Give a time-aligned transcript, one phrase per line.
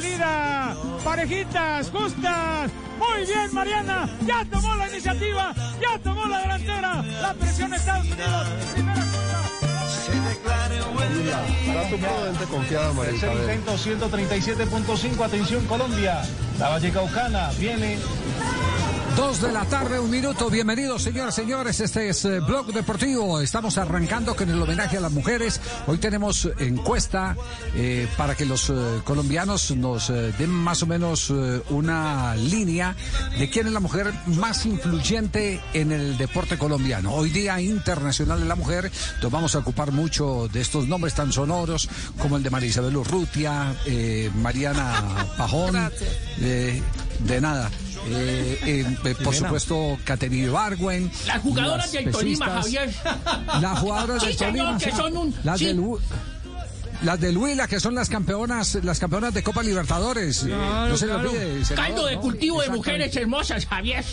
[0.00, 2.70] Salida, parejitas, justas.
[2.98, 4.08] Muy bien, Mariana.
[4.26, 7.02] Ya tomó la iniciativa, ya tomó la delantera.
[7.20, 8.46] La presión Estados Unidos.
[8.74, 9.10] Primera.
[11.66, 15.24] Está supremamente confiada María Tercer intento, 137.5.
[15.24, 16.22] Atención, Colombia.
[16.58, 17.98] La Vallecaucana viene.
[19.20, 20.48] Dos de la tarde, un minuto.
[20.48, 21.78] Bienvenidos, señoras y señores.
[21.80, 23.38] Este es eh, Blog Deportivo.
[23.42, 25.60] Estamos arrancando con el homenaje a las mujeres.
[25.86, 27.36] Hoy tenemos encuesta
[27.74, 28.72] eh, para que los eh,
[29.04, 31.28] colombianos nos eh, den más o menos
[31.68, 32.96] una línea
[33.38, 37.12] de quién es la mujer más influyente en el deporte colombiano.
[37.12, 38.90] Hoy Día Internacional de la Mujer,
[39.22, 42.96] nos vamos a ocupar mucho de estos nombres tan sonoros como el de María Isabel
[42.96, 45.90] Urrutia, eh, Mariana Pajón.
[46.38, 47.70] de nada.
[48.06, 51.10] Eh, eh, eh, por supuesto, Caterina Ibargüen.
[51.26, 52.90] Las jugadoras las del Tolima, Javier.
[53.60, 54.78] Las jugadoras Sí, del señor, Tolima.
[54.78, 54.96] que sí.
[54.96, 55.66] son un- Las sí.
[55.66, 56.00] del U-
[57.02, 60.44] las del Huila, que son las campeonas, las campeonas de Copa Libertadores.
[60.44, 61.64] No se le olvide.
[61.64, 62.20] senador, Caldo de ¿no?
[62.20, 64.04] cultivo de mujeres hermosas, Javier.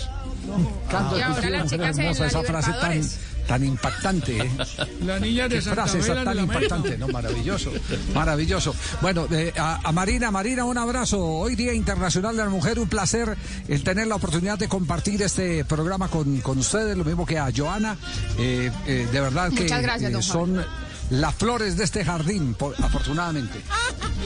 [0.48, 3.02] De Y ahora de las chicas hermosa, esa frase tan,
[3.48, 4.38] tan impactante.
[4.38, 4.52] ¿eh?
[5.06, 7.08] La niña Qué frase esa tan impactante, ¿no?
[7.10, 7.72] Maravilloso,
[8.14, 8.74] maravilloso.
[9.02, 11.24] Bueno, eh, a, a Marina, Marina, un abrazo.
[11.24, 13.36] Hoy Día Internacional de la Mujer, un placer
[13.68, 17.50] el tener la oportunidad de compartir este programa con, con ustedes, lo mismo que a
[17.56, 17.98] Joana.
[18.38, 20.66] Eh, eh, de verdad que Muchas gracias, eh, don son
[21.10, 23.62] las flores de este jardín, por- afortunadamente.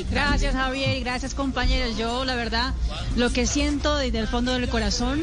[0.09, 1.97] Gracias Javier gracias compañeros.
[1.97, 2.73] Yo la verdad
[3.15, 5.21] lo que siento desde el fondo del corazón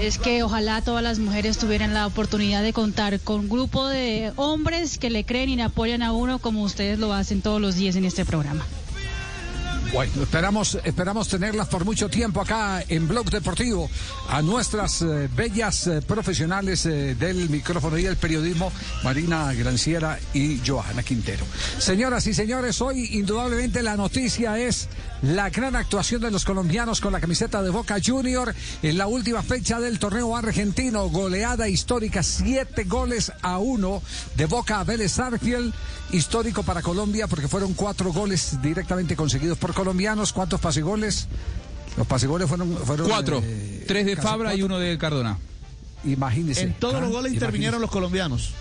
[0.00, 4.32] es que ojalá todas las mujeres tuvieran la oportunidad de contar con un grupo de
[4.36, 7.74] hombres que le creen y le apoyan a uno como ustedes lo hacen todos los
[7.74, 8.64] días en este programa.
[9.94, 13.88] Bueno, esperamos, esperamos tenerlas por mucho tiempo acá en Blog Deportivo
[14.28, 18.72] a nuestras eh, bellas eh, profesionales eh, del micrófono y del periodismo,
[19.04, 21.46] Marina Granciera y Johanna Quintero.
[21.78, 24.88] Señoras y señores, hoy indudablemente la noticia es
[25.22, 29.44] la gran actuación de los colombianos con la camiseta de Boca Junior en la última
[29.44, 34.02] fecha del torneo argentino, goleada histórica, siete goles a uno
[34.34, 35.72] de Boca a Vélez Arfield,
[36.14, 40.32] histórico para Colombia porque fueron cuatro goles directamente conseguidos por colombianos.
[40.32, 41.26] ¿Cuántos pasegoles?
[41.96, 43.40] Los pasegoles fueron, fueron Cuatro.
[43.44, 45.38] eh, Tres de Fabra y uno de Cardona.
[46.04, 46.62] Imagínese.
[46.62, 47.34] En todos Ah, los goles imagínese.
[47.46, 48.52] intervinieron los colombianos.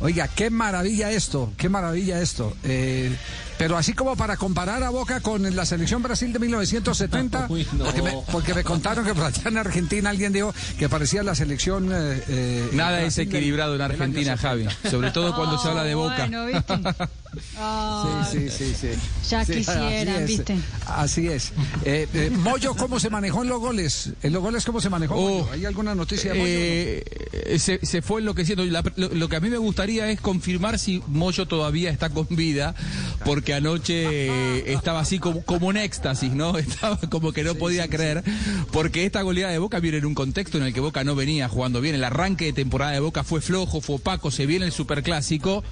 [0.00, 2.54] Oiga, qué maravilla esto, qué maravilla esto.
[2.64, 3.14] Eh,
[3.62, 7.84] pero así como para comparar a Boca con la selección Brasil de 1970, Uy, no.
[7.84, 11.36] porque, me, porque me contaron que por allá en Argentina alguien dijo que parecía la
[11.36, 11.88] selección...
[11.92, 14.38] eh, eh, Nada es equilibrado en Argentina, 70.
[14.38, 14.66] Javi.
[14.90, 16.26] Sobre todo cuando se habla de Boca.
[16.26, 16.74] Bueno, ¿viste?
[17.56, 18.88] Ah, Sí, sí, sí, sí.
[19.30, 20.56] Ya Sí, quisieran, así es, ¿viste?
[20.86, 21.52] Así es.
[21.82, 24.12] Eh, eh, Moyo, ¿cómo se manejó en los goles?
[24.22, 25.14] ¿En los goles cómo se manejó?
[25.16, 25.48] Oh?
[25.50, 26.50] ¿Hay alguna noticia de Moyo?
[26.52, 28.62] Eh, se, se fue enloqueciendo.
[28.66, 32.26] La- lo, lo que a mí me gustaría es confirmar si Moyo todavía está con
[32.28, 32.74] vida,
[33.24, 36.56] porque anoche estaba así como, como un éxtasis, ¿no?
[36.62, 38.22] Estaba como que no podía creer,
[38.72, 41.48] porque esta goleada de Boca viene en un contexto en el que Boca no venía
[41.48, 41.94] jugando bien.
[41.94, 45.62] El arranque de temporada de Boca fue flojo, fue opaco, se viene el superclásico.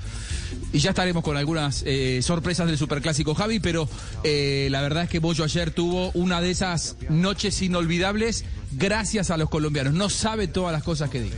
[0.73, 3.89] Y ya estaremos con algunas eh, sorpresas del Superclásico, Javi, pero
[4.25, 9.37] eh, la verdad es que Moyo ayer tuvo una de esas noches inolvidables gracias a
[9.37, 9.95] los colombianos.
[9.95, 11.37] No sabe todas las cosas que dijo.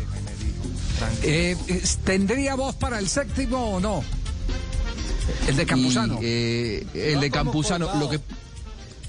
[1.23, 1.57] Eh,
[2.05, 4.05] ¿Tendría voz para el séptimo o no?
[5.47, 6.19] El de Campuzano.
[6.21, 8.21] Y, eh, el de Campuzano, lo que,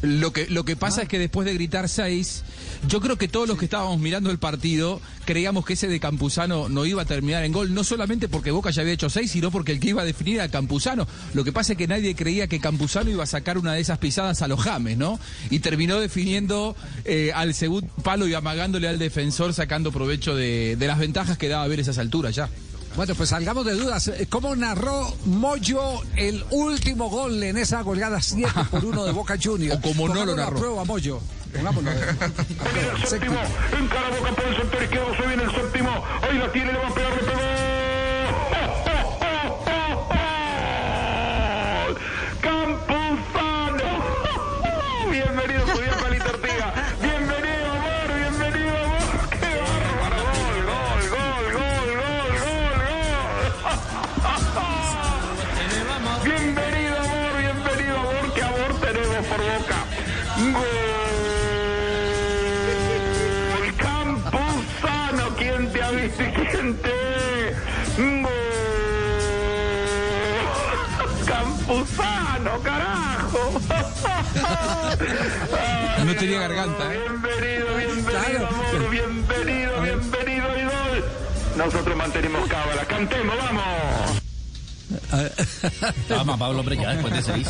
[0.01, 2.44] lo que, lo que pasa es que después de gritar seis,
[2.88, 6.68] yo creo que todos los que estábamos mirando el partido creíamos que ese de Campuzano
[6.68, 9.51] no iba a terminar en gol, no solamente porque Boca ya había hecho seis, sino
[9.51, 11.07] porque el que iba a definir era Campuzano.
[11.33, 13.98] Lo que pasa es que nadie creía que Campuzano iba a sacar una de esas
[14.00, 15.19] pisadas a los James, ¿no?
[15.50, 16.75] Y terminó definiendo
[17.06, 21.48] eh, al segundo palo y amagándole al defensor, sacando provecho de, de las ventajas que
[21.48, 22.50] daba ver esas alturas ya.
[22.95, 24.12] Bueno, pues salgamos de dudas.
[24.30, 25.81] ¿Cómo narró Moyo
[26.16, 29.78] el último gol en esa goleada 7 por 1 de Boca Juniors?
[29.78, 30.57] O como no lo narró.
[30.60, 31.19] prueba, Moyo.
[31.54, 31.92] Pongámoslo.
[31.92, 33.36] el séptimo,
[33.80, 35.90] encara Boca por el sector izquierdo, se viene el séptimo,
[36.22, 37.53] ahí la tiene, le va a pegar, le pegó.
[71.83, 73.59] Campuzano, carajo.
[76.06, 77.00] No tenía garganta, ¿eh?
[77.00, 81.03] Bienvenido, bienvenido, amor, bienvenido, bienvenido, Idol.
[81.57, 84.23] Nosotros mantenemos cábala, cantemos, vamos.
[86.10, 87.48] Vamos, Pablo, hombre, ya después de seis.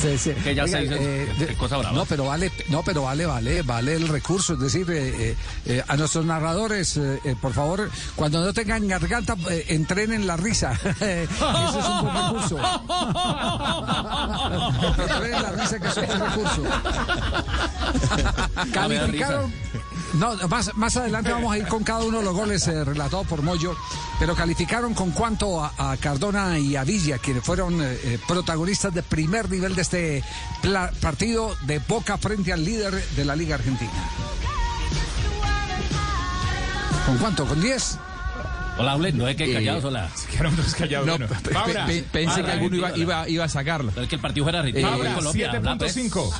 [0.00, 0.30] Sí, sí.
[0.44, 1.94] Que ya Oiga, seis eh, es cosa brava.
[1.94, 4.54] No, pero vale, no, pero vale, vale, vale el recurso.
[4.54, 5.36] Es decir, eh, eh,
[5.66, 9.36] eh, a nuestros narradores, eh, eh, por favor, cuando no tengan garganta,
[9.68, 10.72] entrenen la risa.
[11.00, 12.58] Ese es un buen recurso.
[14.98, 16.62] entrenen la risa, que es un buen recurso.
[18.72, 19.52] Calificaron.
[20.14, 23.26] No, más, más adelante vamos a ir con cada uno de los goles eh, relatados
[23.26, 23.76] por Moyo,
[24.18, 28.94] pero calificaron con cuanto a, a Cardona y a Villa, quienes fueron eh, eh, protagonistas
[28.94, 30.24] de primer nivel de este
[30.62, 33.90] pla- partido de Boca frente al líder de la Liga Argentina.
[37.06, 37.46] ¿Con cuánto?
[37.46, 37.98] ¿Con 10?
[38.78, 40.08] Hola, Ble, no es que Eh, callados, hola.
[40.56, 41.06] Dos callados.
[41.06, 41.28] No, bueno.
[41.42, 41.50] pe-
[41.86, 43.90] pe- pensé que alguno iba, iba, iba a sacarlo.
[43.90, 44.88] Pero es que el partido fuera Argentina.
[44.90, 45.96] Fabra, Colombia, habla, pues.
[45.96, 46.32] 7.5.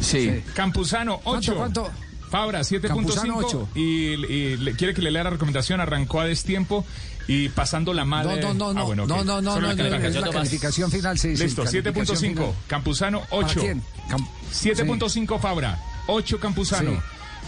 [0.00, 0.42] Sí.
[0.54, 1.54] Campuzano, 8.
[1.56, 2.11] ¿Cuánto, cuánto?
[2.32, 3.44] Fabra, Campuzano, 7.5.
[3.44, 3.68] ocho.
[3.74, 5.80] Y, y le- quiere que le lea la recomendación.
[5.80, 6.84] Arrancó a destiempo
[7.28, 8.40] y pasando la No, madre.
[8.40, 10.90] no, no, no, Ah, bueno, no, no, no, Solo no, no, es calificación la calificación
[10.90, 11.42] final, sí, sí.
[11.44, 12.34] Listo, calificación 7.5.
[12.34, 12.54] final.
[12.66, 13.60] Campuzano, ¿Para 8.
[13.60, 13.82] quién?
[14.08, 17.00] Cam- 7.5 Fabra, 8 Campuzano.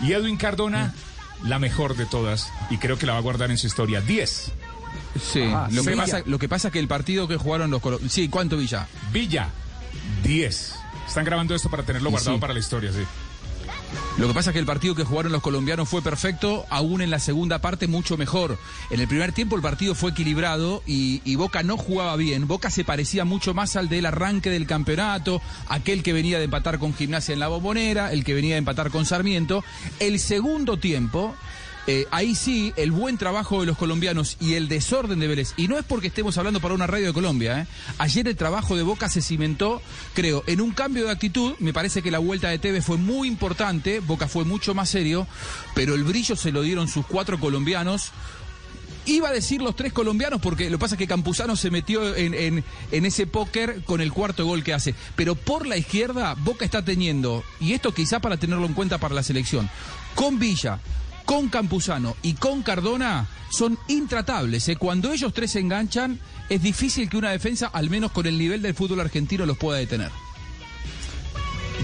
[0.03, 0.95] Y Edwin Cardona,
[1.45, 2.51] la mejor de todas.
[2.71, 4.01] Y creo que la va a guardar en su historia.
[4.03, 4.53] 10.
[5.33, 5.43] Sí.
[5.43, 8.13] Ajá, lo, que pasa, lo que pasa es que el partido que jugaron los colombianos.
[8.13, 8.87] Sí, ¿cuánto Villa?
[9.13, 9.49] Villa,
[10.23, 10.75] 10.
[11.09, 12.41] Están grabando esto para tenerlo Y guardado sí.
[12.41, 13.01] para la historia, sí.
[14.19, 17.11] Lo que pasa es que el partido que jugaron los colombianos fue perfecto, aún en
[17.11, 18.59] la segunda parte mucho mejor.
[18.91, 22.47] En el primer tiempo el partido fue equilibrado y, Boca no jugaba bien.
[22.47, 26.79] Boca se parecía mucho más al del arranque del campeonato, aquel que venía de empatar
[26.79, 29.65] con Gimnasia en la Bombonera, el que venía de empatar con Sarmiento.
[29.99, 31.35] El segundo tiempo...
[31.87, 35.53] eh, ahí sí, el buen trabajo de los colombianos y el desorden de Vélez.
[35.57, 37.61] Y no es porque estemos hablando para una radio de Colombia.
[37.61, 37.67] ¿eh?
[37.99, 39.83] Ayer el trabajo de Boca se cimentó,
[40.15, 41.55] creo, en un cambio de actitud.
[41.59, 44.01] Me parece que la vuelta de Tevez fue muy importante.
[44.01, 45.27] Boca fue mucho más serio.
[45.75, 48.13] Pero el brillo se lo dieron sus cuatro colombianos.
[49.07, 52.17] Iba a decir los tres colombianos porque lo que pasa es que Campuzano se metió
[52.17, 54.95] en, en- en ese póker con el cuarto gol que hace.
[55.15, 59.15] Pero por la izquierda, Boca está teniendo, y esto quizá para tenerlo en cuenta para
[59.15, 59.69] la selección,
[60.15, 60.79] con Villa,
[61.25, 64.69] con Campuzano y con Cardona, son intratables.
[64.69, 64.77] ¿eh?
[64.77, 66.19] Cuando ellos tres se enganchan,
[66.49, 69.79] es difícil que una defensa, al menos con el nivel del fútbol argentino, los pueda
[69.79, 70.11] detener.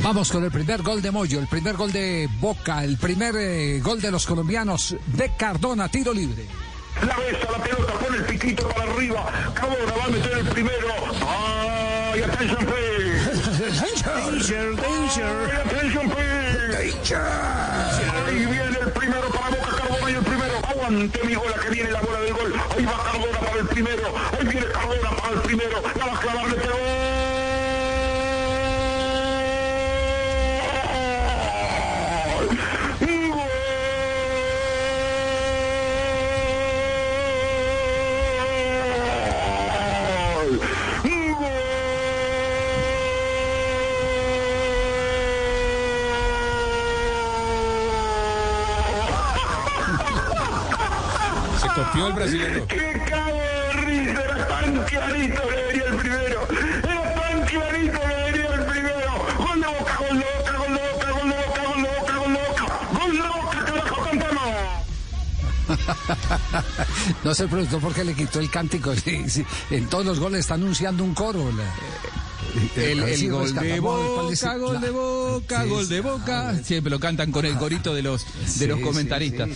[0.02, 3.80] Vamos con el primer gol de Moyo, el primer gol de Boca, el primer eh,
[3.80, 6.46] gol de los colombianos de Cardona, tiro libre.
[7.06, 9.30] La besa, la pelota, pone el piquito para arriba.
[9.54, 10.88] Cardona va a meter el primero.
[11.26, 13.10] ¡Ay, attention, please!
[14.02, 15.50] Danger, danger.
[15.50, 16.40] ¡Ay, attention, please!
[18.26, 18.69] Ahí viene el
[20.90, 22.52] Aguante, mi bola, que viene la bola del gol.
[22.76, 24.02] Ahí va Cardona para el primero.
[24.32, 25.82] Ahí viene Cardona para el primero.
[25.96, 26.89] La va a clavar, le pegó.
[52.06, 52.66] El brasileño.
[52.66, 54.22] ¡Qué cago de risa!
[54.24, 56.48] Era tan clarito que venía el primero.
[56.82, 59.10] Era tan clarito que venía el primero.
[59.38, 62.14] Gol de boca, gol de boca, gol de boca, gol de boca, gol de boca,
[62.16, 62.64] gol de boca.
[62.98, 64.54] Gol de boca, carajo, cantamos.
[67.24, 68.94] No se preguntó por qué le quitó el cántico.
[68.96, 69.44] Sí, sí.
[69.70, 71.50] En todos los goles está anunciando un coro.
[71.52, 76.54] la- El, el si gol de boca, el- gol de boca, gol de boca.
[76.64, 79.48] Siempre lo cantan con el corito de los, de Sí, los sí, comentaristas.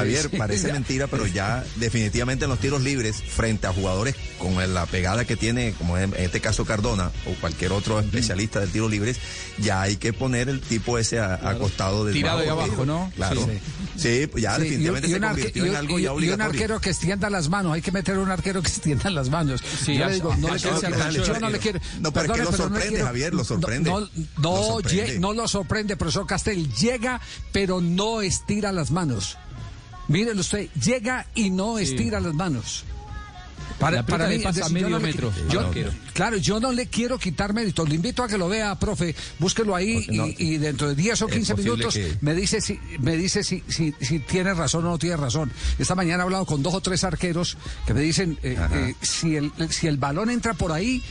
[0.00, 0.72] Javier, Sí, sí, parece ya.
[0.74, 5.36] mentira, pero ya definitivamente en los tiros libres, frente a jugadores con la pegada que
[5.36, 9.18] tiene, como en este caso Cardona o cualquier otro especialista del tiro libres,
[9.58, 13.10] ya hay que poner el tipo ese a- acostado de Tirado de abajo, ¿no?
[13.16, 13.44] Claro.
[13.46, 13.58] Sí,
[13.96, 16.16] Sí, pues ya Sí, definitivamente y, se convirtió y en algo y- ya y un
[16.16, 16.50] obligatorio.
[16.50, 19.60] arquero que extienda las manos, hay que meter un arquero que extienda las manos.
[19.84, 20.80] Sí, yo le digo, no le quiero,
[21.24, 21.80] yo no le quiero.
[22.00, 23.90] No, pero es que lo sorprende, Javier, lo sorprende.
[23.90, 24.00] No,
[24.38, 24.78] no,
[25.18, 26.72] no lo sorprende, profesor Castel.
[26.74, 27.20] Llega,
[27.52, 29.36] pero no estira las manos.
[30.10, 32.84] Mírenlo usted, llega y no estira las manos.
[33.78, 35.90] Pelota le es pasa decir, yo medio no le- metro yo- al arquero.
[36.12, 37.86] claro, yo no le quiero quitar mérito.
[37.86, 39.14] Le invito a que lo vea, profe.
[39.38, 42.34] Búsquelo ahí no- y, y dentro de 10 o es 15 posible minutos que- me
[42.34, 45.50] dice si me dice si, si, si tiene razón o no tiene razón.
[45.78, 49.36] Esta mañana he hablado con dos o tres arqueros que me dicen eh, eh, si
[49.36, 51.02] el si el balón entra por ahí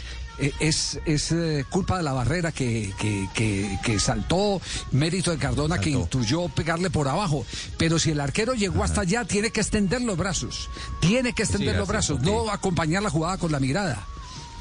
[0.60, 5.80] es, es eh, culpa de la barrera que, que, que, que saltó, mérito de Cardona
[5.80, 7.46] que intuyó pegarle por abajo.
[7.78, 10.70] Pero si el arquero llegó hasta allá, tiene que extender los brazos.
[11.02, 14.06] Tiene que extender Sí, los brazos, no acompañar la jugada con la mirada.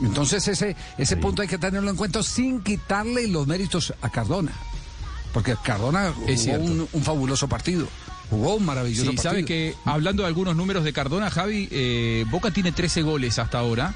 [0.01, 4.53] Entonces ese, ese punto hay que tenerlo en cuenta sin quitarle los méritos a Cardona.
[5.33, 7.87] Porque Cardona jugó Es un, un fabuloso partido.
[8.31, 9.31] Jugó un maravilloso Sí, partido.
[9.33, 13.59] sabe que hablando de algunos números de Cardona, Javi, eh, Boca tiene 13 goles hasta
[13.59, 13.95] ahora.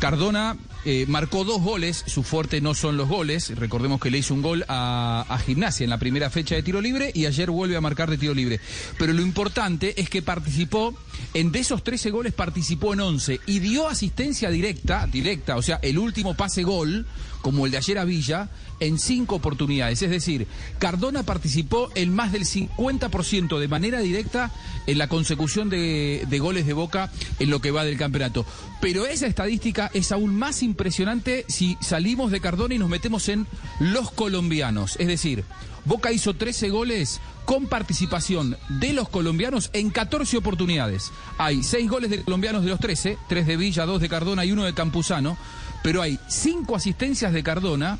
[0.00, 3.54] Cardona eh, marcó dos goles, su fuerte no son los goles.
[3.56, 7.10] Recordemos que le hizo un gol a, Gimnasia en la primera fecha de tiro libre
[7.14, 8.60] y ayer vuelve a marcar de tiro libre.
[8.98, 10.94] Pero lo importante es que participó,
[11.34, 15.78] en de esos 13 goles participó en 11 y dio asistencia directa, directa, o sea,
[15.82, 17.06] el último pase gol,
[17.42, 20.02] como el de ayer a Villa, en cinco oportunidades.
[20.02, 20.46] Es decir,
[20.78, 24.52] Cardona participó en más del 50% de manera directa
[24.86, 28.46] en la consecución de, de goles de Boca en lo que va del campeonato.
[28.80, 33.48] Pero esa estadística es aún más impresionante si salimos de Cardona y nos metemos en
[33.80, 34.94] los colombianos.
[35.00, 35.42] Es decir,
[35.84, 41.10] Boca hizo 13 goles con participación de los colombianos en 14 oportunidades.
[41.36, 44.52] Hay 6 goles de colombianos de los 13, 3 de Villa, 2 de Cardona y
[44.52, 45.36] 1 de Campuzano,
[45.82, 47.98] pero hay 5 asistencias de Cardona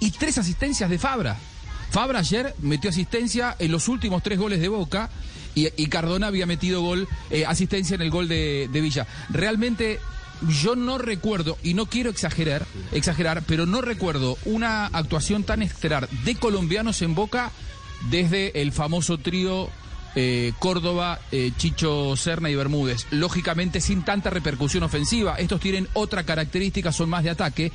[0.00, 1.36] y 3 asistencias de Fabra.
[1.90, 5.10] Fabra ayer metió asistencia en los últimos 3 goles de Boca
[5.54, 9.06] y, Cardona había metido gol, eh, asistencia en el gol de Villa.
[9.28, 9.98] Realmente
[10.46, 16.08] yo no recuerdo, y no quiero exagerar, exagerar, pero no recuerdo una actuación tan estelar
[16.24, 17.50] de colombianos en Boca
[18.10, 19.68] desde el famoso trío
[20.14, 23.06] eh, Córdoba, eh, Chicho Serna y Bermúdez.
[23.10, 25.36] Lógicamente sin tanta repercusión ofensiva.
[25.36, 27.70] Estos tienen otra característica, son más de ataque.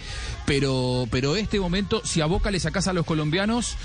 [0.46, 3.76] Pero, pero este momento, si a Boca le sacás a los colombianos,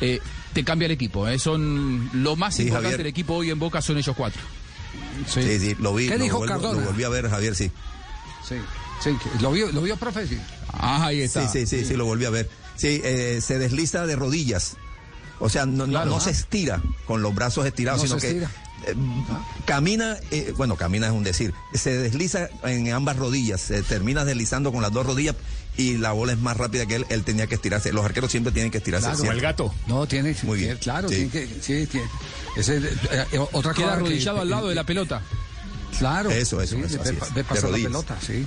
[0.00, 0.20] eh,
[0.52, 1.26] te cambia el equipo.
[1.38, 2.98] Son lo más Sí, importante Javier.
[2.98, 4.42] del equipo hoy en Boca son ellos cuatro.
[5.26, 6.06] Sí, sí, lo vi.
[6.08, 6.80] ¿Qué lo dijo vuelvo- Cardona?
[6.82, 7.70] Lo volví a ver, Javier, sí.
[8.48, 8.56] Sí,
[9.02, 10.26] sí, lo vio, lo vio, profe.
[10.26, 10.38] Sí.
[10.68, 11.48] Ah, ahí está.
[11.48, 12.48] Sí, sí, sí, sí, lo volví a ver.
[12.76, 14.76] Sí, eh, se desliza de rodillas.
[15.40, 16.10] O sea, no, no- Claro.
[16.10, 18.50] no se estira con los brazos estirados, No sino se que estira.
[18.86, 18.94] eh,
[19.64, 24.72] camina, eh, bueno, camina es un decir, se desliza en ambas rodillas, se termina deslizando
[24.72, 25.36] con las dos rodillas
[25.76, 27.92] y la bola es más rápida que él, él tenía que estirarse.
[27.92, 29.06] Los arqueros siempre tienen que estirarse.
[29.06, 29.18] Claro.
[29.18, 29.74] Como el gato.
[29.88, 30.76] No, tiene, Muy bien.
[30.78, 31.14] claro, Sí.
[31.28, 32.06] tiene que, sí, tiene.
[32.56, 35.22] Ese, eh, eh, otra Queda cosa que- arrodillado al lado de la pelota.
[35.98, 36.30] Claro.
[36.30, 37.34] Eso, eso, sí, ve, es.
[37.34, 37.88] De pasar la rodillas.
[37.92, 38.46] pelota, sí.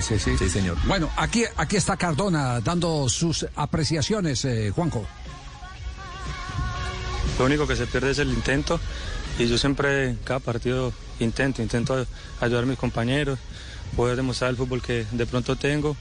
[0.00, 0.36] Sí, sí.
[0.38, 0.76] Sí, señor.
[0.86, 5.06] Bueno, aquí, aquí está Cardona dando sus apreciaciones, eh, Juanjo.
[7.38, 8.80] Lo único que se pierde es el intento
[9.38, 12.04] y yo siempre, en cada partido, intento, intento
[12.40, 13.38] ayudar a mis compañeros,
[13.96, 15.96] poder demostrar el fútbol que de pronto tengo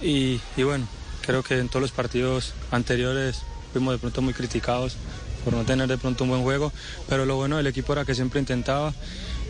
[0.00, 0.86] y, y bueno,
[1.26, 4.96] creo que en todos los partidos anteriores fuimos de pronto muy criticados
[5.44, 6.72] por no tener de pronto un buen juego,
[7.08, 8.92] pero lo bueno del equipo era que siempre intentaba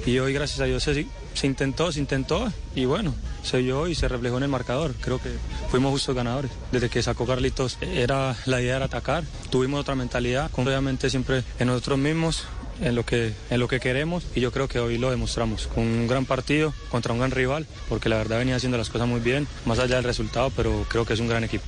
[0.07, 4.07] y hoy gracias a Dios se, intentó, se intentó y bueno, se vio y se
[4.07, 4.95] reflejó en el marcador.
[5.01, 5.31] Creo que
[5.69, 6.51] fuimos justos ganadores.
[6.71, 11.67] Desde que sacó Carlitos era la idea era atacar, tuvimos otra mentalidad, obviamente siempre en
[11.67, 12.45] nosotros mismos,
[12.81, 15.83] en lo que en lo que queremos y yo creo que hoy lo demostramos con
[15.83, 19.21] un gran partido contra un gran rival, porque la verdad venía haciendo las cosas muy
[19.21, 21.65] bien, más allá del resultado, pero creo que es un gran equipo.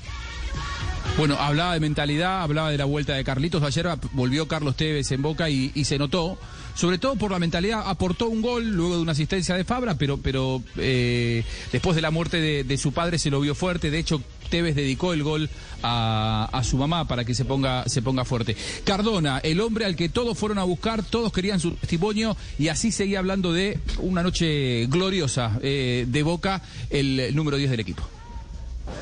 [1.17, 3.65] Bueno, hablaba de mentalidad, hablaba de la vuelta de Carlitos.
[3.65, 6.39] Ayer volvió Carlos Tevez en Boca y se notó,
[6.79, 10.17] sobre todo por la mentalidad, aportó un gol luego de una asistencia de Fabra, pero,
[10.17, 11.43] pero eh,
[11.73, 13.91] después de la muerte de, su padre se lo vio fuerte.
[13.91, 15.51] De hecho, Tevez dedicó el gol
[15.83, 18.57] a, a su mamá para que se ponga, se ponga fuerte.
[18.85, 22.93] Cardona, el hombre al que todos fueron a buscar, todos querían su testimonio y así
[22.93, 28.09] seguía hablando de una noche gloriosa eh, de Boca, el número 10 del equipo.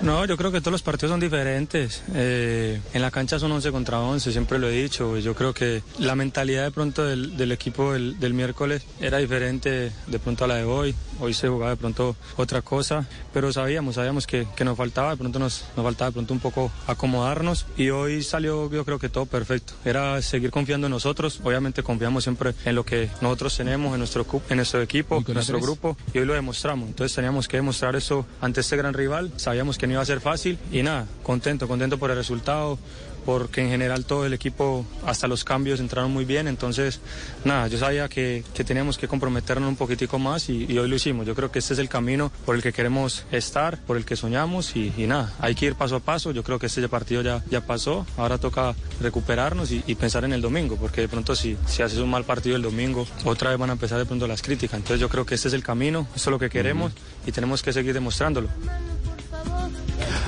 [0.02, 2.02] No, yo creo que todos los partidos son diferentes.
[2.14, 5.16] Eh, en la cancha son 11 contra 11, siempre lo he dicho.
[5.19, 9.93] Yo creo que la mentalidad de pronto del, del equipo del, del miércoles era diferente
[10.07, 10.95] de pronto a la de hoy.
[11.21, 15.16] Hoy se jugaba de pronto otra cosa, pero sabíamos, sabíamos que, que nos faltaba, de
[15.16, 19.09] pronto nos, nos faltaba de pronto un poco acomodarnos y hoy salió yo creo que
[19.09, 19.75] todo perfecto.
[19.85, 24.26] Era seguir confiando en nosotros, obviamente confiamos siempre en lo que nosotros tenemos, en nuestro,
[24.49, 26.88] en nuestro equipo, en nuestro grupo y hoy lo demostramos.
[26.88, 30.21] Entonces teníamos que demostrar eso ante este gran rival, sabíamos que no iba a ser
[30.21, 32.78] fácil y nada, contento, contento por el resultado
[33.26, 37.00] porque en general todo el equipo, hasta los cambios entraron muy bien, entonces
[37.45, 40.95] nada, yo sabía que, que teníamos que comprometernos un poquitico más y, y hoy lo
[40.95, 41.26] hicimos.
[41.26, 44.14] Yo creo que este es el camino por el que queremos estar, por el que
[44.14, 46.30] soñamos y, y nada, hay que ir paso a paso.
[46.30, 50.33] Yo creo que este partido ya, ya pasó, ahora toca recuperarnos y, y pensar en
[50.33, 53.59] el domingo, porque de pronto si, si haces un mal partido el domingo, otra vez
[53.59, 54.78] van a empezar de pronto las críticas.
[54.78, 56.92] Entonces yo creo que este es el camino, esto es lo que queremos
[57.26, 58.49] y tenemos que seguir demostrándolo.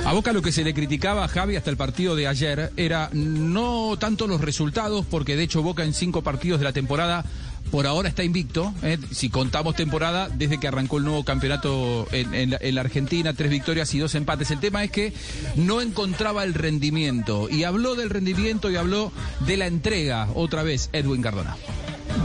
[0.05, 3.09] A Boca lo que se le criticaba a Javi hasta el partido de ayer era
[3.13, 7.25] no tanto los resultados, porque de hecho Boca en cinco partidos de la temporada
[7.71, 8.97] por ahora está invicto, ¿eh?
[9.11, 13.33] si contamos temporada, desde que arrancó el nuevo campeonato en, en la, en la Argentina,
[13.33, 14.49] tres victorias y dos empates.
[14.51, 15.13] El tema es que
[15.55, 19.11] no encontraba el rendimiento, y habló del rendimiento y habló
[19.41, 21.55] de la entrega, otra vez, Edwin Cardona.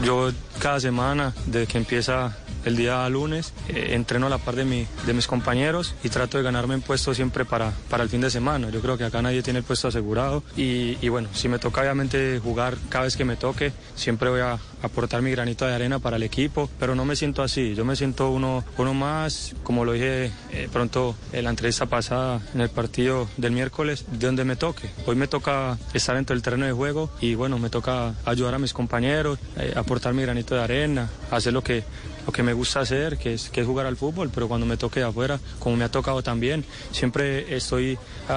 [0.03, 4.65] Yo cada semana, desde que empieza el día lunes, eh, entreno a la par de,
[4.65, 8.21] mi, de mis compañeros y trato de ganarme en puesto siempre para, para el fin
[8.21, 8.69] de semana.
[8.69, 11.81] Yo creo que acá nadie tiene el puesto asegurado y, y bueno, si me toca
[11.81, 15.99] obviamente jugar cada vez que me toque, siempre voy a aportar mi granito de arena
[15.99, 19.83] para el equipo, pero no me siento así, yo me siento uno, uno más, como
[19.85, 24.43] lo dije eh, pronto en la entrevista pasada en el partido del miércoles, de donde
[24.43, 24.89] me toque.
[25.05, 28.59] Hoy me toca estar dentro del terreno de juego y bueno, me toca ayudar a
[28.59, 31.83] mis compañeros, eh, aportar mi granito de arena, hacer lo que
[32.25, 34.77] lo que me gusta hacer, que es, que es jugar al fútbol, pero cuando me
[34.77, 38.33] toque de afuera, como me ha tocado también, siempre estoy a,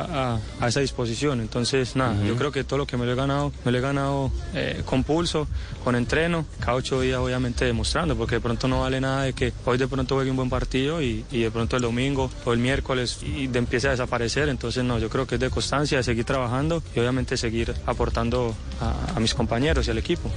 [0.61, 1.41] a- a esa disposición.
[1.41, 3.81] Entonces, nada, yo creo que todo lo que me lo he ganado, me lo he
[3.81, 5.49] ganado eh, con pulso,
[5.85, 9.53] con entreno, cada ocho días obviamente demostrando, porque de pronto no vale nada de que
[9.65, 12.59] hoy de pronto juegue un buen partido y, y de pronto el domingo o el
[12.59, 14.49] miércoles y de empiece a desaparecer.
[14.49, 18.55] Entonces, no, yo creo que es de constancia, de seguir trabajando y obviamente seguir aportando
[18.81, 20.31] a- a mis compañeros y al equipo.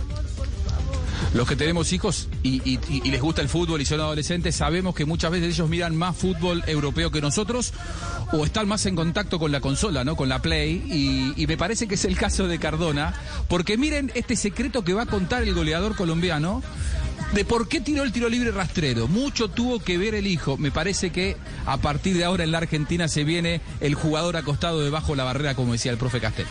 [1.33, 2.77] Los que tenemos hijos y,
[3.09, 6.63] les gusta el fútbol y son adolescentes, sabemos que muchas veces ellos miran más fútbol
[6.67, 7.73] europeo que nosotros
[8.33, 10.15] o están más en contacto con la consola, ¿no?
[10.15, 10.83] Con la Play.
[10.87, 13.13] Y, y me parece que es el caso de Cardona,
[13.47, 16.61] porque miren este secreto que va a contar el goleador colombiano
[17.33, 19.07] de por qué tiró el tiro libre rastrero.
[19.07, 20.57] Mucho tuvo que ver el hijo.
[20.57, 24.81] Me parece que a partir de ahora en la Argentina se viene el jugador acostado
[24.81, 26.45] debajo de la barrera, como decía el profe Castel.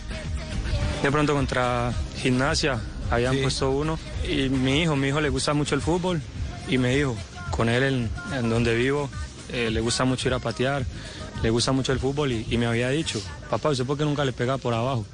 [1.02, 3.98] De pronto contra gimnasia habían puesto uno
[4.28, 6.20] y mi hijo, mi hijo le gusta mucho el fútbol
[6.68, 7.16] y me dijo,
[7.50, 9.10] con él en, en donde vivo,
[9.52, 10.84] eh, le gusta mucho ir a patear,
[11.42, 14.24] le gusta mucho el fútbol y, y me había dicho, papá, ¿usted por qué nunca
[14.24, 15.04] le pega por abajo?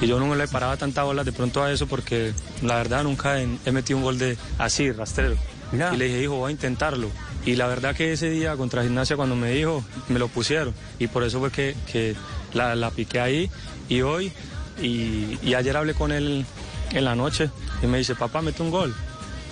[0.00, 3.40] Y yo no le paraba tanta bola de pronto a eso porque la verdad nunca
[3.40, 5.36] he, he metido un gol de así, rastrero.
[5.70, 7.10] Y le dije, hijo, voy a intentarlo.
[7.44, 10.72] Y la verdad que ese día contra gimnasia cuando me dijo, me lo pusieron.
[10.98, 12.16] Y por eso fue que, que
[12.54, 13.50] la, la piqué ahí.
[13.88, 14.32] Y hoy,
[14.80, 16.46] y, y ayer hablé con él
[16.92, 17.50] en la noche
[17.82, 18.94] y me dice, papá, mete un gol.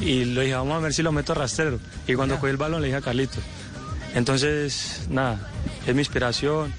[0.01, 1.79] Y le dije, vamos a ver si lo meto rastrero.
[2.07, 3.43] Y cuando cogí el balón le dije a Carlitos.
[4.15, 5.39] Entonces, nada,
[5.87, 6.73] es mi inspiración.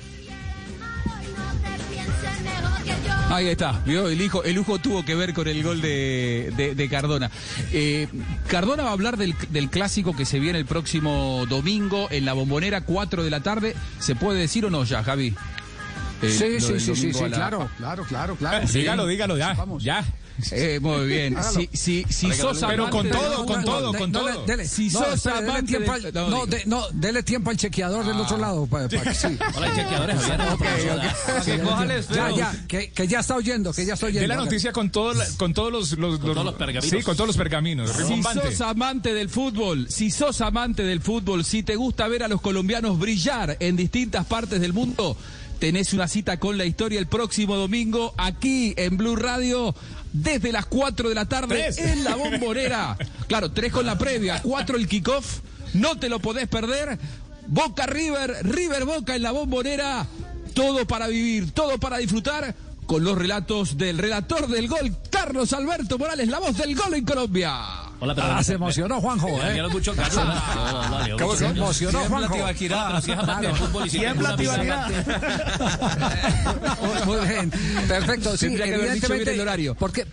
[3.30, 4.08] Ahí está, ¿vio?
[4.08, 7.30] El hijo, el hijo tuvo que ver con el gol de, de- de Cardona.
[7.74, 8.08] Eh,
[8.48, 12.32] Cardona va a hablar del, del clásico que se viene el próximo domingo en la
[12.34, 13.76] bombonera, 4 de la tarde.
[14.00, 15.36] ¿Se puede decir o no ya, Javi?
[16.22, 18.66] Eh, Sí, sí, sí, sí, sí, la- claro, claro, claro, claro.
[18.68, 19.56] Dígalo, dígalo, ya.
[19.80, 20.06] Ya.
[20.52, 21.36] Eh, muy bien.
[21.38, 21.60] Hágalo.
[21.60, 24.46] Si, si, si sos Pero con todo, con todo, con todo.
[24.66, 26.58] Si no, sos amante no, no, diga.
[26.58, 28.66] de- no, dele tiempo al chequeador del otro lado.
[28.68, 29.38] pa- pa- sí.
[29.56, 30.20] Hola, chequeadores.
[31.44, 31.58] Que
[32.16, 34.22] Ya, ya, que, que ya está oyendo, que ya está oyendo.
[34.22, 34.90] De la noticia con,
[35.38, 36.90] con todos los, los- todos los pergaminos.
[36.90, 37.92] Sí, con todos los pergaminos.
[37.92, 42.28] Si sos amante del fútbol, si sos amante del fútbol, si te gusta ver a
[42.28, 45.18] los colombianos brillar en distintas partes del mundo,
[45.60, 49.76] tenés una cita con la historia el próximo domingo aquí en Blue Radio.
[50.14, 51.78] Desde las 4 de la tarde Tres.
[51.78, 52.98] en la bombonera.
[53.28, 55.40] Claro, 3 con la previa, 4 el kickoff.
[55.74, 56.98] No te lo podés perder.
[57.48, 60.08] Boca River, River Boca en la bombonera.
[60.54, 62.56] Todo para vivir, todo para disfrutar
[62.88, 67.06] con los relatos del relator del gol, Carlos Alberto Morales, la voz del gol en
[67.06, 67.87] Colombia.
[68.00, 69.64] Hola, pero Ah, se emocionó Juanjo, ¿eh?
[69.70, 72.34] mucho dio ¿Cómo se emocionó, Juanjo?
[72.36, 73.02] Tibaquirá,
[73.40, 76.06] pero fútbol y si Tiembla tiene una Tibaquirá.
[77.06, 77.52] Muy bien,
[77.88, 78.38] perfecto.
[78.38, 79.76] Sí, evidentemente, el horario.
[79.76, 80.06] Porque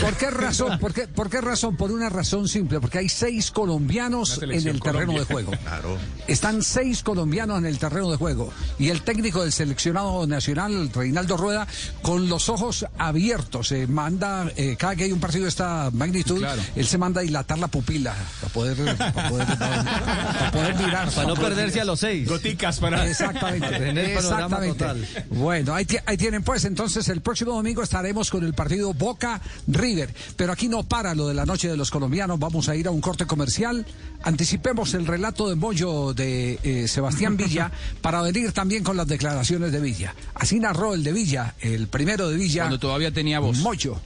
[0.00, 0.78] ¿Por qué razón?
[0.78, 1.76] ¿Por qué, por qué razón?
[1.76, 5.18] Por una razón simple, porque hay seis colombianos en el terreno Colombia.
[5.20, 5.50] de juego.
[5.62, 5.98] Claro.
[6.26, 8.52] Están seis colombianos en el terreno de juego.
[8.78, 11.66] Y el técnico del seleccionado nacional, Reinaldo Rueda,
[12.02, 16.38] con los ojos abiertos, se manda, eh, cada que hay un partido de esta magnitud,
[16.38, 16.62] Claro.
[16.76, 21.10] él se manda a dilatar la pupila para poder, para poder, para poder mirar.
[21.10, 21.82] Para no poder perderse mirar.
[21.82, 22.28] a los seis.
[22.28, 23.08] Goticas para.
[23.08, 24.78] Exactamente, exactamente.
[24.78, 25.06] total.
[25.30, 29.40] Bueno, ahí, ahí tienen pues, entonces el próximo domingo estaremos con el partido Boca
[29.80, 30.14] River.
[30.36, 32.90] Pero aquí no para lo de la noche de los colombianos, vamos a ir a
[32.90, 33.86] un corte comercial.
[34.22, 39.72] Anticipemos el relato de Moyo de eh, Sebastián Villa para venir también con las declaraciones
[39.72, 40.14] de Villa.
[40.34, 42.62] Así narró el de Villa, el primero de Villa.
[42.62, 43.58] Cuando todavía tenía voz.
[43.58, 43.96] Moyo.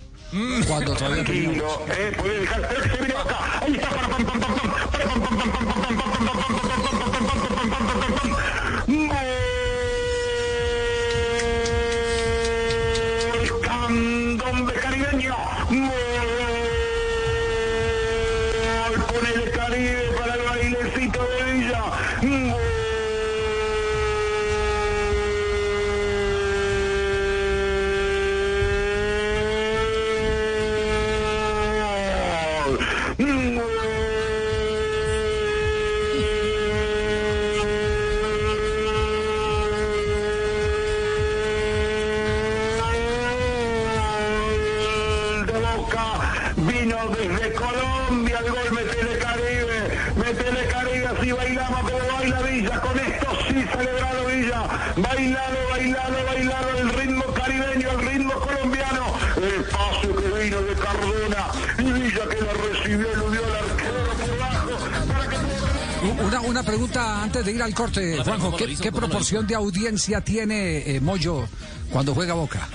[0.66, 1.84] Cuando todavía tenía voz.
[1.84, 2.44] Tranquilo, eh,
[54.96, 60.74] Villa, bailalo, bailalo, bailalo el ritmo caribeño, el ritmo colombiano, el paso que vino de
[60.74, 61.46] Cardona
[61.78, 64.70] y Villa que lo recibió, eludió el arquero por abajo,
[65.08, 68.52] para que Una, una pregunta antes de ir al corte, Juanjo.
[68.52, 71.44] ¿cómo ¿Qué, lo lo proporción de audiencia tiene eh, Moyo
[71.90, 72.68] cuando juega Boca?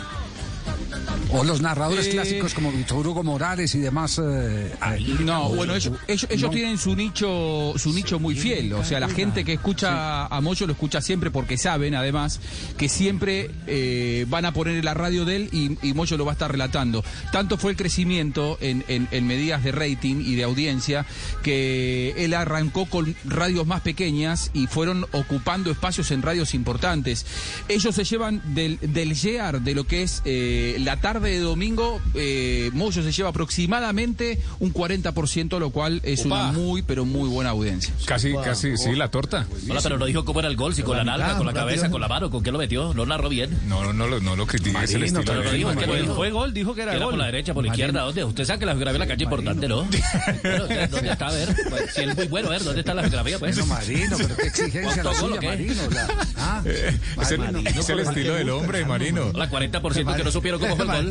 [1.32, 4.20] O los narradores Eh, clásicos como Víctor Hugo Morales y demás.
[4.24, 4.74] eh,
[5.20, 6.56] No, bueno, ellos, ellos, ellos no.
[6.56, 8.74] tienen su nicho, su nicho muy fiel.
[8.74, 12.40] O sea, la gente que escucha a Moyo lo escucha siempre porque saben, además,
[12.78, 16.26] que siempre eh, van a poner en la radio de él y, y Moyo lo
[16.26, 17.04] va a estar relatando.
[17.32, 21.06] Tanto fue el crecimiento en, en- en medidas de rating y de audiencia
[21.44, 27.26] que él arrancó con radios más pequeñas y fueron ocupando espacios en radios importantes.
[27.68, 32.00] Ellos se llevan del, del YEAR, de lo que es eh, la tarde de domingo,
[32.16, 36.50] eh, Moyo se lleva aproximadamente un 40%, lo cual es Opa.
[36.50, 37.94] una muy, pero muy buena audiencia.
[38.06, 39.46] Casi, casi, sí, la torta.
[39.70, 41.90] Hola, pero no dijo cómo era el gol, si con la nalga, con la cabeza,
[41.90, 43.58] con la mano, con qué lo metió, lo narró bien.
[43.68, 46.14] No, no, no, lo- no lo critiques el Marino, estilo pero lo dijo, es que.
[46.20, 47.14] Fue gol, dijo que era Era gol.
[47.14, 48.24] por la derecha, por la izquierda, ¿dónde?
[48.24, 49.88] Usted sabe que la geografía de la calle es importante, ¿no?
[50.44, 51.28] Bueno, ¿Dónde está?
[51.28, 53.40] A ver, pues, si es muy bueno, a ver, ¿dónde está la geografía?
[53.40, 53.58] Pues?
[53.58, 55.50] No, Marino, pero qué exigencia la ¿Cuánto gol o suya?
[55.50, 55.82] Marino.
[55.92, 59.32] la- ah, Es el, es el no, estilo del hombre, Marino.
[59.34, 61.09] Hola, 40% que no supieron cómo fue el gol.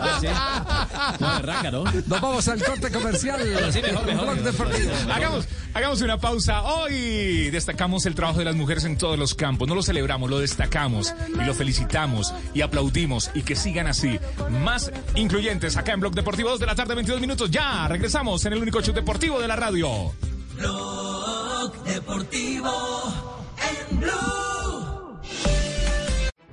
[0.00, 0.26] Ah, sí.
[1.20, 1.84] No, berraca, ¿no?
[1.84, 3.40] Nos vamos al corte comercial.
[3.54, 4.24] Ahora sí, mejor, mejor.
[4.26, 4.92] Blog Deportivo.
[5.12, 6.62] Hagamos, hagamos una pausa.
[6.62, 9.68] Hoy destacamos el trabajo de las mujeres en todos los campos.
[9.68, 14.18] No lo celebramos, lo destacamos y lo felicitamos y aplaudimos y que sigan así.
[14.62, 17.50] Más incluyentes acá en Blog Deportivo 2 de la tarde, 22 minutos.
[17.50, 20.12] Ya regresamos en el único show deportivo de la radio.
[20.56, 22.72] Blog Deportivo
[23.90, 24.47] en Blue.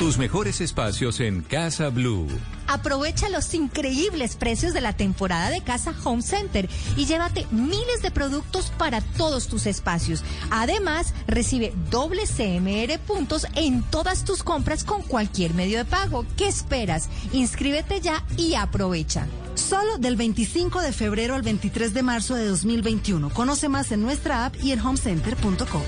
[0.00, 2.26] Tus mejores espacios en Casa Blue.
[2.68, 8.10] Aprovecha los increíbles precios de la temporada de Casa Home Center y llévate miles de
[8.10, 10.24] productos para todos tus espacios.
[10.50, 16.24] Además, recibe doble CMR puntos en todas tus compras con cualquier medio de pago.
[16.34, 17.10] ¿Qué esperas?
[17.34, 19.26] Inscríbete ya y aprovecha.
[19.54, 23.28] Solo del 25 de febrero al 23 de marzo de 2021.
[23.34, 25.82] Conoce más en nuestra app y en homecenter.com.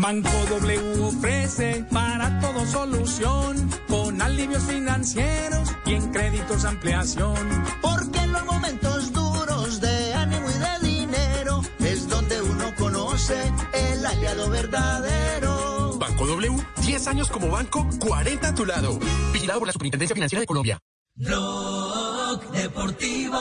[0.00, 7.64] Banco W ofrece para todo solución, con alivios financieros y en créditos ampliación.
[7.80, 13.36] Porque en los momentos duros de ánimo y de dinero es donde uno conoce
[13.72, 15.96] el aliado verdadero.
[15.98, 18.98] Banco W, 10 años como banco, 40 a tu lado.
[19.32, 20.78] Vigilado por la Superintendencia Financiera de Colombia.
[21.14, 23.40] Blog Deportivo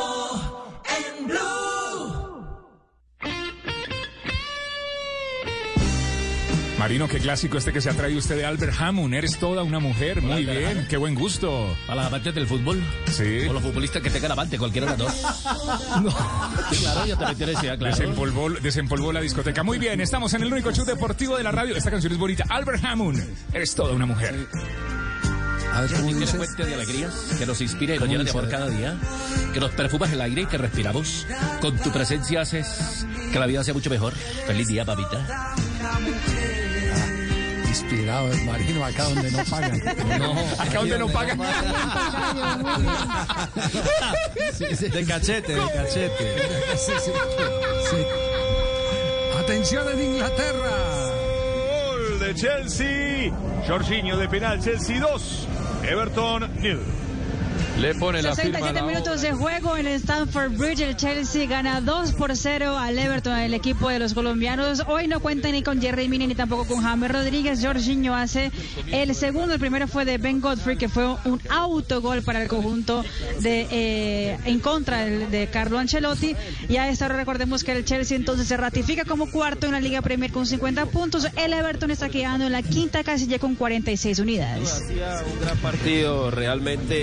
[0.85, 1.64] en Blue.
[6.77, 9.13] Marino, qué clásico este que se ha traído usted de Albert Hammond.
[9.13, 10.21] Eres toda una mujer.
[10.21, 10.87] Muy Albert bien, Hammond.
[10.89, 11.75] qué buen gusto.
[11.87, 12.83] Para las amantes del fútbol.
[13.09, 13.45] Sí.
[13.49, 15.13] O los futbolistas que tengan avante, cualquiera de las dos.
[16.71, 17.95] Sí, claro, yo también te decía, claro.
[17.95, 19.63] Desempolvó, desempolvó la discoteca.
[19.63, 21.75] Muy bien, estamos en el único show deportivo de la radio.
[21.75, 22.43] Esta canción es bonita.
[22.49, 24.35] Albert Hammond, eres toda una mujer.
[25.73, 26.37] A ver, ¿cómo que nos dice?
[26.37, 28.97] fuente de alegrías, que nos inspire y nos ¿Cómo llene de amor cada día,
[29.53, 31.27] que nos perfumas el aire y que respiramos.
[31.61, 34.13] Con tu presencia haces que la vida sea mucho mejor.
[34.47, 35.53] Feliz día, papita.
[37.75, 39.81] Inspirado el marino acá donde no pagan.
[40.59, 41.37] Acá donde no pagan.
[44.57, 46.35] De cachete, de cachete.
[46.77, 47.11] Sí, sí,
[47.89, 47.97] sí.
[49.37, 50.71] Atención en Inglaterra.
[51.67, 53.33] Gol de Chelsea.
[53.67, 54.61] Jorginho de penal.
[54.63, 55.47] Chelsea 2.
[55.83, 56.79] Everton nil.
[57.79, 60.79] Le pone la firma a 67 la minutos de juego en el Stamford Bridge.
[60.81, 64.83] El Chelsea gana 2 por 0 al Everton, el equipo de los colombianos.
[64.87, 67.59] Hoy no cuenta ni con Jerry Mina ni tampoco con James Rodríguez.
[67.63, 68.51] Jorginho hace
[68.91, 69.53] el segundo.
[69.55, 73.03] El primero fue de Ben Godfrey, que fue un autogol para el conjunto
[73.41, 76.33] de eh, en contra del- de Carlo Ancelotti.
[76.69, 79.81] Y a esta hora recordemos que el Chelsea entonces se ratifica como cuarto en la
[79.81, 81.27] Liga Premier con 50 puntos.
[81.35, 84.81] El Everton está quedando en la quinta casilla con 46 unidades.
[84.89, 86.95] un gran partido realmente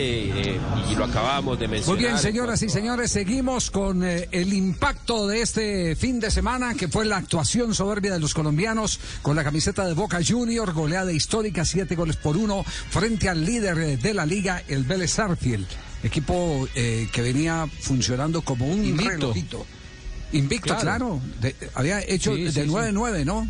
[0.54, 0.58] eh,
[0.90, 1.96] y lo acabamos de mencionar.
[2.00, 6.74] Muy bien, señoras y señores, seguimos con eh, el impacto de este fin de semana,
[6.74, 11.12] que fue la actuación soberbia de los colombianos con la camiseta de Boca Junior, goleada
[11.12, 15.66] histórica, siete goles por uno, frente al líder eh, de la liga, el Vélez Sarfield,
[16.02, 19.10] equipo eh, que venía funcionando como un Invicto.
[19.10, 19.66] relojito.
[20.32, 20.80] Invicto, claro.
[20.82, 21.20] Claro.
[21.40, 22.60] De- había hecho Sí, de sí.
[22.60, 23.48] 9-9, ¿no?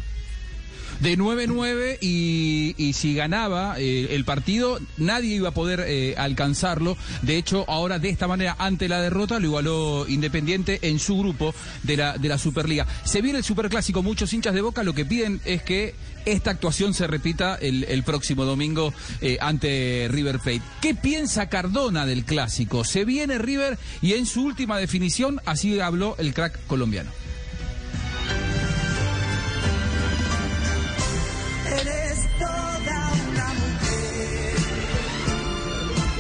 [1.02, 6.96] De 9-9 y, y si ganaba eh, el partido, nadie iba a poder eh, alcanzarlo.
[7.22, 11.56] De hecho, ahora de esta manera, ante la derrota, lo igualó Independiente en su grupo
[11.82, 12.86] de la, de la Superliga.
[13.04, 16.94] Se viene el Superclásico, muchos hinchas de Boca lo que piden es que esta actuación
[16.94, 20.62] se repita el, el próximo domingo eh, ante River Plate.
[20.80, 22.84] ¿Qué piensa Cardona del clásico?
[22.84, 27.10] Se viene River y en su última definición así habló el crack colombiano.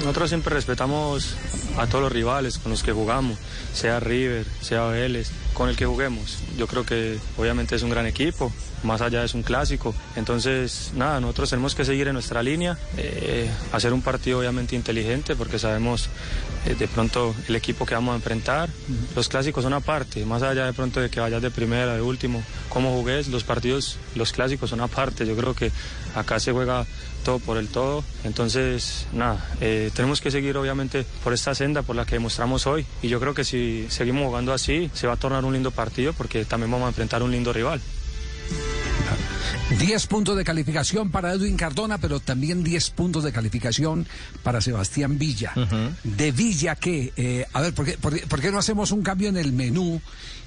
[0.02, 1.36] Nosotros siempre respetamos
[1.78, 3.38] a todos los rivales con los que jugamos,
[3.72, 6.38] sea River, sea Vélez, con el que juguemos.
[6.56, 9.94] Yo creo que obviamente es un gran equipo, más allá es un clásico.
[10.16, 15.36] Entonces, nada, nosotros tenemos que seguir en nuestra línea, eh, hacer un partido obviamente inteligente
[15.36, 16.08] porque sabemos
[16.66, 18.68] eh, de pronto el equipo que vamos a enfrentar.
[19.14, 22.42] Los clásicos son aparte, más allá de pronto de que vayas de primera, de último,
[22.68, 25.26] cómo jugues, los partidos, los clásicos son aparte.
[25.26, 25.70] Yo creo que
[26.14, 26.86] acá se juega
[27.22, 28.04] todo por el todo.
[28.24, 32.84] Entonces, nada, eh, tenemos que seguir obviamente por esta senda por la que demostramos hoy.
[33.02, 36.12] Y yo creo que si seguimos jugando así, se va a tornar un lindo partido
[36.12, 37.80] porque también vamos a enfrentar un lindo rival.
[39.78, 44.06] 10 puntos de calificación para Edwin Cardona, pero también 10 puntos de calificación
[44.42, 45.52] para Sebastián Villa.
[46.04, 49.28] De Villa que, eh, a ver, ¿por qué, por por qué no hacemos un cambio
[49.28, 50.00] en el menú?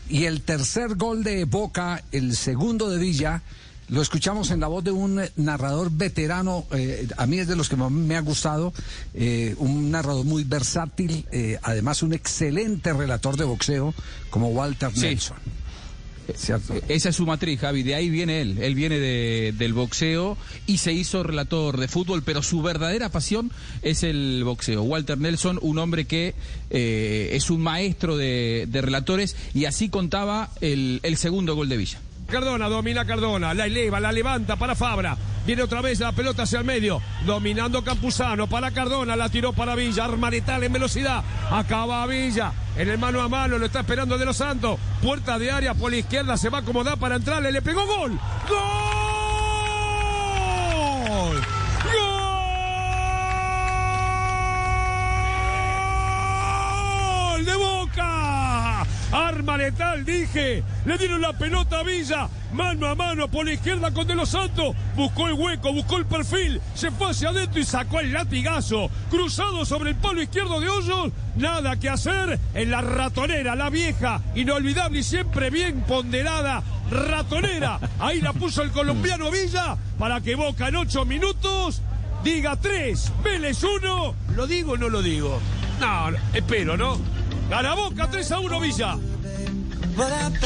[0.07, 3.41] Y el tercer gol de Boca, el segundo de Villa,
[3.89, 7.55] lo escuchamos en la voz de un eh, narrador veterano, eh, a mí es de
[7.55, 8.73] los que más me ha gustado,
[9.13, 13.93] eh, un narrador muy versátil, eh, además un excelente relator de boxeo
[14.29, 15.01] como Walter Sí.
[15.01, 15.37] Nelson.
[16.87, 17.83] Esa es su matriz, Javi.
[17.83, 18.57] De ahí viene él.
[18.57, 23.51] Él viene de- del boxeo y se hizo relator de fútbol, pero su verdadera pasión
[23.83, 24.81] es el boxeo.
[24.81, 26.33] Walter Nelson, un hombre que
[26.71, 31.99] es un maestro de, de relatores y así contaba el, el segundo gol de Villa.
[32.27, 35.15] Cardona, domina Cardona, la eleva, la levanta para Fabra.
[35.45, 39.75] Viene otra vez la pelota hacia el medio, dominando Campuzano para Cardona, la tiró para
[39.75, 44.25] Villa, Armaretal en velocidad, acaba Villa, en el mano a mano, lo está esperando De
[44.25, 47.61] Los Santos, puerta de área por la izquierda, se va a acomodar para entrarle, le
[47.61, 48.61] pegó gol, gol,
[57.33, 58.24] gol de Boca.
[59.11, 60.63] Arma letal, dije.
[60.85, 62.27] Le dieron la pelota a Villa.
[62.53, 64.75] Mano a mano por la izquierda con De Los Santos.
[64.95, 66.61] Buscó el hueco, buscó el perfil.
[66.73, 68.89] Se fue hacia adentro y sacó el latigazo.
[69.09, 71.11] Cruzado sobre el palo izquierdo de Hoyos.
[71.35, 76.63] Nada que hacer en la ratonera, la vieja, inolvidable y siempre bien ponderada.
[76.89, 77.79] Ratonera.
[77.99, 81.81] Ahí la puso el colombiano Villa para que Boca en ocho minutos
[82.23, 84.15] diga tres, Vélez uno.
[84.35, 85.39] ¿Lo digo o no lo digo?
[85.79, 86.97] No, espero, ¿no?
[87.49, 88.97] Gana Boca 3 a 1 Villa.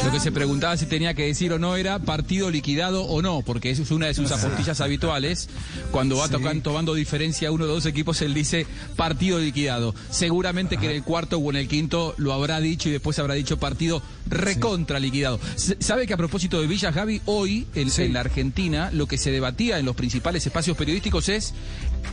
[0.04, 3.42] Lo que se preguntaba si tenía que decir o no era partido liquidado o no,
[3.42, 5.48] porque eso es una de sus apostillas habituales.
[5.90, 9.92] Cuando va tocan- tomando diferencia uno de dos equipos, él dice partido liquidado.
[10.10, 13.34] Seguramente que en el cuarto o en el quinto lo habrá dicho y después habrá
[13.34, 15.38] dicho partido recontra liquidado.
[15.56, 19.30] ¿Sabe que a propósito de Villa Javi, hoy en, en la Argentina lo que se
[19.30, 21.54] debatía en los principales espacios periodísticos es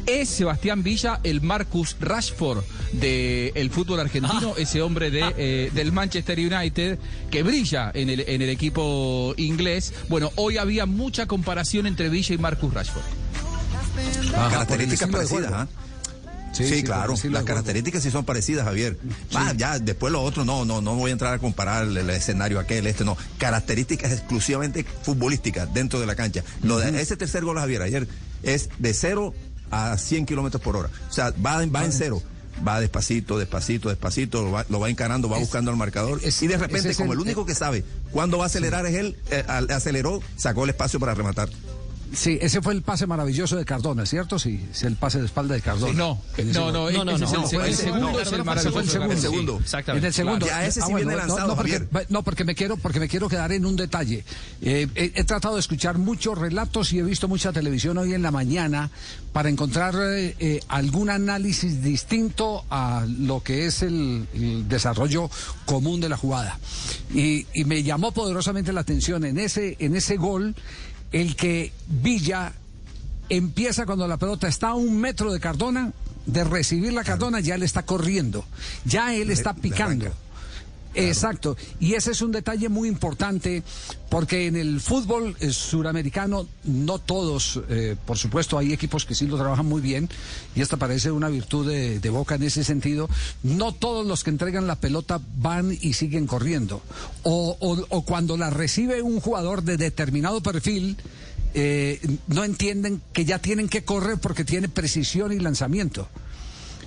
[0.05, 4.55] ¿Es Sebastián Villa el Marcus Rashford del fútbol argentino?
[4.57, 6.97] Ese hombre de, eh, del Manchester United
[7.29, 9.93] que brilla en el, en el equipo inglés.
[10.07, 13.03] Bueno, hoy había mucha comparación entre Villa y Marcus Rashford.
[14.31, 15.67] características parecidas.
[16.57, 18.97] Sí, Sí, sí, por claro, las características sí son parecidas, Javier.
[19.35, 22.09] Ah, ya, después lo otro, no, no, no voy a entrar a comparar el, el
[22.09, 23.15] escenario aquel, este, no.
[23.37, 26.43] Características exclusivamente futbolísticas dentro de la cancha.
[26.63, 28.07] Lo de, ese tercer gol, Javier, ayer,
[28.43, 29.33] es de 0
[29.71, 30.89] a 100 kilómetros por hora.
[31.09, 32.21] O sea, va, en- va en cero.
[32.67, 36.19] Va despacito, despacito, despacito, lo va, lo va encarando, va buscando al marcador.
[36.23, 39.15] y de repente, es como el- único que sabe cuándo va a acelerar es él,
[39.29, 41.49] eh, aceleró, sacó el espacio para rematar.
[42.13, 44.39] Sí, ese fue el pase maravilloso de Cardona, ¿cierto?
[44.39, 45.91] Sí, es el pase de espalda de Cardona.
[45.91, 49.53] Sí, no, no, no, No, no, ese es el segundo es el maravilloso el segundo.
[49.53, 50.07] Sí, En exactamente.
[50.07, 50.45] el segundo.
[50.47, 53.27] Ya ese sí Ah, viene lanzado, no, porque, no, porque me quiero, porque me quiero
[53.29, 54.23] quedar en un detalle.
[54.61, 58.21] Eh, he, he tratado de escuchar muchos relatos y he visto mucha televisión hoy en
[58.21, 58.89] la mañana
[59.33, 65.29] para encontrar eh, eh, algún análisis distinto a lo que es el, el desarrollo
[65.65, 66.57] común de la jugada.
[67.13, 70.55] Y, y me llamó poderosamente la atención en ese, en ese gol
[71.11, 72.53] el que Villa
[73.29, 75.91] empieza cuando la pelota está a un metro de Cardona,
[76.25, 78.45] de recibir la Cardona, ya le está corriendo,
[78.85, 80.11] ya él está picando.
[80.99, 83.61] Exacto, y ese es un detalle muy importante
[84.09, 89.27] porque en el fútbol eh, suramericano no todos, eh, por supuesto hay equipos que sí
[89.27, 90.09] lo trabajan muy bien
[90.55, 93.09] y esta parece una virtud de, de Boca en ese sentido,
[93.43, 96.81] no todos los que entregan la pelota van y siguen corriendo.
[97.23, 100.97] O, o- o cuando la recibe un jugador de determinado perfil
[101.53, 106.07] eh, no entienden que ya tienen que correr porque tiene precisión y lanzamiento.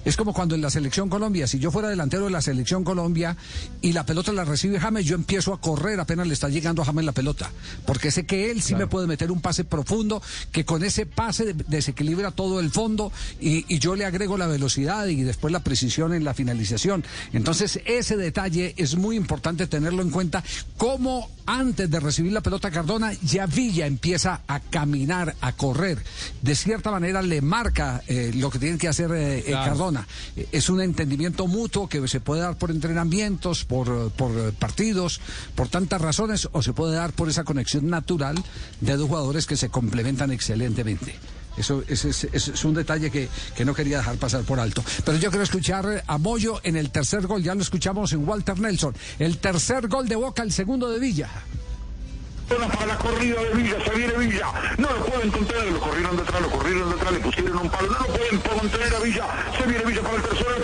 [0.05, 3.37] Es como cuando en la selección Colombia, si yo fuera delantero de la selección Colombia
[3.83, 6.85] y la pelota la recibe James, yo empiezo a correr apenas le está llegando a
[6.87, 7.51] James la pelota,
[7.87, 11.53] porque sé que él sí me puede meter un pase profundo, que con ese pase
[11.53, 15.61] de- desequilibra todo el fondo y, y yo le agrego la velocidad y después la
[15.61, 17.05] precisión en la finalización.
[17.33, 20.43] Entonces ese detalle es muy importante tenerlo en cuenta,
[20.77, 25.99] como antes de recibir la pelota Cardona, ya Villa empieza a caminar, a correr.
[26.43, 29.65] De cierta manera le marca eh, lo que tiene que hacer eh, eh, Claro.
[29.71, 29.90] Cardona.
[30.37, 35.21] Eh, Es un entendimiento mutuo que se puede dar por entrenamientos, por, eh, eh, partidos,
[35.55, 38.37] por tantas razones, o se puede dar por esa conexión natural
[38.81, 41.15] de dos jugadores que se complementan excelentemente.
[41.57, 44.83] Eso, es, es un detalle que, que no quería dejar pasar por alto.
[45.05, 47.43] Pero yo quiero escuchar a Moyo en el tercer gol.
[47.43, 48.95] Ya lo escuchamos en Walter Nelson.
[49.19, 51.29] El tercer gol de Boca, el segundo de Villa.
[52.57, 56.43] Para la corrida de Villa, se viene Villa, no lo pueden contener, lo corrieron detrás,
[56.43, 59.25] lo corrieron detrás, le pusieron un palo, no lo pueden contener a Villa,
[59.57, 60.63] se viene Villa para el tercero, el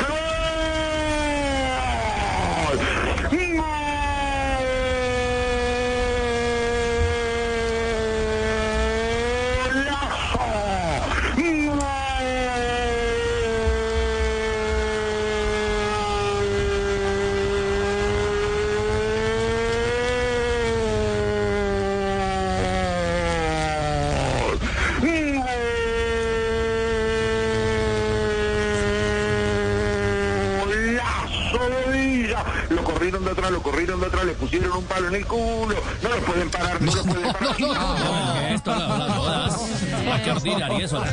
[34.01, 35.77] de atrás, le pusieron un palo en el culo.
[36.03, 37.57] No lo pueden parar, no lo pueden parar.
[37.57, 38.73] ¿Qué es esto?
[38.73, 39.61] Hola, hola, todas.
[40.09, 40.99] Ah, qué ordinario eso.
[40.99, 41.13] Hola.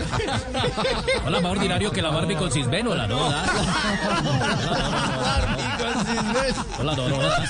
[1.26, 3.43] Hola, más ordinario que la Barbie con cisbeno, hola, no, hola.
[6.80, 7.50] Hola, no, no, hola.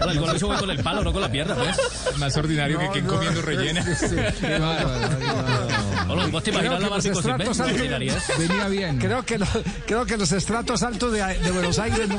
[0.00, 2.18] Hola, el gol lo hizo con el palo, no con la pierna, pues.
[2.18, 3.84] Más ordinario que quien comiendo rellena.
[6.30, 7.58] ¿Vos te imaginas la Barbie con altos-.
[8.38, 8.98] Venía bien.
[8.98, 9.46] Creo que, lo-
[9.86, 12.18] creo que los estratos altos de, de Buenos Aires no,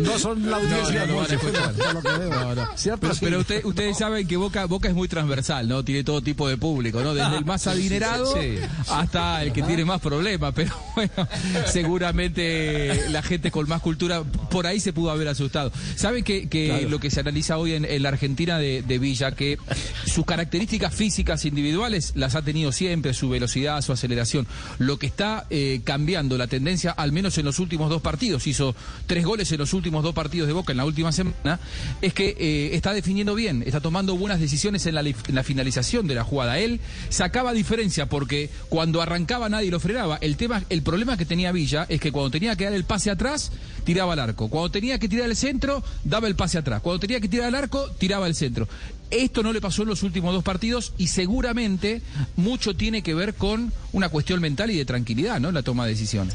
[0.00, 1.06] no son la audiencia.
[1.06, 2.28] No, no, no.
[2.28, 2.68] No, no.
[2.76, 3.00] ¿Cierto?
[3.08, 5.84] Pero, pero usted- ustedes saben que Boca, Boca es muy transversal, ¿no?
[5.84, 7.14] Tiene todo tipo de público, ¿no?
[7.14, 8.58] Desde el más adinerado Sí.
[8.88, 10.52] hasta el que tiene más problemas.
[10.54, 11.28] Pero bueno,
[11.66, 15.72] seguramente la gente con más cultura por ahí se pudo haber asustado.
[15.96, 16.88] ¿Saben que, que Claro.
[16.88, 19.58] lo que se analiza hoy en, en la Argentina de, de Villa, que
[20.06, 24.46] sus características físicas individuales las ha tenido siempre, su velocidad, su aceleración.
[24.78, 28.74] Lo que está eh, cambiando la tendencia, al menos en los últimos dos partidos, hizo
[29.06, 31.60] tres goles en los últimos dos partidos de Boca en la última semana,
[32.02, 36.06] es que eh, está definiendo bien, está tomando buenas decisiones en la, en la finalización
[36.06, 36.58] de la jugada.
[36.58, 40.18] Él sacaba diferencia porque cuando arrancaba nadie lo frenaba.
[40.20, 43.10] El tema, el problema que tenía Villa es que cuando tenía que dar el pase
[43.10, 43.52] atrás,
[43.84, 44.48] tiraba al arco.
[44.48, 46.80] Cuando tenía que tirar el centro, daba el pase atrás.
[46.82, 48.68] Cuando tenía que tirar al arco, tiraba el centro.
[49.14, 52.02] Esto no le pasó en los últimos dos partidos y seguramente
[52.34, 55.52] mucho tiene que ver con una cuestión mental y de tranquilidad, ¿no?
[55.52, 56.34] La toma de decisiones.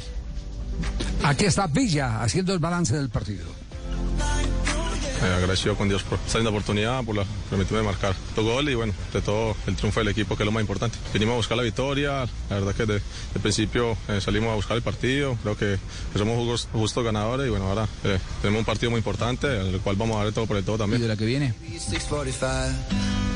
[1.24, 3.44] Aquí está Villa haciendo el balance del partido.
[5.22, 8.76] Eh, agradecido con Dios por esta linda oportunidad, por la permitirme marcar tu gol y
[8.76, 10.98] bueno, de todo el triunfo del equipo que es lo más importante.
[11.14, 14.78] Vinimos a buscar la victoria, la verdad que de, de principio eh, salimos a buscar
[14.78, 15.78] el partido, creo que,
[16.14, 19.68] que somos justos, justos ganadores y bueno, ahora eh, tenemos un partido muy importante, en
[19.74, 21.02] el cual vamos a dar todo por el todo también.
[21.02, 21.54] ¿Y de la que viene?
[21.70, 22.48] 645,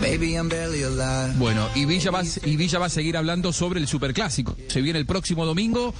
[0.01, 1.33] baby, I'm barely alive.
[1.37, 4.55] Bueno, y Villa, va, y Villa va a seguir hablando sobre el Superclásico.
[4.69, 5.93] Se viene el próximo domingo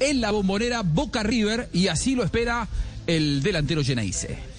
[0.00, 2.68] en la bombonera Boca River y así lo espera
[3.06, 4.49] el delantero Geneise.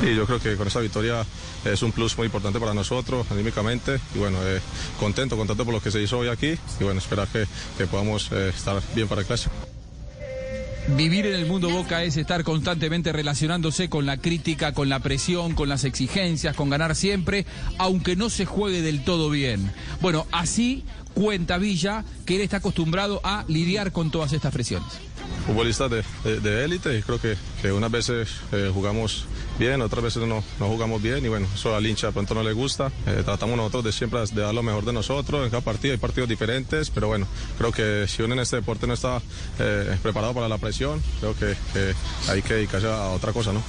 [0.00, 1.26] Sí, yo creo que con esta victoria
[1.64, 4.60] es un plus muy importante para nosotros, anímicamente, y bueno, eh,
[5.00, 7.46] contento, contento por lo que se hizo hoy aquí, y bueno, esperar que,
[7.76, 9.52] que podamos eh, estar bien para el clásico.
[10.96, 15.54] Vivir en el mundo Boca es estar constantemente relacionándose con la crítica, con la presión,
[15.54, 17.44] con las exigencias, con ganar siempre,
[17.76, 19.70] aunque no se juegue del todo bien.
[20.00, 24.88] Bueno, así cuenta Villa que él está acostumbrado a lidiar con todas estas presiones.
[25.48, 29.24] Futbolistas de, élite y creo que, que unas veces eh, jugamos
[29.58, 32.42] bien, otras veces no, no jugamos bien y bueno, eso al hincha de pronto no
[32.42, 32.92] le gusta.
[33.06, 35.98] Eh, tratamos nosotros de siempre de dar lo mejor de nosotros en cada partido, hay
[35.98, 37.26] partidos diferentes, pero bueno,
[37.56, 39.22] creo que si uno en este deporte no está
[39.58, 41.94] eh, preparado para la presión, creo que, que
[42.30, 43.62] hay que dedicarse a otra cosa, ¿no?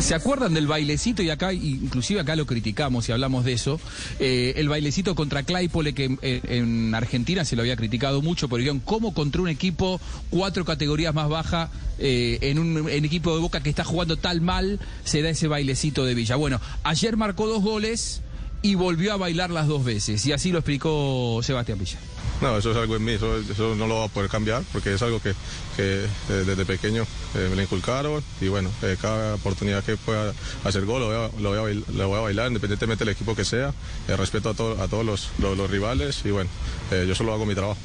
[0.00, 1.22] ¿Se acuerdan del bailecito?
[1.22, 3.78] Y acá, inclusive acá lo criticamos y hablamos de eso.
[4.18, 8.62] eh, el bailecito contra Claypole, que en, en Argentina se lo había criticado mucho, porque
[8.62, 13.62] dijeron, ¿cómo contra un equipo cuatro categorías más baja, eh, en un equipo de Boca
[13.62, 16.36] que está jugando tal mal, se da ese bailecito de Villa?
[16.36, 18.22] Bueno, ayer marcó dos goles
[18.62, 20.24] y volvió a bailar las dos veces.
[20.26, 21.98] Y así lo explicó Sebastián Villa.
[22.40, 24.94] No, eso es algo en mí, eso, eso no lo va a poder cambiar porque
[24.94, 25.34] es algo que,
[25.76, 26.08] que, eh,
[26.46, 27.02] desde pequeño
[27.34, 30.32] eh, me lo inculcaron y bueno, eh, cada oportunidad que pueda
[30.64, 33.12] hacer gol lo voy a, lo voy a, bail- lo voy a bailar independientemente del
[33.12, 33.74] equipo que sea,
[34.08, 36.48] eh, respeto a, to- a todos los, los- los rivales y bueno,
[36.90, 37.76] eh, yo solo hago mi trabajo.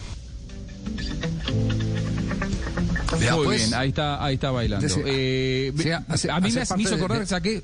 [3.19, 3.57] Vea, Muy pues.
[3.59, 4.87] bien, ahí está, ahí está bailando.
[4.87, 7.61] Decía- Eh, sí, hace- a mí me, me hizo acordar, de- saqué-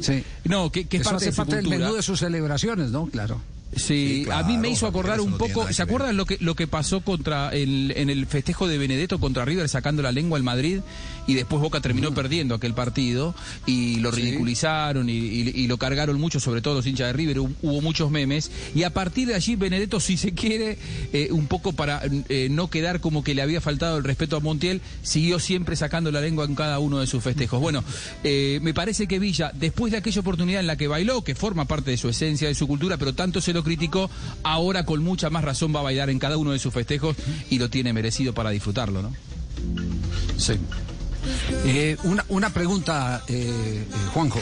[0.00, 0.24] Sí.
[0.44, 3.06] No, que, que es parte hace de parte del menú de sus celebraciones, ¿no?
[3.06, 3.40] Claro.
[3.74, 7.00] Sí, a mí me hizo acordar un poco, ¿se acuerdan lo que lo que pasó
[7.00, 10.80] contra el, en el festejo de Benedetto contra River sacando la lengua al Madrid
[11.26, 14.20] y después Boca terminó perdiendo aquel partido y lo Sí.
[14.22, 17.80] ridiculizaron y, y- y lo cargaron mucho, sobre todo los hinchas de River, hu- hubo
[17.80, 20.76] muchos memes y a partir de allí Benedetto, si se quiere,
[21.12, 24.40] eh, un poco para eh, no quedar como que le había faltado el respeto a
[24.40, 27.60] Montiel, siguió siempre sacando la lengua en cada uno de sus festejos.
[27.60, 27.82] Bueno,
[28.24, 31.64] eh, me parece que Villa, después de aquella oportunidad en la que bailó, que forma
[31.66, 34.10] parte de su esencia, de su cultura, pero tanto se lo criticó,
[34.42, 37.16] ahora con mucha más razón va a bailar en cada uno de sus festejos
[37.50, 39.12] y lo tiene merecido para disfrutarlo, ¿no?
[40.36, 40.54] Sí.
[41.64, 44.40] Eh, una, una pregunta, eh, eh, Juanjo.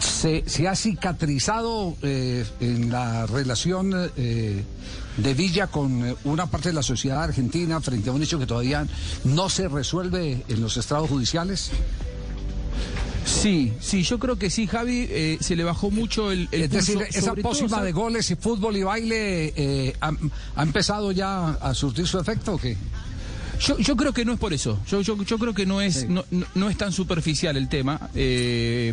[0.00, 7.80] ¿se, ha cicatrizado en la relación de Villa con una parte de la sociedad argentina
[7.80, 8.86] frente a un hecho que todavía
[9.24, 11.70] no se resuelve en los estrados judiciales?
[13.24, 16.70] Sí, sí, yo creo que sí, Javi, eh, se le bajó mucho el, el Es
[16.70, 20.12] decir, esa pócima de goles y fútbol y baile eh, ha,
[20.56, 22.76] ha empezado ya a surtir su efecto o qué?
[23.60, 24.80] Yo, yo creo que no es por eso.
[24.88, 28.10] Yo, yo, yo creo que no es, no, no- no es tan superficial el tema.
[28.14, 28.92] Eh,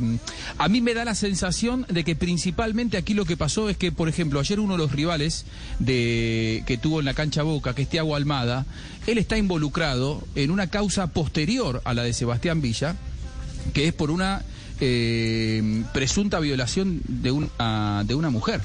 [0.60, 3.92] a mí me da la sensación de que principalmente aquí lo que pasó es que,
[3.92, 5.46] por ejemplo, ayer uno de los rivales
[5.80, 8.66] de, que tuvo en la cancha Boca, que es Tiago Almada,
[9.08, 12.96] él está involucrado en una causa posterior a la de Sebastián Villa,
[13.74, 14.44] que es por una
[14.80, 18.62] eh, presunta violación de una, de una mujer.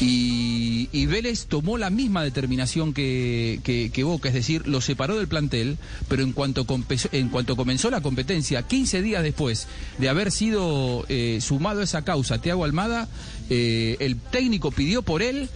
[0.00, 5.16] Y, y Vélez tomó la misma determinación que, que- que Boca, es decir, lo separó
[5.16, 5.76] del plantel,
[6.08, 6.66] pero en cuanto,
[7.12, 9.68] en cuanto comenzó la competencia, 15 días después
[9.98, 13.08] de haber sido eh, sumado a esa causa, Tiago Almada,
[13.50, 15.50] eh, el técnico pidió por él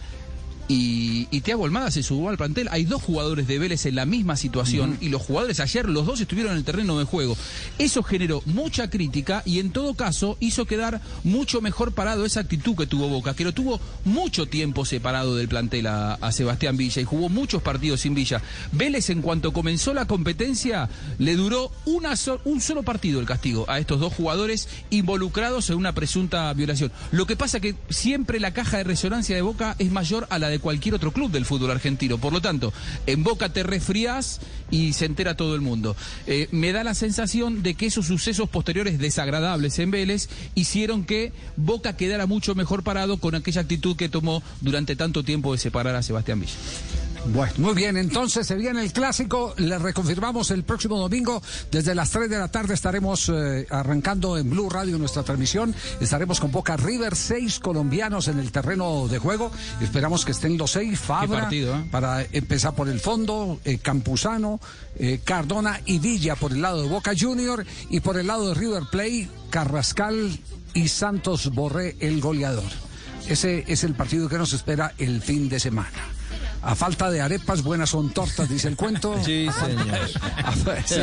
[0.69, 2.69] y, y Thiago Almada se subió al plantel.
[2.71, 6.21] Hay dos jugadores de Vélez en la misma situación y los jugadores ayer, los dos
[6.21, 7.37] estuvieron en el terreno de juego.
[7.79, 12.77] Eso generó mucha crítica y en todo caso hizo quedar mucho mejor parado esa actitud
[12.77, 17.01] que tuvo Boca, que lo tuvo mucho tiempo separado del plantel a, a Sebastián Villa
[17.01, 18.43] y jugó muchos partidos sin Villa.
[18.73, 20.89] Vélez en cuanto comenzó la competencia
[21.19, 25.77] le duró una so- un solo partido el castigo a estos dos jugadores involucrados en
[25.77, 26.93] una presunta violación.
[27.11, 30.49] Lo que pasa que siempre la caja de resonancia de Boca es mayor a la
[30.49, 32.18] de cualquier otro club del fútbol argentino.
[32.18, 32.72] Por lo tanto,
[33.06, 34.40] en Boca te resfrías
[34.70, 35.96] y se entera todo el mundo.
[36.26, 41.32] Eh, me da la sensación de que esos sucesos posteriores desagradables en Vélez hicieron que
[41.56, 45.94] Boca quedara mucho mejor parado con aquella actitud que tomó durante tanto tiempo de separar
[45.94, 46.54] a Sebastián Villa.
[47.33, 52.11] Bueno, muy bien, entonces se viene el clásico, le reconfirmamos el próximo domingo, desde las
[52.11, 56.76] 3 de la tarde estaremos eh, arrancando en Blue Radio nuestra transmisión, estaremos con Boca
[56.76, 59.51] River, seis colombianos en el terreno de juego,
[59.81, 61.85] esperamos que estén los seis, Fabra, partido, ¿eh?
[61.91, 64.59] para empezar por el fondo, eh, Campuzano,
[64.97, 68.55] eh, Cardona y Villa por el lado de Boca Junior y por el lado de
[68.55, 70.39] River Play, Carrascal
[70.72, 72.70] y Santos Borré, el goleador.
[73.29, 76.18] Ese es el partido que nos espera el fin de semana.
[76.62, 79.14] A falta de arepas, buenas son tortas, dice el cuento.
[79.24, 79.98] Sí, señor.
[80.44, 80.52] A,
[80.86, 80.94] Sí,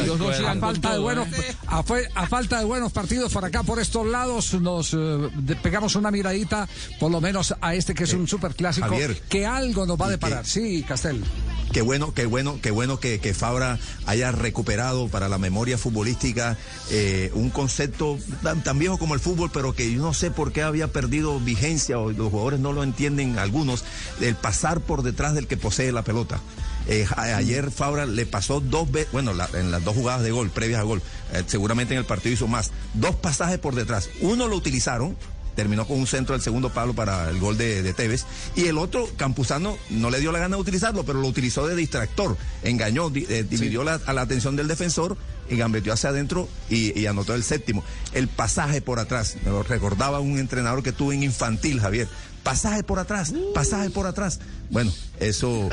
[0.59, 1.55] falta de buenos, ¿eh?
[1.67, 5.29] a, fue- a falta de buenos partidos por acá, por estos lados, nos eh,
[5.61, 6.67] pegamos una miradita,
[6.99, 9.21] por lo menos a este que es un superclásico, Javier.
[9.29, 10.43] que algo nos va a deparar.
[10.43, 11.23] que- Sí, Castel.
[11.71, 16.57] Qué bueno, qué bueno, qué bueno que, que Fabra haya recuperado para la memoria futbolística
[16.89, 20.53] eh, un concepto tan, tan viejo como el fútbol, pero que yo no sé por
[20.53, 23.83] qué había perdido vigencia o los jugadores no lo entienden algunos,
[24.21, 26.39] el pasar por detrás del que posee la pelota.
[26.87, 30.49] Eh, ayer Fabra le pasó dos veces, bueno, la- en las dos jugadas de gol,
[30.51, 31.01] previas a gol,
[31.33, 34.09] eh, seguramente en el partido hizo más, dos pasajes por detrás.
[34.21, 35.17] Uno lo utilizaron,
[35.55, 38.25] terminó con un centro del segundo palo para el gol de, de Tevez.
[38.55, 41.75] Y el otro, Campuzano, no le dio la gana de utilizarlo, pero lo utilizó de
[41.75, 42.37] distractor.
[42.61, 45.17] Engañó, di- eh, dividió la, a la atención del defensor
[45.49, 47.83] y gambeteó hacia adentro y, y anotó el séptimo.
[48.11, 52.07] El pasaje por atrás, me lo recordaba un entrenador que tuve en infantil, Javier.
[52.45, 54.39] Pasaje por atrás, pasaje por atrás.
[54.69, 55.67] Bueno, eso.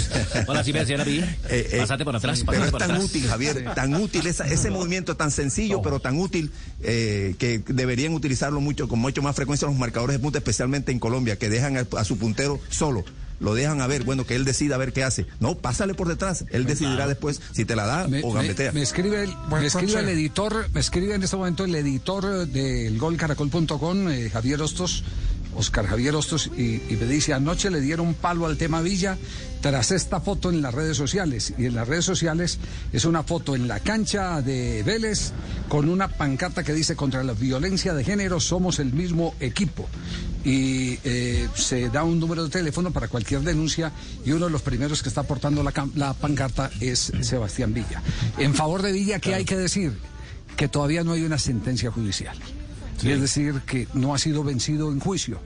[0.46, 1.18] Ahora sí me decían a mí,
[1.48, 3.04] Eh, eh, pásate por atrás, Pero es por tan atrás.
[3.06, 6.52] útil, Javier, tan útil esa- ese movimiento tan sencillo, pero tan útil
[6.82, 10.98] eh, que deberían utilizarlo mucho, con mucho más frecuencia los marcadores de punta, especialmente en
[10.98, 13.04] Colombia, que dejan a, a su puntero solo.
[13.40, 15.24] Lo dejan a ver, bueno, que él decida a ver qué hace.
[15.38, 16.44] No, pásale por detrás.
[16.50, 18.72] Él decidirá después si te la da Me, o gambetea.
[18.72, 22.98] me escribe, el, me escribe el editor, me escribe en este momento el editor del
[22.98, 25.04] golcaracol.com, eh, Javier Hostos,
[25.56, 29.18] Oscar Javier Hostos, y, y me dice, anoche le dieron un palo al tema Villa
[29.60, 31.54] tras esta foto en las redes sociales.
[31.58, 32.58] Y en las redes sociales
[32.92, 35.32] es una foto en la cancha de Vélez
[35.68, 39.88] con una pancarta que dice, contra la violencia de género somos el mismo equipo.
[40.44, 43.92] Y eh, se da un número de teléfono para cualquier denuncia
[44.24, 48.02] y uno de los primeros que está aportando la, la pancarta es Sebastián Villa.
[48.38, 49.98] En favor de Villa, ¿qué hay que decir?
[50.56, 52.38] Que todavía no hay una sentencia judicial.
[53.02, 55.40] Y es decir, que no ha sido vencido en juicio.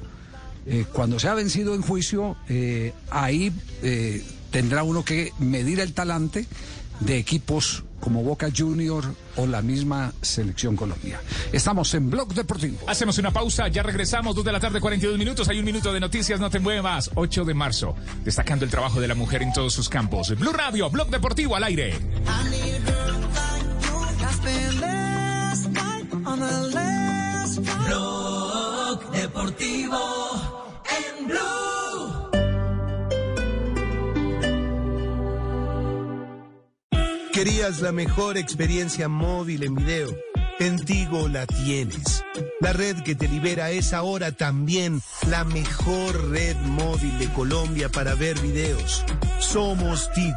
[0.67, 5.93] Eh, cuando se ha vencido en juicio, eh, ahí eh, tendrá uno que medir el
[5.93, 6.47] talante
[7.01, 9.05] de equipos como Boca Junior
[9.37, 11.21] o la misma Selección Colombia.
[11.53, 12.79] Estamos en Blog Deportivo.
[12.89, 15.49] Hacemos una pausa, ya regresamos, 2 de la tarde, 42 minutos.
[15.49, 17.11] Hay un minuto de noticias, no te muevas.
[17.15, 17.95] 8 de marzo,
[18.25, 20.37] destacando el trabajo de la mujer en todos sus campos.
[20.37, 21.99] Blue Radio, Blog Deportivo al aire.
[27.59, 29.99] Blog Deportivo
[30.89, 32.31] en Blue.
[37.33, 40.17] ¿Querías la mejor experiencia móvil en video?
[40.61, 42.25] En Tigo la tienes.
[42.61, 48.15] La red que te libera es ahora también la mejor red móvil de Colombia para
[48.15, 49.05] ver videos.
[49.41, 50.37] Somos Tigo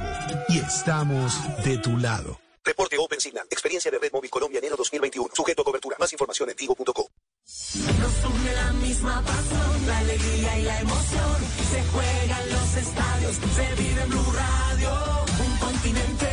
[0.50, 2.45] y estamos de tu lado.
[2.66, 3.48] Reporte Open Signal.
[3.50, 5.30] Experiencia de Red Móvil Colombia enero 2021.
[5.34, 5.98] Sujeto a cobertura.
[6.00, 7.10] Más información en tigo.co.
[7.46, 11.38] Nos une la misma pasión, la alegría y la emoción.
[11.72, 14.90] Se juegan los estadios, se vive en Blue Radio.
[15.46, 16.30] Un continente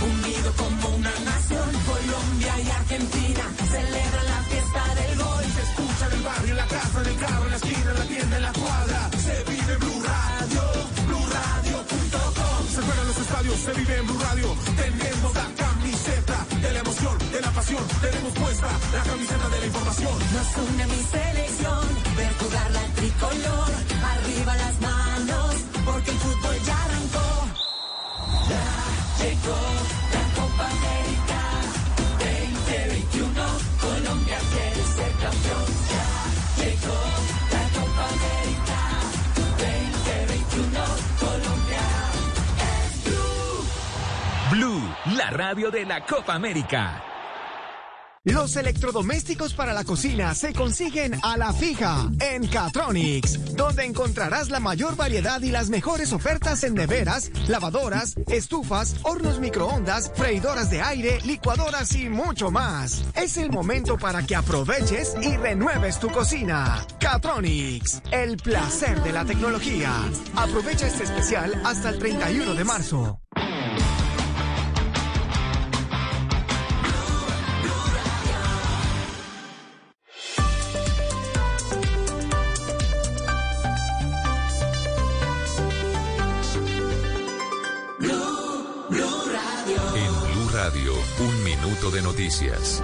[0.00, 1.68] unido como una nación.
[1.86, 5.44] Colombia y Argentina celebran la fiesta del gol.
[5.44, 7.98] Se escucha en el barrio, en la casa, en el carro, en la esquina, en
[7.98, 8.52] la tienda, en la
[13.42, 14.54] vive en Blue Radio.
[14.76, 17.82] Tenemos la camiseta de la emoción, de la pasión.
[18.00, 20.18] Tenemos puesta la camiseta de la información.
[20.32, 23.70] Nos une mi selección, ver jugar la tricolor.
[24.12, 27.28] Arriba las manos, porque el fútbol ya arrancó.
[28.48, 30.01] Ya llegó
[44.62, 47.02] La radio de la Copa América.
[48.22, 54.60] Los electrodomésticos para la cocina se consiguen a la fija en Catronics, donde encontrarás la
[54.60, 61.18] mayor variedad y las mejores ofertas en neveras, lavadoras, estufas, hornos microondas, freidoras de aire,
[61.24, 63.04] licuadoras y mucho más.
[63.16, 66.86] Es el momento para que aproveches y renueves tu cocina.
[67.00, 69.92] Catronics, el placer de la tecnología.
[70.36, 73.18] Aprovecha este especial hasta el 31 de marzo.
[91.92, 92.82] De noticias.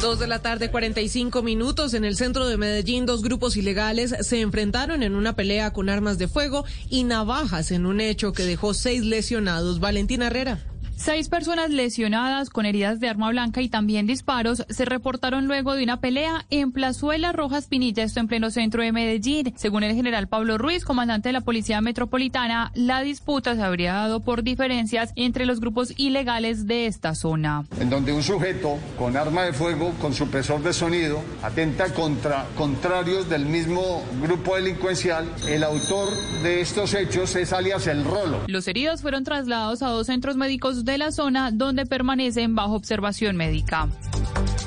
[0.00, 1.94] Dos de la tarde, 45 minutos.
[1.94, 6.18] En el centro de Medellín, dos grupos ilegales se enfrentaron en una pelea con armas
[6.18, 9.80] de fuego y navajas en un hecho que dejó seis lesionados.
[9.80, 10.69] Valentina Herrera.
[11.02, 15.82] Seis personas lesionadas con heridas de arma blanca y también disparos se reportaron luego de
[15.82, 19.54] una pelea en Plazuela Rojas Pinilla, esto en pleno centro de Medellín.
[19.56, 24.20] Según el general Pablo Ruiz, comandante de la Policía Metropolitana, la disputa se habría dado
[24.20, 27.64] por diferencias entre los grupos ilegales de esta zona.
[27.80, 33.26] en donde un sujeto con arma de fuego, con supresor de sonido, atenta contra contrarios
[33.30, 35.26] del mismo grupo delincuencial.
[35.48, 36.10] El autor
[36.42, 38.40] de estos hechos es alias El Rolo.
[38.48, 43.36] Los heridos fueron trasladados a dos centros médicos de la zona donde permanecen bajo observación
[43.36, 43.88] médica.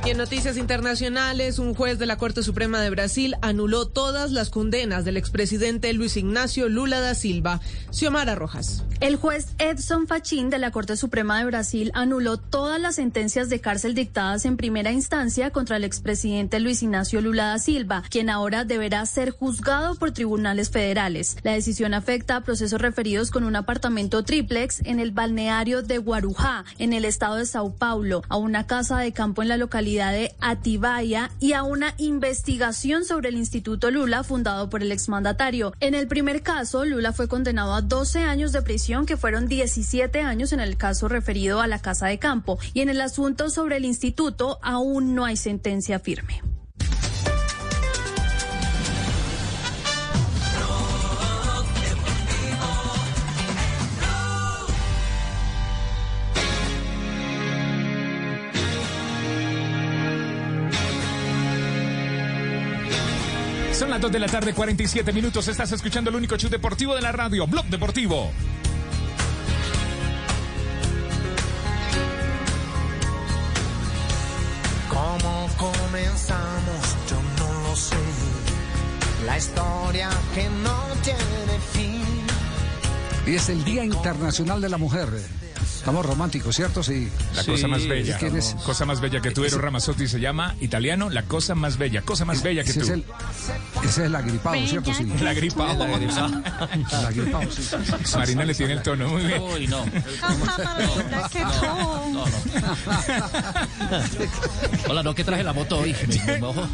[0.06, 5.06] En noticias internacionales, un juez de la Corte Suprema de Brasil anuló todas las condenas
[5.06, 7.62] del expresidente Luis Ignacio Lula da Silva.
[7.90, 8.84] Xiomara Rojas.
[9.00, 13.62] El juez Edson Fachin de la Corte Suprema de Brasil anuló todas las sentencias de
[13.62, 18.66] cárcel dictadas en primera instancia contra el expresidente Luis Ignacio Lula da Silva, quien ahora
[18.66, 21.38] deberá ser juzgado por tribunales federales.
[21.44, 26.66] La decisión afecta a procesos referidos con un apartamento triplex en el balneario de Guarujá,
[26.78, 30.34] en el estado de Sao Paulo, a una casa de campo en la localidad de
[30.40, 35.74] Atibaia y a una investigación sobre el Instituto Lula fundado por el exmandatario.
[35.80, 40.22] En el primer caso, Lula fue condenado a 12 años de prisión, que fueron 17
[40.22, 42.58] años en el caso referido a la casa de campo.
[42.74, 46.53] Y en el asunto sobre el instituto, aún no hay sentencia firme.
[63.94, 65.48] Las 2 de la tarde, 47 minutos.
[65.48, 68.32] Estás escuchando el único show deportivo de la radio, Blog Deportivo.
[74.90, 76.96] ¿Cómo comenzamos?
[77.08, 77.96] Yo no lo sé.
[79.28, 82.04] La historia que no tiene fin.
[83.28, 85.43] Y es el Día Internacional de la Mujer.
[85.62, 86.82] Estamos románticos, ¿cierto?
[86.84, 87.10] Sí.
[87.36, 88.18] La cosa más bella.
[88.18, 88.56] ¿Quién es?
[88.66, 92.02] Cosa más bella que tú, Eros Ramazzotti, se llama italiano La cosa más bella.
[92.04, 92.86] Cosa más bella que Ese tú.
[92.86, 93.06] es el,
[93.80, 94.94] ese es el agripado, ¿cierto?
[94.94, 95.06] Sí.
[95.22, 95.74] La gripa.
[95.74, 95.94] La El
[97.06, 97.70] agripado, sí.
[98.18, 99.42] Marina le tiene el tono muy bien.
[99.42, 99.86] Uy, no.
[104.90, 105.96] Hola, no, que traje la moto hoy.
[106.08, 106.68] Me- me mojo.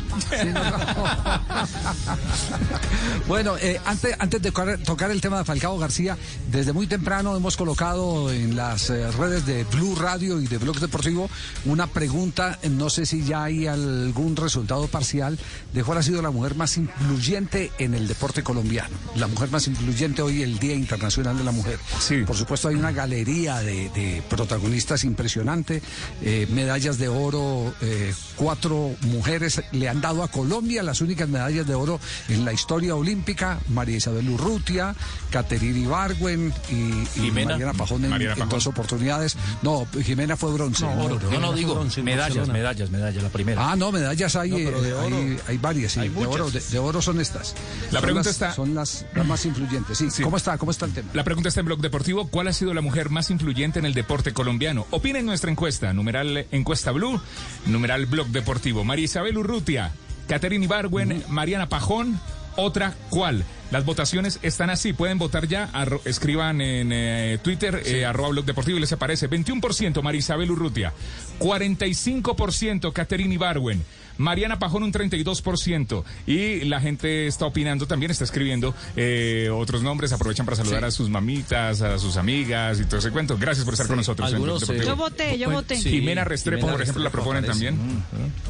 [3.27, 6.17] Bueno, eh, antes, antes de tocar, el tema de Falcao García,
[6.51, 10.79] desde muy temprano hemos colocado en las eh, redes de Blue Radio y de Blog
[10.79, 11.27] Deportivo
[11.65, 15.39] una pregunta, no sé si ya hay algún resultado parcial,
[15.73, 18.95] de cuál ha sido la mujer más influyente en el deporte colombiano.
[19.15, 21.79] La mujer más influyente hoy, el Día Internacional de la Mujer.
[22.27, 25.81] Por supuesto, hay una galería de, de protagonistas impresionante,
[26.21, 31.65] eh, medallas de oro, eh, cuatro mujeres le han dado a Colombia las únicas medallas
[31.65, 34.95] de oro en la historia olímpica, María Isabel Urrutia,
[35.31, 37.53] Caterina Ibargüen y, y Jimena.
[37.53, 38.58] Mariana Pajón en, Mariana Pajón.
[38.63, 39.37] Dos oportunidades.
[39.61, 40.83] No, Jimena fue bronce.
[40.85, 41.19] No, oro.
[41.39, 43.71] No digo medallas, medallas, medallas, la primera.
[43.71, 45.15] Ah, no, medallas hay, No, pero de eh, oro.
[45.17, 45.99] hay, hay varias, sí.
[46.01, 47.55] Hay de, oro, de, de oro son estas.
[47.91, 50.23] La Son pregunta las- está- Son las, las más influyentes, sí.
[50.23, 50.57] ¿Cómo está?
[50.57, 51.09] ¿Cómo está el tema?
[51.13, 52.27] La pregunta está en Blog Deportivo.
[52.27, 54.85] ¿Cuál ha sido la mujer más influyente en el deporte colombiano?
[54.91, 55.93] Opina en nuestra encuesta.
[55.93, 57.19] Numeral Encuesta Blue,
[57.65, 58.83] numeral Blog Deportivo.
[58.83, 59.91] María Isabel Urrutia,
[60.27, 62.19] Caterina Ibargüen, Mariana Pajón.
[62.55, 63.45] Otra, ¿cuál?
[63.71, 68.45] Las votaciones están así, pueden votar ya, arro- escriban en eh, Twitter, eh, arroba blog
[68.45, 70.91] deportivo y les aparece 21% Marisabel Urrutia,
[71.39, 73.83] 45% Caterine Ibarwen,
[74.17, 80.11] Mariana Pajón un 32% y la gente está opinando también, está escribiendo eh, otros nombres,
[80.13, 80.85] aprovechan para saludar Sí.
[80.87, 83.37] a sus mamitas, a sus amigas y todo ese cuento.
[83.37, 84.29] Gracias por estar con nosotros.
[84.29, 85.77] en algunos, eh, Yo voté, yo voté.
[85.77, 87.65] Sí, Jimena Restrepo, Jimena por ejemplo, la proponen aparece.
[87.67, 88.03] también.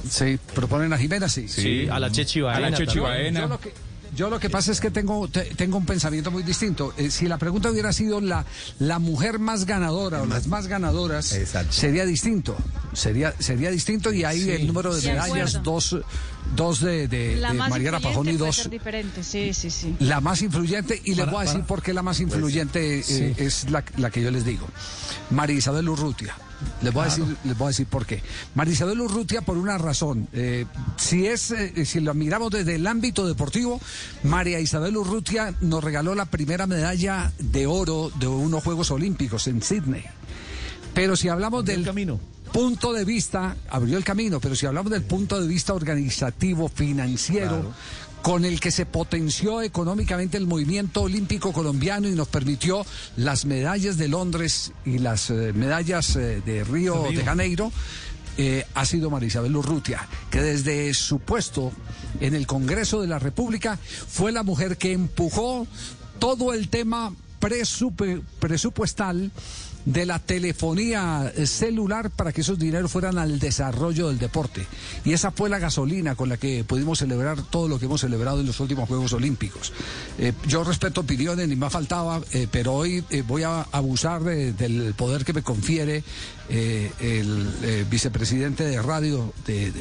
[0.09, 1.47] Sí, proponen a Jimena, sí.
[1.47, 3.33] Sí, a la Chechi Baena A la Chechi también.
[3.35, 3.59] Baena.
[4.15, 6.93] Yo lo que, pasa es que tengo, te- tengo un pensamiento muy distinto.
[6.97, 8.45] Eh, si la pregunta hubiera sido la,
[8.79, 11.35] la mujer más ganadora o las más ganadoras,
[11.69, 12.55] sería distinto.
[12.93, 14.51] Sería, sería distinto y ahí Sí.
[14.51, 15.71] el número de De medallas, acuerdo.
[15.71, 15.97] dos,
[16.55, 17.69] dos de, de- La de más
[18.01, 18.55] Pajón y puede dos.
[18.55, 19.95] ser diferente, sí, sí, sí.
[19.99, 23.03] La más influyente, y les voy a decir para- por qué la más influyente eh,
[23.03, 23.33] sí.
[23.37, 24.67] es la, la que yo les digo.
[25.31, 26.35] María Isabel Urrutia.
[26.81, 28.21] Les voy, a decir, les voy a decir por qué.
[28.53, 30.27] María Isabel Urrutia por una razón.
[30.33, 30.65] Eh,
[30.97, 33.79] si es, eh, si lo miramos desde el ámbito deportivo,
[34.23, 39.61] María Isabel Urrutia nos regaló la primera medalla de oro de unos Juegos Olímpicos en
[39.61, 40.03] Sydney.
[40.93, 41.85] Pero si hablamos del
[42.51, 47.73] punto de vista, abrió el camino, pero si hablamos del punto de vista organizativo, financiero,
[48.21, 52.85] con el que se potenció económicamente el movimiento olímpico colombiano y nos permitió
[53.15, 57.19] las medallas de Londres y las eh, medallas eh, de Río De Río.
[57.19, 57.71] de Janeiro,
[58.37, 61.71] eh, ha sido María Isabel Urrutia, que desde su puesto
[62.19, 63.77] en el Congreso de la República
[64.07, 65.67] fue la mujer que empujó
[66.19, 69.31] todo el tema presupuestal
[69.91, 74.67] de la telefonía celular para que esos dineros fueran al desarrollo del deporte.
[75.03, 78.39] Y esa fue la gasolina con la que pudimos celebrar todo lo que hemos celebrado
[78.41, 79.73] en los últimos Juegos Olímpicos.
[80.19, 84.53] Eh, yo respeto opiniones, ni más faltaba, eh, pero hoy eh, voy a abusar de-
[84.53, 86.03] del poder que me confiere
[86.49, 89.71] el vicepresidente de radio de-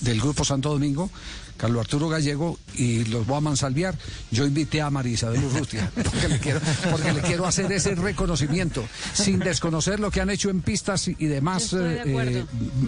[0.00, 1.10] del Grupo Santo Domingo.
[1.56, 3.96] Carlos Arturo Gallego y los voy a mansalviar.
[4.30, 8.84] Yo invité a María Isabel Urrutia porque le quiero, porque le quiero hacer ese reconocimiento
[9.12, 12.44] sin desconocer lo que han hecho en pistas y, demás de eh, eh,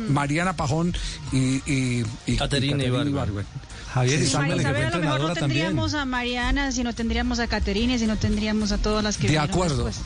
[0.08, 0.94] Mariana Pajón
[1.32, 3.46] y, y, y Caterina Ibargüen.
[3.92, 5.38] Javier, Sí, fue Isabel, a lo mejor no también.
[5.38, 9.28] tendríamos a Mariana, si no tendríamos a Caterina, si no tendríamos a todas las que
[9.28, 9.84] De acuerdo.
[9.84, 10.04] después.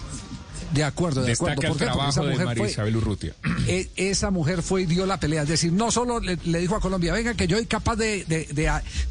[0.73, 1.69] De acuerdo, de Destaca acuerdo.
[1.73, 1.85] el ¿Por qué?
[1.87, 3.35] Porque trabajo de María fue- Isabel Urrutia.
[3.69, 5.43] E- esa mujer fue y dio la pelea.
[5.43, 8.25] Es decir, no solo le, le dijo a Colombia, venga, que yo soy capaz de,
[8.25, 8.47] de-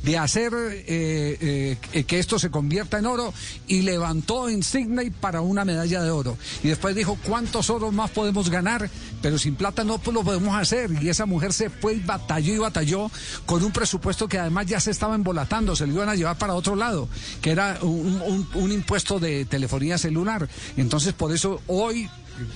[0.04, 3.34] de hacer eh, eh, que esto se convierta en oro,
[3.68, 6.38] y levantó en Sydney para una medalla de oro.
[6.64, 8.90] Y después dijo, ¿cuántos oros más podemos ganar?
[9.22, 10.92] Pero sin plata no pues, lo podemos hacer.
[11.02, 13.12] Y esa mujer se fue y batalló y batalló
[13.46, 16.54] con un presupuesto que además ya se estaba embolatando, se lo iban a llevar para
[16.54, 17.10] otro lado,
[17.42, 20.48] que era un, un- un impuesto de telefonía celular.
[20.78, 22.10] Entonces, por eso hoy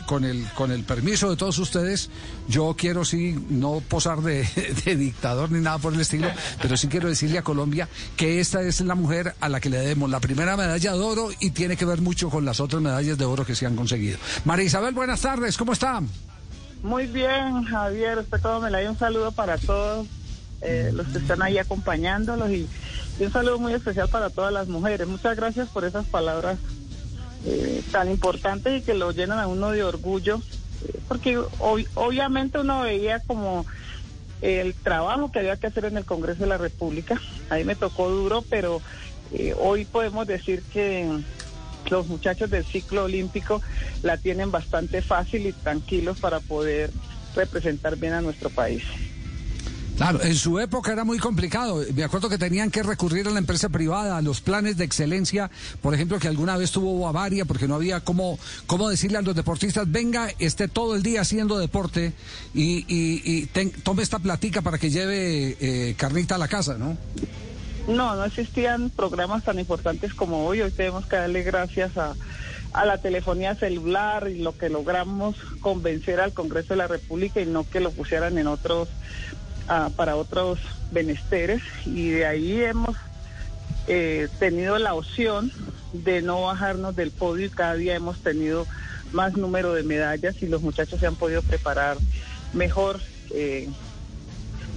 [0.05, 2.09] con el con el permiso de todos ustedes,
[2.47, 4.47] yo quiero sí no posar de,
[4.85, 6.27] de dictador ni nada por el estilo,
[6.61, 9.79] pero sí quiero decirle a Colombia que esta es la mujer a la que le
[9.79, 13.17] debemos la primera medalla de oro y tiene que ver mucho con las otras medallas
[13.17, 14.17] de oro que se han conseguido.
[14.45, 16.01] María Isabel, buenas tardes, ¿cómo está?
[16.83, 20.07] Muy bien, Javier, usted todo me la un saludo para todos
[20.61, 22.67] eh, los que están ahí acompañándolos y
[23.19, 25.07] un saludo muy especial para todas las mujeres.
[25.07, 26.57] Muchas gracias por esas palabras
[27.45, 30.41] eh, tan importantes y que lo llenan a uno de orgullo,
[30.87, 33.65] eh, porque ob- obviamente uno veía como
[34.41, 37.19] el trabajo que había que hacer en el Congreso de la República.
[37.49, 38.81] Ahí me tocó duro, pero
[39.31, 41.07] eh, hoy podemos decir que
[41.89, 43.61] los muchachos del ciclo olímpico
[44.03, 46.91] la tienen bastante fácil y tranquilos para poder
[47.35, 48.83] representar bien a nuestro país.
[50.01, 51.83] Claro, en su época era muy complicado.
[51.93, 55.51] Me acuerdo que tenían que recurrir a la empresa privada, a los planes de excelencia,
[55.79, 59.35] por ejemplo, que alguna vez tuvo Bavaria, porque no había cómo, cómo decirle a los
[59.35, 62.13] deportistas, venga, esté todo el día haciendo deporte
[62.55, 66.79] y, y- y ten- tome esta platica para que lleve eh, carnita a la casa,
[66.79, 66.97] ¿no?
[67.87, 70.61] No, no existían programas tan importantes como hoy.
[70.61, 72.15] Hoy tenemos que darle gracias a,
[72.73, 77.45] a la telefonía celular y lo que logramos convencer al Congreso de la República y
[77.45, 78.89] no que lo pusieran en otros
[79.95, 80.59] para otros
[80.91, 82.97] menesteres y de ahí hemos
[83.87, 85.51] eh, tenido la opción
[85.93, 88.67] de no bajarnos del podio y cada día hemos tenido
[89.13, 91.97] más número de medallas y los muchachos se han podido preparar
[92.53, 92.99] mejor
[93.33, 93.69] eh,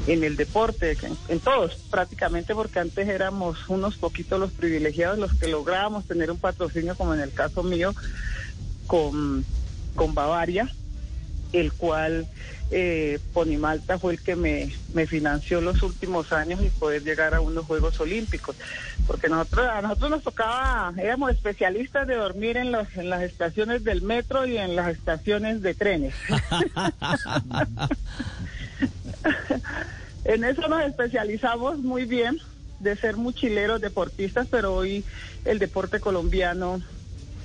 [0.07, 5.35] en el deporte, en, en todos prácticamente, porque antes éramos unos poquitos los privilegiados los
[5.35, 7.95] que lográbamos tener un patrocinio, como en el caso mío,
[8.87, 9.45] con,
[9.95, 10.71] con Bavaria,
[11.55, 12.27] el cual
[12.71, 17.41] eh, Ponimalta fue el que me, me financió los últimos años y poder llegar a
[17.41, 18.57] unos Juegos Olímpicos.
[19.07, 23.85] Porque nosotros, a nosotros nos tocaba, éramos especialistas de dormir en, los, en las estaciones
[23.85, 26.15] del metro y en las estaciones de trenes.
[30.25, 32.39] en eso nos especializamos muy bien.
[32.81, 35.05] de ser mochileros deportistas, pero hoy
[35.45, 36.83] el deporte colombiano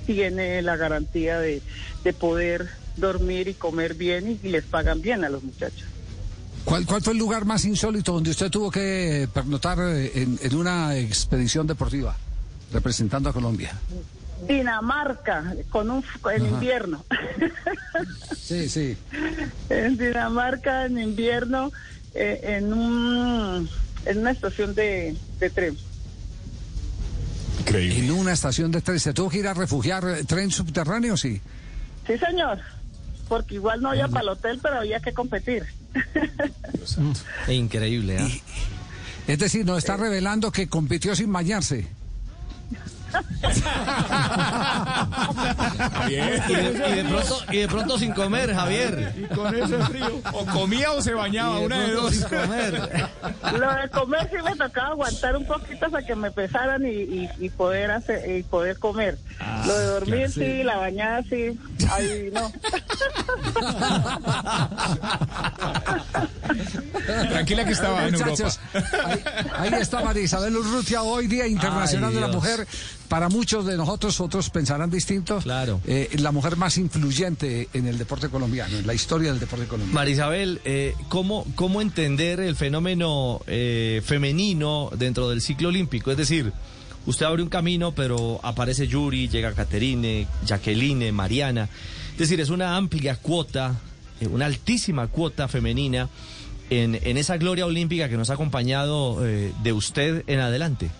[0.06, 1.62] tiene la garantía de,
[2.02, 5.84] de poder dormir y comer bien y, y les pagan bien a los muchachos.
[6.64, 10.54] ¿Cuál, ¿Cuál fue el lugar más insólito donde usted tuvo que pernotar eh, en, en
[10.54, 12.16] una expedición deportiva
[12.72, 13.72] representando a Colombia?
[14.46, 16.54] Dinamarca, con un en Ajá.
[16.54, 17.04] invierno.
[18.36, 18.96] Sí, sí.
[19.68, 21.70] en Dinamarca en invierno,
[22.14, 23.68] eh, en un
[24.06, 25.76] en una estación de, de tren.
[27.66, 28.98] En una estación de tren.
[28.98, 31.16] ¿Se tuvo que ir a refugiar eh, tren subterráneo?
[31.16, 31.40] Sí.
[32.06, 32.58] Sí, señor.
[33.30, 35.64] Porque igual no había para el hotel, pero había que competir.
[37.48, 38.28] Increíble, ¿ah?
[39.28, 41.86] Es decir, nos está revelando que compitió sin bañarse.
[46.08, 46.42] Y de,
[46.90, 49.12] y de pronto, y de pronto sin comer, Javier.
[49.16, 50.20] Y con ese frío.
[50.32, 52.14] O comía o se bañaba, de una de dos.
[52.14, 52.74] sin comer.
[53.58, 57.30] Lo de comer sí me tocaba aguantar un poquito hasta que me pesaran y, y-
[57.38, 59.18] y poder hacer y poder comer.
[59.66, 60.62] Lo de dormir claro, sí, sí.
[60.62, 61.58] la bañada sí.
[61.90, 62.52] Ay, no.
[67.30, 68.60] Tranquila que estaba en Muchachos,
[69.04, 69.22] ahí,
[69.58, 72.28] ahí está María Isabel Urrutia, hoy Día Internacional Ay, de la.
[72.28, 72.66] Mujer.
[73.10, 75.38] Para muchos de nosotros, otros pensarán distinto.
[75.38, 75.80] Claro.
[76.12, 79.92] la mujer más influyente en el deporte colombiano, en la historia del deporte colombiano.
[79.92, 86.12] Marisabel, eh, ¿cómo, ¿cómo entender el fenómeno eh, femenino dentro del ciclo olímpico?
[86.12, 86.52] Es decir,
[87.04, 91.68] usted abre un camino, pero aparece Yuri, llega Caterine, Jacqueline, Mariana.
[92.12, 93.74] Es decir, es una amplia cuota,
[94.20, 96.08] eh, una altísima cuota femenina
[96.70, 100.90] en, en esa gloria olímpica que nos ha acompañado eh, de usted en adelante.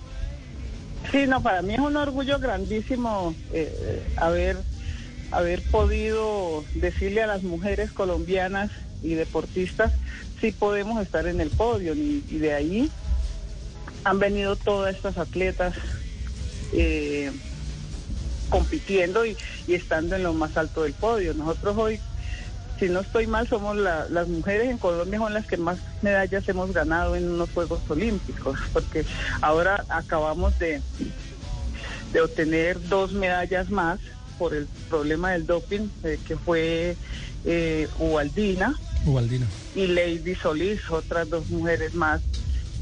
[1.10, 4.58] Sí, no, para mí es un orgullo grandísimo eh, eh, haber,
[5.32, 8.70] haber podido decirle a las mujeres colombianas
[9.02, 9.92] y deportistas
[10.40, 11.94] si podemos estar en el podio.
[11.94, 12.90] Y, de ahí
[14.04, 15.74] han venido todas estas atletas
[16.72, 17.32] eh,
[18.48, 19.36] compitiendo y
[19.68, 21.34] estando en lo más alto del podio.
[21.34, 22.00] Nosotros hoy,
[22.80, 26.48] si no estoy mal, somos la- las mujeres en Colombia son las que más medallas
[26.48, 29.04] hemos ganado en unos Juegos Olímpicos, porque
[29.42, 30.82] ahora acabamos de,
[32.12, 34.00] de obtener dos medallas más
[34.38, 36.96] por el problema del doping, eh, que fue
[37.44, 38.74] eh, Ubaldina
[39.04, 39.48] Ubaldina.
[39.74, 42.22] y Lady Solís, otras dos mujeres más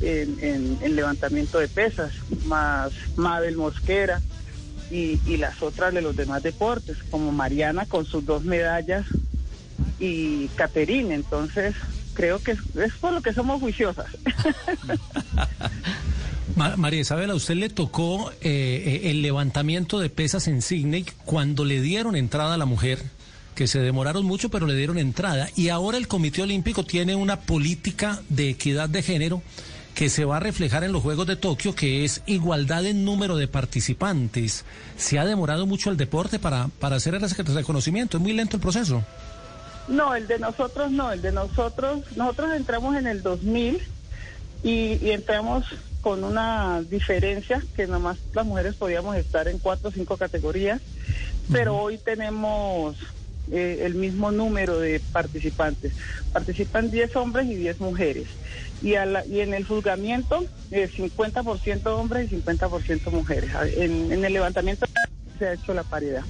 [0.01, 4.23] en, en- en levantamiento de pesas, más Mabel Mosquera
[4.91, 9.05] y, y las otras de los demás deportes, como Mariana con sus dos medallas
[9.99, 11.15] y Caterine.
[11.15, 11.75] Entonces,
[12.15, 12.59] creo que es,
[13.01, 14.07] por lo que somos juiciosas.
[16.57, 21.05] Ma- María Isabel, a usted le tocó eh, eh, el levantamiento de pesas en Sydney
[21.25, 23.03] cuando le dieron entrada a la mujer,
[23.55, 25.49] que se demoraron mucho, pero le dieron entrada.
[25.57, 29.43] Y ahora el Comité Olímpico tiene una política de equidad de género
[29.95, 33.37] que se va a reflejar en los Juegos de Tokio, que es igualdad en número
[33.37, 34.65] de participantes.
[34.97, 38.17] Se ha demorado mucho el deporte para, para hacer ese reconocimiento.
[38.17, 39.05] Es muy lento el proceso.
[39.89, 43.83] No, el de nosotros no, el de nosotros, nosotros entramos en el 2000
[44.63, 45.65] y, y entramos
[46.03, 50.81] con una diferencia que nomás las mujeres podíamos estar en cuatro o cinco categorías,
[51.53, 52.97] pero hoy tenemos
[53.51, 55.93] eh, el mismo número de participantes.
[56.33, 58.29] Participan 10 hombres y 10 mujeres.
[58.83, 63.51] Y, a la- y en el juzgamiento, eh, 50% hombres y 50% mujeres.
[63.77, 64.87] En, en el levantamiento
[65.39, 66.25] se ha hecho la paridad.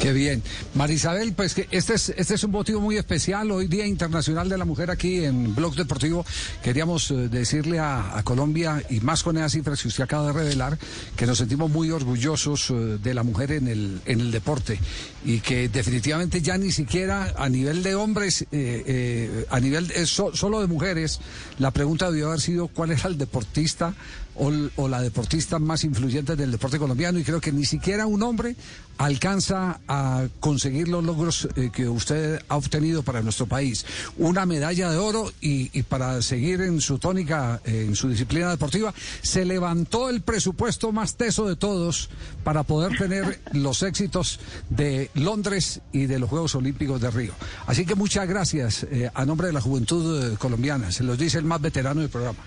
[0.00, 0.42] Qué bien.
[0.74, 3.50] Marisabel, pues que este es, este es un motivo muy especial.
[3.50, 6.24] Hoy Día Internacional de la Mujer aquí en Blog Deportivo.
[6.62, 10.78] Queríamos eh, decirle a, Colombia, y más con esas cifras que usted acaba de revelar,
[11.16, 14.78] que nos sentimos muy orgullosos eh, de la mujer en el, en el deporte.
[15.24, 20.60] Y que definitivamente ya ni siquiera a nivel de hombres, eh, a nivel so- solo
[20.60, 21.18] de mujeres,
[21.58, 23.94] la pregunta debió haber sido cuál era el deportista
[24.40, 28.54] o la deportista más influyente del deporte colombiano y creo que ni siquiera un hombre
[28.96, 33.84] alcanza a conseguir los logros eh, que usted ha obtenido para nuestro país.
[34.16, 38.50] Una medalla de oro y, y para seguir en su tónica, eh, en su disciplina
[38.50, 42.10] deportiva, se levantó el presupuesto más teso de todos
[42.44, 44.40] para poder tener los éxitos
[44.70, 47.32] de Londres y de los Juegos Olímpicos de Río.
[47.66, 50.92] Así que muchas gracias eh, a nombre de la juventud eh, colombiana.
[50.92, 52.38] Se los dice el más veterano del programa.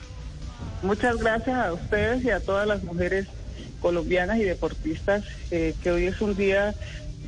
[0.84, 3.28] Muchas gracias a ustedes y a todas las mujeres
[3.82, 6.76] colombianas y deportistas, eh, que hoy es un día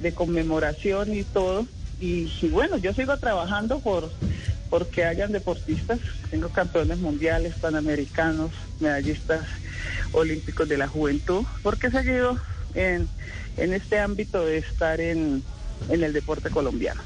[0.03, 1.65] de conmemoración y todo.
[1.99, 4.11] Y, bueno, yo sigo trabajando por
[4.69, 5.99] porque hayan deportistas.
[6.29, 9.41] Tengo campeones mundiales, panamericanos, medallistas
[10.11, 12.37] olímpicos de la juventud, porque he seguido
[12.75, 13.07] en,
[13.57, 15.43] en este ámbito de estar en,
[15.89, 17.01] en el deporte colombiano.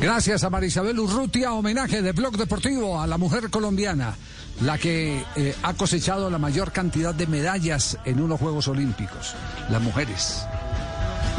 [0.00, 4.14] Gracias a Marisabel Urrutia, homenaje de Blog Deportivo a la mujer colombiana,
[4.60, 9.34] la que eh, ha cosechado la mayor cantidad de medallas en unos Juegos Olímpicos,
[9.70, 10.46] las mujeres,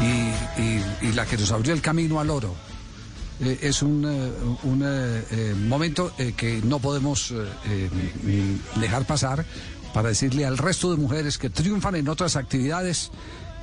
[0.00, 2.54] y, y- y la que nos abrió el camino al oro.
[3.40, 4.32] Eh, es un, eh,
[4.64, 7.32] un, eh, momento eh, que no podemos
[8.76, 9.44] dejar pasar
[9.94, 13.10] para decirle al resto de mujeres que triunfan en otras actividades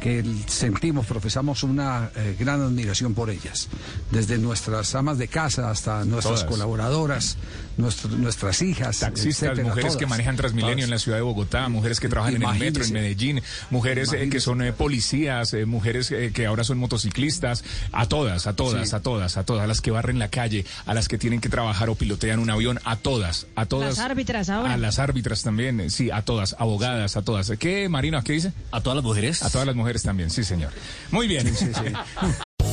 [0.02, 3.70] que sentimos, profesamos una gran admiración por ellas.
[4.12, 6.52] Desde nuestras amas de casa hasta nuestras Todas.
[6.52, 7.38] colaboradoras,
[7.78, 9.00] nuestro- nuestras hijas.
[9.00, 12.44] Taxistas, etcétera, mujeres que manejan Transmilenio en la ciudad de Bogotá, mujeres que trabajan en
[12.44, 12.94] el metro en.
[12.94, 18.08] Medellín, mujeres eh, que son eh, policías, eh, mujeres eh, que ahora son motociclistas, a
[18.08, 18.96] todas, a todas, Sí.
[18.96, 21.50] a todas, a todas, a las que barren la calle, a las que tienen que
[21.50, 23.98] trabajar o pilotean un avión, a todas, a todas.
[23.98, 24.74] Las árbitras ahora.
[24.74, 27.52] A las árbitras también, eh, sí, a todas, abogadas, a todas.
[27.60, 28.54] ¿Qué, Marino, qué dice?
[28.72, 29.44] ¿A todas las mujeres?
[29.44, 30.72] A todas las mujeres también, sí, señor.
[31.12, 31.52] Muy bien.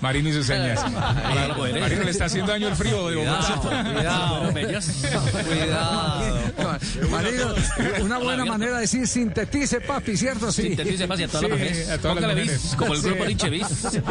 [0.00, 0.80] Marino, y sus señas.
[0.92, 3.54] Marino le está haciendo daño el frío de Bogotá.
[3.94, 6.22] Cuidado, Cuidado.
[7.10, 7.54] Marino,
[8.02, 10.50] una buena manera de decir sintetice, papi, ¿cierto?
[10.52, 10.62] Sí.
[10.62, 11.90] Sintetice, papi, a todas las mujeres.
[11.90, 12.62] a todas las Póngale mujeres.
[12.62, 13.28] bis, como el grupo Sí.
[13.50, 14.02] Nietzsche.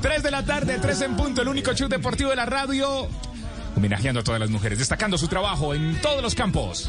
[0.00, 3.08] Tres de la tarde, tres en punto, el único show deportivo de la radio.
[3.76, 6.88] Homenajeando a todas las mujeres, destacando su trabajo en todos los campos.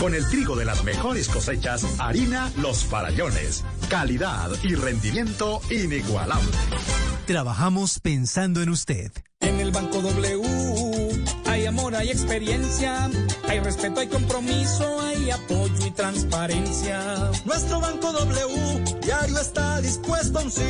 [0.00, 3.64] Con el trigo de las mejores cosechas, harina Los Farallones.
[3.90, 6.48] Calidad y rendimiento inigualable.
[7.26, 9.12] Trabajamos pensando en usted.
[9.40, 10.40] En el Banco W
[11.44, 13.10] hay amor, hay experiencia,
[13.46, 17.30] hay respeto, hay compromiso, hay apoyo y transparencia.
[17.44, 20.62] Nuestro Banco W diario está dispuesto a un sí.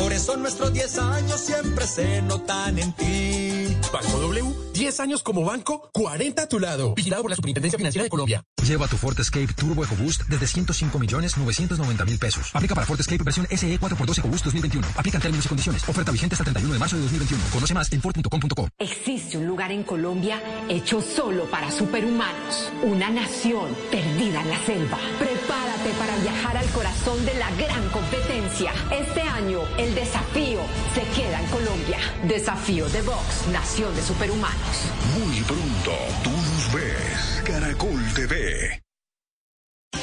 [0.00, 3.76] Por eso nuestros 10 años siempre se notan en ti.
[3.92, 6.94] Banco W, 10 años como banco, 40 a tu lado.
[6.94, 8.42] Vigilado por la Superintendencia Financiera de Colombia.
[8.66, 12.50] Lleva tu Ford Escape Turbo EcoBoost desde 105 millones 990 mil pesos.
[12.54, 14.86] Aplica para Ford Escape versión SE 4x2 EcoBoost 2021.
[14.96, 15.88] Aplica en términos y condiciones.
[15.88, 17.44] Oferta vigente hasta el 31 de marzo de 2021.
[17.52, 18.68] Conoce más en Ford.com.co.
[18.78, 22.70] Existe un lugar en Colombia hecho solo para superhumanos.
[22.84, 24.98] Una nación perdida en la selva.
[25.18, 28.72] Prepárate para viajar al corazón de la gran competencia.
[28.92, 30.60] Este año, el desafío
[30.94, 31.98] se queda en Colombia.
[32.24, 34.86] Desafío de Vox, Nación de Superhumanos.
[35.18, 37.42] Muy pronto, tú nos ves.
[37.44, 38.89] Caracol TV.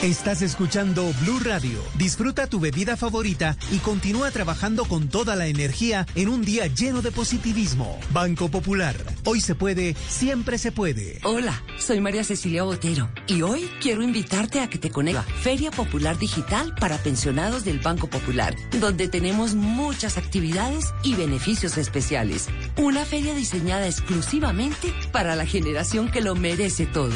[0.04, 1.80] Estás escuchando Blue Radio.
[1.95, 7.02] Disfruta tu bebida favorita y continúa trabajando con toda la energía en un día lleno
[7.02, 8.00] de positivismo.
[8.12, 8.95] Banco Popular.
[9.26, 11.20] Hoy se puede, siempre se puede.
[11.24, 15.72] Hola, soy María Cecilia Botero y hoy quiero invitarte a que te conectes a Feria
[15.72, 22.50] Popular Digital para pensionados del Banco Popular, donde tenemos muchas actividades y beneficios especiales.
[22.78, 27.16] Una feria diseñada exclusivamente para la generación que lo merece todo.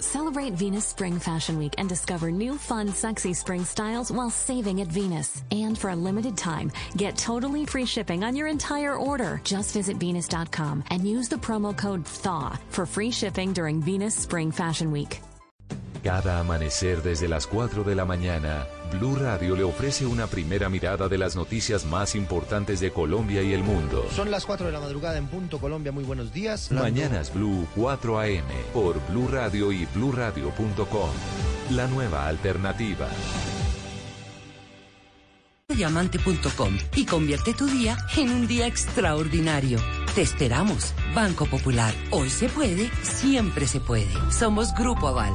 [0.00, 4.88] Celebrate Venus Spring Fashion Week and discover new fun, sexy spring styles while saving at
[4.88, 5.42] Venus.
[5.50, 9.40] And for a limited time, get totally free shipping on your entire order.
[9.42, 14.52] Just visit Venus.com and use the promo code THAW for free shipping during Venus Spring
[14.52, 15.20] Fashion Week.
[16.06, 21.08] Cada amanecer desde las 4 de la mañana, Blue Radio le ofrece una primera mirada
[21.08, 24.06] de las noticias más importantes de Colombia y el mundo.
[24.14, 26.70] Son las 4 de la madrugada en punto Colombia, muy buenos días.
[26.70, 31.10] Mañanas Blue 4 AM por Blue Radio y BlueRadio.com.
[31.70, 33.08] La nueva alternativa.
[35.68, 39.80] nuevodiamante.com y convierte tu día en un día extraordinario.
[40.14, 40.94] Te esperamos.
[41.16, 41.92] Banco Popular.
[42.12, 44.06] Hoy se puede, siempre se puede.
[44.30, 45.34] Somos Grupo Aval.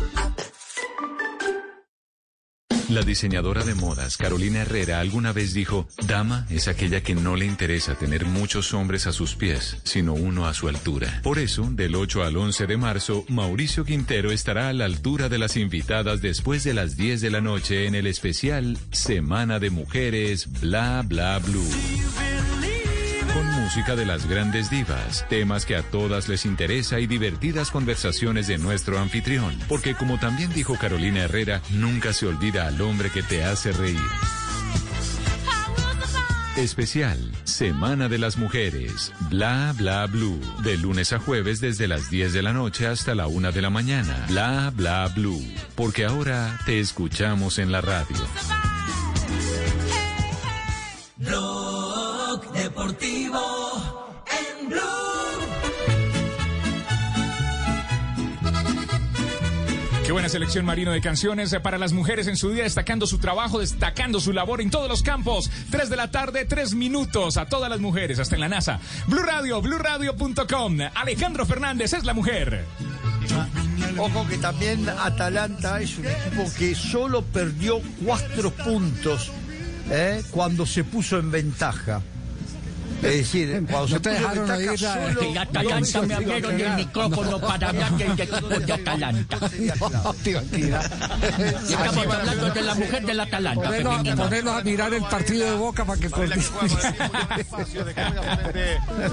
[2.91, 7.45] La diseñadora de modas Carolina Herrera alguna vez dijo, Dama es aquella que no le
[7.45, 11.21] interesa tener muchos hombres a sus pies, sino uno a su altura.
[11.23, 15.37] Por eso, del 8 al 11 de marzo, Mauricio Quintero estará a la altura de
[15.37, 20.49] las invitadas después de las 10 de la noche en el especial Semana de Mujeres
[20.59, 22.60] Bla Bla Blue.
[23.33, 28.47] Con música de las grandes divas, temas que a todas les interesa y divertidas conversaciones
[28.47, 29.57] de nuestro anfitrión.
[29.69, 33.99] Porque como también dijo Carolina Herrera, nunca se olvida al hombre que te hace reír.
[36.57, 42.33] Especial, Semana de las Mujeres, Bla Bla Blue, de lunes a jueves desde las 10
[42.33, 44.25] de la noche hasta la 1 de la mañana.
[44.27, 45.41] Bla Bla Blue,
[45.75, 48.17] porque ahora te escuchamos en la radio.
[52.71, 54.17] Deportivo
[54.61, 54.79] en Blue.
[60.05, 63.59] Qué buena selección marino de canciones para las mujeres en su día, destacando su trabajo,
[63.59, 65.51] destacando su labor en todos los campos.
[65.69, 68.79] Tres de la tarde, tres minutos a todas las mujeres, hasta en la NASA.
[69.07, 70.77] Blue Radio, BlueRadio.com.
[70.95, 72.63] Alejandro Fernández es la mujer.
[73.97, 79.29] Ojo que también Atalanta es un equipo que solo perdió cuatro puntos
[79.89, 80.23] ¿eh?
[80.31, 82.01] cuando se puso en ventaja.
[82.97, 84.57] Es decir, cuando se te dejaron la-.
[84.57, 89.39] El Atalanta me abrieron el micrófono para hablar del equipo de Atalanta.
[91.69, 93.71] Estamos hablando de la mujer del Atalanta.
[94.15, 96.09] Ponerlos a mirar el partido de Boca para que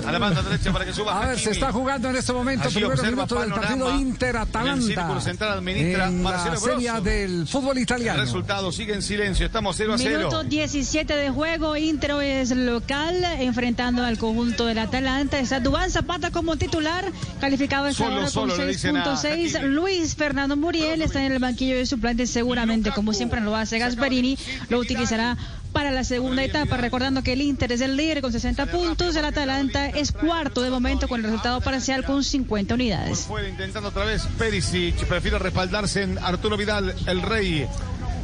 [0.06, 2.68] A la banda derecha para que suba A ver, se está jugando en este momento
[2.68, 5.18] primeros minutos del partido el Inter-Atalanta.
[5.58, 8.20] en la serie del fútbol El italiano.
[8.20, 9.46] resultado sigue en silencio.
[9.46, 10.18] Estamos 0 a 0.
[10.18, 15.38] Minuto 17 de juego, Inter es local, enfrentando al conjunto del Atalanta.
[15.38, 19.62] Está Dubán Zapata como titular, calificado esta Solo, hora con solo le dicen a 6.6.
[19.62, 24.38] Luis Fernando Muriel está en el banquillo de suplentes, seguramente, como siempre lo hace Gasparini,
[24.70, 25.36] lo utilizará
[25.72, 26.78] para la segunda etapa.
[26.78, 30.70] Recordando que el Inter es el líder con 60 puntos, el Atalanta es cuarto de
[30.70, 33.20] momento con el resultado parcial con 50 unidades.
[33.20, 34.96] Fuera intentando otra vez Perisic.
[35.04, 37.66] Prefiere respaldarse en Arturo Vidal, el rey,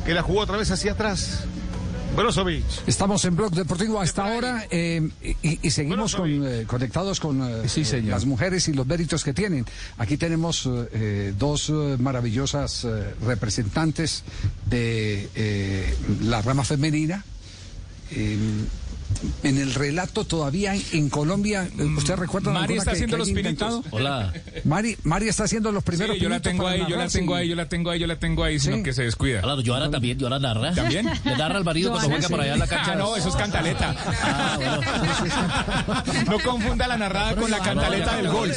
[0.06, 1.44] que la jugó otra vez hacia atrás.
[2.16, 2.64] Brozovic.
[2.86, 5.08] Estamos en Blog Deportivo hasta ahora eh,
[5.42, 9.66] y, y seguimos con, eh, conectados con eh, las mujeres y los méritos que tienen.
[9.98, 14.22] Aquí tenemos eh, dos maravillosas eh, representantes
[14.66, 17.24] de eh, la rama femenina.
[19.42, 23.84] En el relato todavía en, en Colombia, eh, ¿usted recuerda Mari está haciendo los pinitos.
[23.90, 24.32] Hola.
[24.64, 27.48] Mari, Mari está haciendo los primeros Sí, yo la tengo ahí, yo la tengo ahí,
[27.48, 29.40] yo la tengo ahí, yo la tengo ahí, sino que se descuida.
[29.42, 30.74] Claro, Joana también, Joana narra.
[30.74, 31.08] ¿También?
[31.24, 32.92] Le narra al marido cuando juega por allá en la cancha.
[32.92, 33.94] Ah, no, eso es cantaleta.
[36.28, 38.52] No confunda la narrada con la cantaleta del gol.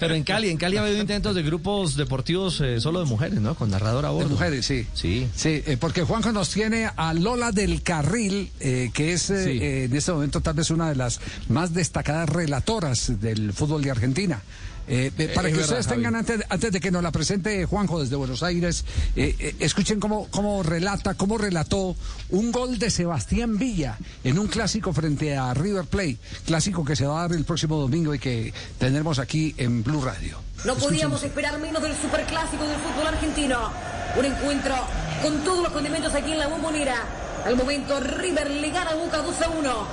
[0.00, 3.40] Pero en Cali, en Cali ha habido intentos de grupos deportivos eh, solo de mujeres,
[3.40, 3.54] ¿no?
[3.54, 4.28] Con narrador a bordo.
[4.28, 4.86] De mujeres, sí.
[4.94, 5.28] Sí.
[5.34, 8.23] Sí, eh, porque Juanjo nos tiene a Lola del Carril,
[8.60, 9.50] eh, que es eh, Sí.
[9.62, 13.90] eh, en este momento tal vez una de las más destacadas relatoras del fútbol de
[13.90, 14.42] Argentina.
[14.86, 17.64] Eh, eh, para Es que verdad, ustedes tengan, antes, antes de que nos la presente
[17.64, 18.84] Juanjo desde Buenos Aires,
[19.16, 21.96] eh, eh, escuchen cómo, cómo relata, cómo relató
[22.28, 27.06] un gol de Sebastián Villa en un clásico frente a River Plate, clásico que se
[27.06, 30.38] va a dar el próximo domingo y que tendremos aquí en Blue Radio.
[30.66, 33.70] No Escuchen podíamos esperar menos del superclásico del fútbol argentino.
[34.18, 34.74] Un encuentro
[35.22, 36.96] con todos los condimentos aquí en la bombonera.
[37.44, 39.86] Al momento River le gana a Boca 2 a 1.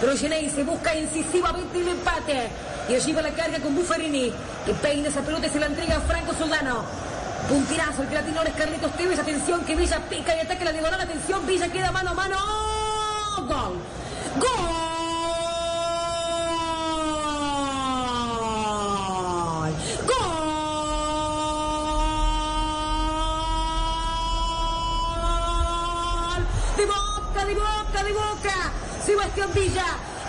[0.00, 2.48] Pero se busca incisivamente el empate.
[2.88, 4.32] Y allí va la carga con Buffarini.
[4.64, 6.84] Que peina esa pelota y se la entrega a Franco Soldano.
[7.48, 9.18] Puntirazo, el ahora es Carlitos Tevez.
[9.18, 11.00] Atención que Villa pica y ataca la diagonal.
[11.00, 12.36] Atención, Villa queda mano a mano.
[13.46, 13.78] Gol.
[14.38, 14.97] Gol.
[27.88, 28.72] Boca, de boca.
[29.04, 29.84] Sebastián Villa.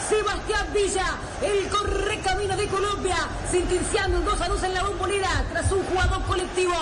[0.10, 1.06] Sebastián Villa,
[1.44, 3.16] el correcamino de Colombia,
[3.52, 6.74] sentenciando un 2 a 2 en la bombonera tras un jugador colectivo.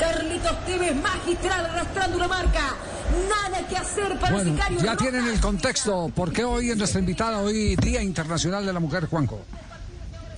[0.00, 2.74] Carlitos Tevez, magistral, arrastrando una marca.
[3.28, 4.80] Nada que hacer para el Bueno, sicario.
[4.80, 6.10] ya tienen el contexto.
[6.12, 9.40] ¿Por qué hoy es nuestra invitada, hoy Día Internacional de la Mujer, Juanjo?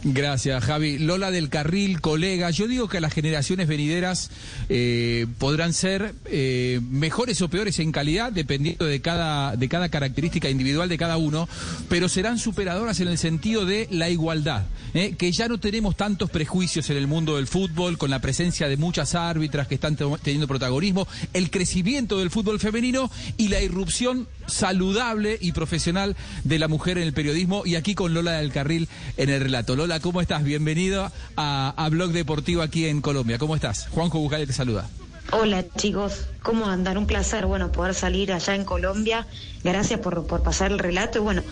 [0.06, 0.98] Gracias, Javi.
[0.98, 2.50] Lola del Carril, colega.
[2.50, 4.30] Yo digo que las generaciones venideras
[4.68, 10.50] eh, podrán ser eh, mejores o peores en calidad, dependiendo de cada, de cada característica
[10.50, 11.48] individual de cada uno,
[11.88, 14.66] pero serán superadoras en el sentido de la igualdad.
[14.92, 18.68] eh, que ya no tenemos tantos prejuicios en el mundo del fútbol, con la presencia
[18.68, 23.62] de muchas árbitras que están te- teniendo protagonismo, el crecimiento del fútbol femenino y la
[23.62, 27.62] irrupción saludable y profesional de la mujer en el periodismo.
[27.64, 29.76] Y aquí con Lola del Carril en el relato.
[29.76, 30.44] Lola, ¿cómo estás?
[30.44, 33.38] Bienvenido a, a Blog Deportivo aquí en Colombia.
[33.38, 33.88] ¿Cómo estás?
[33.90, 34.88] Juanjo Bucale te saluda.
[35.32, 36.98] Hola chicos, ¿cómo andan?
[36.98, 39.26] Un placer, bueno, poder salir allá en Colombia.
[39.64, 41.42] Gracias por, por pasar el relato y bueno,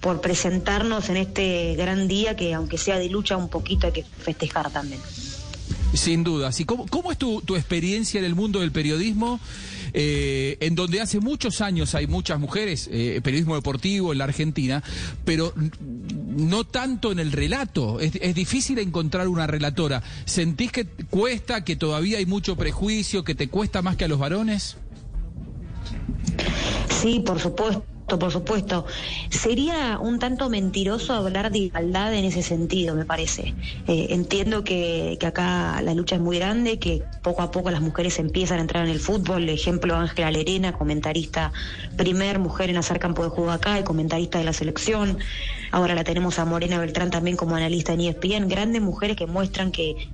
[0.00, 4.04] por presentarnos en este gran día que aunque sea de lucha un poquito hay que
[4.04, 5.00] festejar también.
[5.94, 6.50] Sin duda.
[6.56, 9.40] ¿Y cómo, cómo es tu, tu experiencia en el mundo del periodismo?
[9.92, 14.82] Eh, en donde hace muchos años hay muchas mujeres, eh, periodismo deportivo en la Argentina,
[15.24, 15.52] pero
[16.36, 18.00] no tanto en el relato.
[18.00, 20.02] Es, es difícil encontrar una relatora.
[20.24, 24.18] ¿Sentís que cuesta, que todavía hay mucho prejuicio, que te cuesta más que a los
[24.18, 24.76] varones?
[26.88, 27.84] Sí, por supuesto.
[28.18, 28.86] Por supuesto,
[29.30, 33.54] sería un tanto mentiroso hablar de igualdad en ese sentido, me parece.
[33.86, 37.80] Eh, entiendo que, que acá la lucha es muy grande, que poco a poco las
[37.80, 39.48] mujeres empiezan a entrar en el fútbol.
[39.48, 41.52] Ejemplo, Ángela Lerena, comentarista,
[41.96, 45.18] primer mujer en hacer campo de juego acá y comentarista de la selección.
[45.70, 48.48] Ahora la tenemos a Morena Beltrán también como analista en ESPN.
[48.48, 50.08] Grandes mujeres que muestran que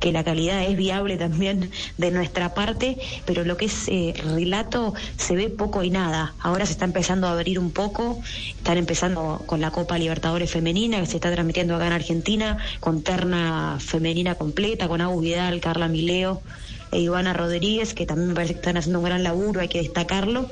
[0.00, 4.94] que la calidad es viable también de nuestra parte, pero lo que es eh, relato
[5.16, 6.34] se ve poco y nada.
[6.40, 8.20] Ahora se está empezando a abrir un poco,
[8.56, 13.02] están empezando con la Copa Libertadores Femenina, que se está transmitiendo acá en Argentina, con
[13.02, 16.42] terna femenina completa, con Agus Vidal, Carla Mileo
[16.90, 19.78] e Ivana Rodríguez, que también me parece que están haciendo un gran laburo, hay que
[19.78, 20.48] destacarlo.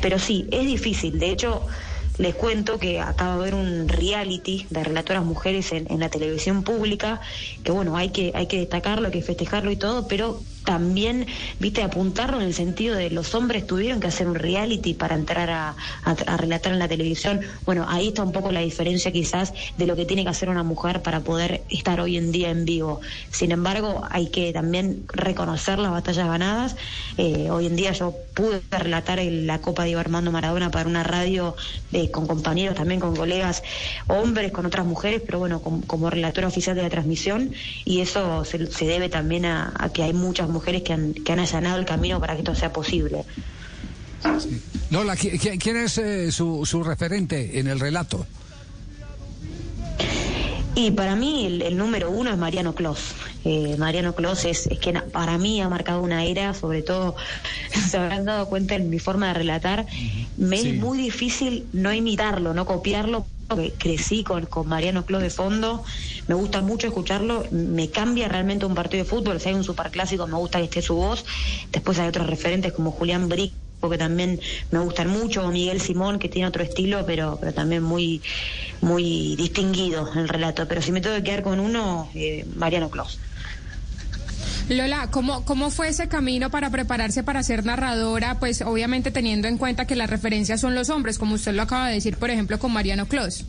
[0.00, 1.18] Pero sí, es difícil.
[1.18, 1.66] De hecho,
[2.20, 7.20] les cuento que acaba de haber un reality de relatoras mujeres en, la televisión pública,
[7.64, 11.26] que bueno, hay que, hay que destacarlo, hay que festejarlo y todo, pero también,
[11.58, 15.50] viste, apuntarlo en el sentido de los hombres tuvieron que hacer un reality para entrar
[15.50, 15.76] a,
[16.36, 17.40] relatar en la televisión.
[17.66, 20.62] Bueno, ahí está un poco la diferencia quizás de lo que tiene que hacer una
[20.62, 23.00] mujer para poder estar hoy en día en vivo.
[23.30, 26.76] Sin embargo, hay que también reconocer las batallas ganadas.
[27.16, 31.02] Eh, hoy en día yo pude relatar el- la Copa de Armando Maradona para una
[31.02, 31.56] radio
[31.92, 33.62] eh, con compañeros, también con colegas
[34.08, 37.52] hombres, con otras mujeres, pero bueno, com- como, relatora oficial de la transmisión
[37.84, 41.32] y eso se, se debe también a, a que hay muchas mujeres que han, que
[41.32, 43.24] han allanado el camino para que esto sea posible.
[44.90, 48.26] Lola, ¿qui- qui- ¿quién es eh, su, su referente en el relato?
[50.74, 52.98] Y para mí el, el número uno es Mariano Clos.
[53.44, 57.16] Eh, Mariano Clos es, es que na- para mí ha marcado una era, sobre todo
[57.90, 59.86] se habrán dado cuenta en mi forma de relatar.
[60.36, 60.68] Me Sí.
[60.70, 63.26] es muy difícil no imitarlo, no copiarlo.
[63.50, 65.84] Porque Crecí con, con Mariano Clos de fondo,
[66.28, 70.26] me gusta mucho escucharlo, me cambia realmente un partido de fútbol, si hay un superclásico
[70.26, 71.24] me gusta que esté su voz,
[71.72, 73.52] después hay otros referentes como Julián Brick,
[73.88, 74.38] que también
[74.70, 78.20] me gustan mucho, Miguel Simón, que tiene otro estilo, pero, pero también muy,
[78.82, 80.68] muy distinguido el relato.
[80.68, 83.18] Pero si me tengo que quedar con uno, eh, Mariano Clos.
[84.70, 88.38] Lola, ¿cómo, ¿cómo fue ese camino para prepararse para ser narradora?
[88.38, 91.88] Pues obviamente teniendo en cuenta que las referencias son los hombres, como usted lo acaba
[91.88, 93.44] de decir, por ejemplo, con Mariano Clos.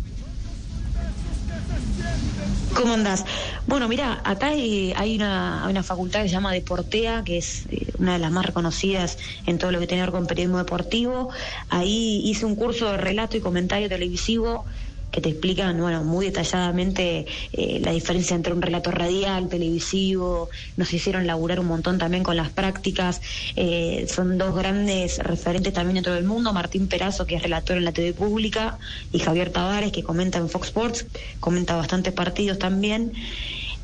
[2.74, 3.24] ¿Cómo andás?
[3.68, 7.86] Bueno, mira, acá hay, una, hay una facultad que se llama Deportea, que es eh,
[8.00, 11.30] una de las más reconocidas en todo lo que tiene que ver con periodismo deportivo.
[11.70, 14.66] Ahí hice un curso de relato y comentario televisivo
[15.12, 20.50] que te explican, bueno, muy detalladamente eh, la diferencia entre un relato radial, televisivo.
[20.78, 23.22] Nos hicieron laburar un montón también con las prácticas.
[23.56, 26.54] Eh, son dos grandes referentes también dentro del mundo.
[26.54, 28.80] Martín Perazo, que es relator en la TV pública,
[29.12, 31.06] y Javier Tavares, que comenta en Fox Sports,
[31.40, 33.12] comenta bastantes partidos también.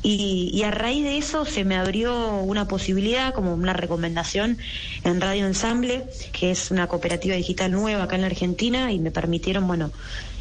[0.00, 4.56] Y, y a raíz de eso se me abrió una posibilidad, como una recomendación
[5.02, 9.10] en Radio Ensamble, que es una cooperativa digital nueva acá en la Argentina, y me
[9.10, 9.90] permitieron, bueno,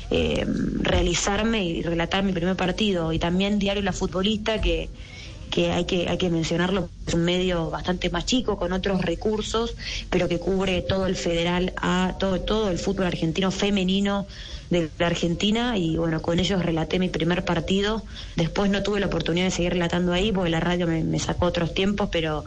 [0.10, 0.46] eh,
[0.82, 3.12] realizarme y relatar mi primer partido.
[3.14, 4.90] Y también Diario La Futbolista, que,
[5.50, 9.76] que hay que hay que mencionarlo, es un medio bastante más chico, con otros recursos,
[10.10, 14.28] pero que cubre todo el federal A, todo, todo el fútbol argentino femenino
[14.70, 18.04] de la Argentina y bueno, con ellos relaté mi primer partido.
[18.36, 21.74] Después no tuve la oportunidad de seguir relatando ahí porque la radio me, sacó otros
[21.74, 22.44] tiempos, pero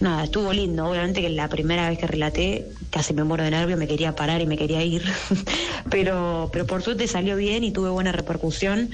[0.00, 0.86] nada, estuvo lindo.
[0.86, 4.40] Obviamente que la primera vez que relaté casi me muero de nervio, me quería parar
[4.40, 5.02] y me quería ir,
[5.90, 8.90] pero, pero por suerte salió bien y tuve buena repercusión,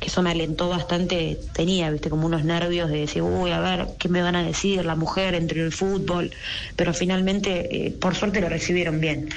[0.00, 1.38] que eso me alentó bastante.
[1.52, 4.84] Tenía, viste, como unos nervios de decir, uy, a ver, ¿qué me van a decir
[4.86, 6.30] la mujer entre el fútbol?
[6.76, 9.28] Pero finalmente, eh, por suerte lo recibieron bien.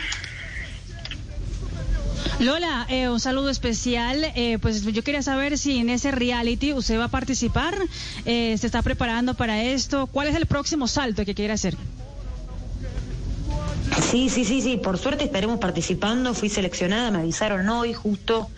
[2.40, 4.24] Lola, eh, un saludo especial.
[4.36, 7.76] Eh, pues yo quería saber si en ese reality usted va a participar,
[8.26, 10.08] eh, se está preparando para esto.
[10.08, 11.76] ¿Cuál es el próximo salto que quiere hacer?
[14.12, 14.78] Sí, sí, sí, sí.
[14.78, 16.34] Por suerte estaremos participando.
[16.34, 18.50] Fui seleccionada, me avisaron hoy justo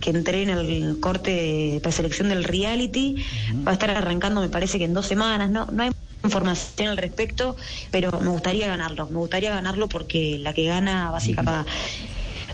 [0.00, 3.24] que entré en el corte de preselección del reality.
[3.66, 5.50] Va a estar arrancando, me parece que en dos semanas.
[5.50, 5.92] No, no hay
[6.22, 7.56] información al respecto,
[7.90, 9.06] pero me gustaría ganarlo.
[9.08, 11.70] Me gustaría ganarlo porque la que gana básicamente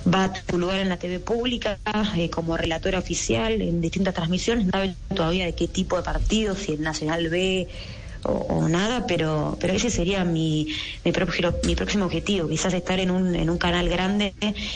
[0.07, 1.79] va a tu lugar en la TV pública
[2.17, 4.67] eh, como relatora oficial en distintas transmisiones.
[4.67, 7.69] No sabe todavía de qué tipo de partido, si el Nacional B
[8.23, 10.69] o, nada, pero pero ese sería mi,
[11.05, 14.35] mi, próximo, mi próximo objetivo, quizás estar en un, en un canal grande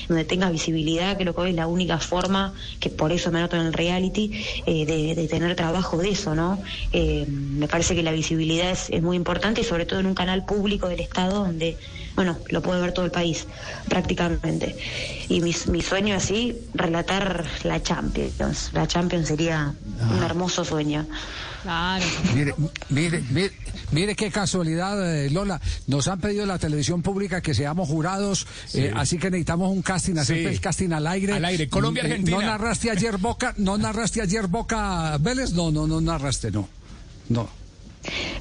[0.08, 3.56] donde tenga visibilidad, creo que hoy es la única forma, que por eso me anoto
[3.56, 4.32] en el reality,
[4.66, 6.62] eh, de, de tener trabajo de eso, ¿no?
[6.92, 10.44] Eh, me parece que la visibilidad es, es muy importante sobre todo en un canal
[10.46, 11.76] público del Estado donde,
[12.16, 13.46] bueno, lo puede ver todo el país
[13.88, 14.76] prácticamente.
[15.28, 18.70] Y mi, mi sueño así, relatar la Champions.
[18.72, 19.74] La Champions sería
[20.16, 21.06] un hermoso sueño.
[21.62, 22.04] Claro.
[22.34, 22.54] Mire,
[22.90, 23.52] mire, mire,
[23.90, 25.58] mire qué casualidad, eh, Lola.
[25.86, 30.18] Nos han pedido la televisión pública que seamos jurados, eh, así que necesitamos un casting,
[30.18, 30.44] hacer Sí.
[30.44, 31.32] el casting al aire.
[31.32, 31.68] Al aire.
[31.70, 32.36] Colombia, Eh, Argentina.
[32.36, 33.54] ¿No narraste ayer Boca?
[33.56, 35.52] ¿No narraste ayer Boca Vélez?
[35.52, 36.68] No, no, no narraste, no.
[37.30, 37.48] No.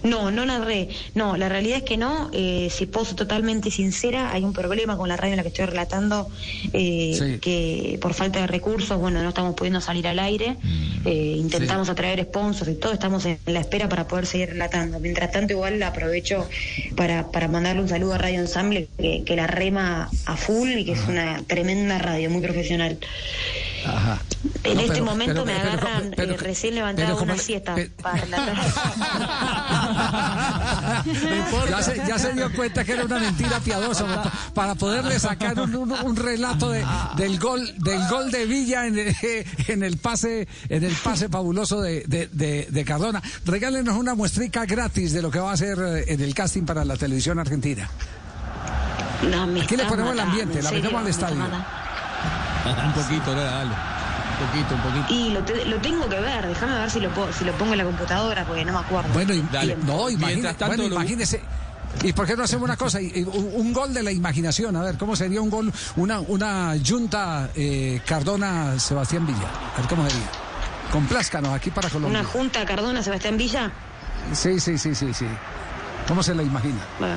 [0.03, 0.90] No, no narré.
[1.15, 2.30] No, la realidad es que no.
[2.34, 5.49] Eh, si puedo ser totalmente sincera, hay un problema con la radio en la que
[5.49, 6.30] estoy relatando,
[6.73, 7.40] eh, Sí.
[7.40, 10.57] que por falta de recursos, bueno, no estamos pudiendo salir al aire.
[11.06, 14.99] Eh, intentamos atraer sponsors y todo, estamos en la espera para poder seguir relatando.
[14.99, 16.48] Mientras tanto, igual aprovecho
[16.95, 20.85] para, para mandarle un saludo a Radio Ensamble, que, que la rema a full y
[20.85, 22.98] que es una tremenda radio, muy profesional.
[23.85, 24.19] Ajá.
[24.64, 27.76] En No, este pero- momento pero- me pero- agarran pero- eh, recién levantada una siesta
[27.76, 28.55] pero- para relatar.
[31.69, 35.60] Ya se, ya se dio cuenta que era una mentira piadosa pa- para poderle sacar
[35.60, 36.85] un, un- un relato de-
[37.18, 39.15] del gol del gol de Villa en el,
[39.68, 43.22] en el pase en el pase fabuloso de, de- de- de Cardona.
[43.45, 46.85] Regálenos una muestrica gratis de lo que va a hacer eh, en el casting para
[46.85, 47.89] la televisión argentina.
[49.30, 51.38] No, Aquí le ponemos el matando, ambiente, en la metemos al estadio.
[52.65, 53.72] Un poquito, dale.
[53.72, 55.14] Un poquito, un poquito.
[55.14, 57.73] Y lo, te- lo tengo que ver, déjame ver si lo, puedo- si lo pongo
[57.73, 59.10] en la computadora porque no me acuerdo.
[59.14, 59.73] Bueno, y- Dale.
[59.80, 60.07] y- no,
[60.41, 61.41] tanto, bueno, lo- imagínese.
[62.02, 62.99] ¿Y por qué no hacemos una cosa?
[62.99, 64.76] Y- y Un, un gol de la imaginación.
[64.76, 65.72] A ver, ¿cómo sería un gol?
[65.95, 69.48] Una, una junta eh, Cardona-Sebastián Villa.
[69.76, 70.27] A ver cómo sería.
[70.91, 72.19] Complázcanos aquí para Colombia.
[72.22, 73.72] Una junta Cardona Sebastián Villa.
[74.34, 75.27] Sí, sí, sí, sí, sí.
[76.07, 76.80] ¿Cómo se la imagina?
[76.99, 77.15] Bueno,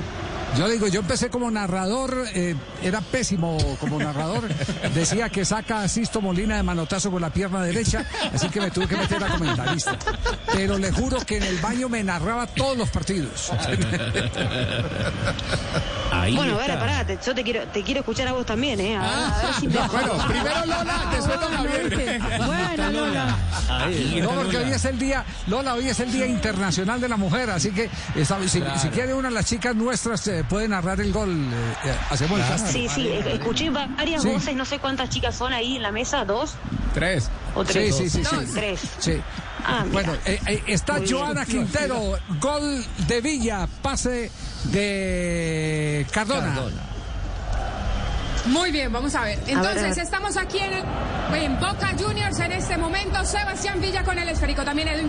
[0.58, 4.48] Yo digo, yo empecé como narrador, eh, era pésimo como narrador.
[4.94, 8.70] Decía que saca a Sisto Molina de manotazo con la pierna derecha, así que me
[8.70, 9.98] tuve que meter a comentarista.
[10.52, 13.50] Pero le juro que en el baño me narraba todos los partidos.
[16.34, 18.96] bueno a ver, pará, te- yo te quiero, te quiero escuchar a vos también, ¿eh?
[18.96, 19.78] A ver, a ver si te...
[19.96, 22.20] Bueno, primero Lola, después Don Javier.
[22.46, 23.36] Bueno, Lola.
[24.22, 27.50] No, porque hoy es el día, Lola, hoy es el Día Internacional de la Mujer,
[27.50, 31.12] así que esta- si, si quiere una de las chicas nuestras eh, puede narrar el
[31.12, 32.58] gol, eh, eh, hacemos el.
[32.58, 34.28] Sí, sí, escuché varias Sí.
[34.28, 36.54] voces, no sé cuántas chicas son ahí en la mesa, ¿dos
[36.94, 37.30] Tres.
[37.54, 37.94] o tres?
[37.96, 38.36] sí, sí, sí.
[38.54, 38.80] Tres.
[38.98, 39.20] Sí.
[39.64, 39.84] Ah.
[39.90, 41.16] Bueno, eh, eh, está Muy bien.
[41.18, 44.30] Joana Quintero, gol de Villa, pase
[44.64, 46.54] de Cardona.
[48.48, 49.38] Muy bien, vamos a ver.
[49.38, 49.98] A ver, Entonces, a ver.
[49.98, 50.72] estamos aquí en,
[51.34, 53.24] en Boca Juniors en este momento.
[53.24, 54.62] Sebastián Villa con el esférico.
[54.64, 55.08] También Edwin,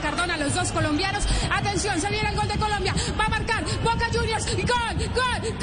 [0.00, 1.24] Cardona, los dos colombianos.
[1.50, 2.94] Atención, se viene el gol de Colombia.
[3.18, 4.46] Va a marcar Boca Juniors.
[4.46, 5.08] ¡Gol!
[5.14, 5.54] ¡Gol!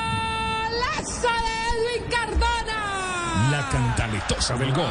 [0.00, 2.29] ¡Golazo de Edwin Cardona!
[3.50, 4.86] La cantaletosa del gol.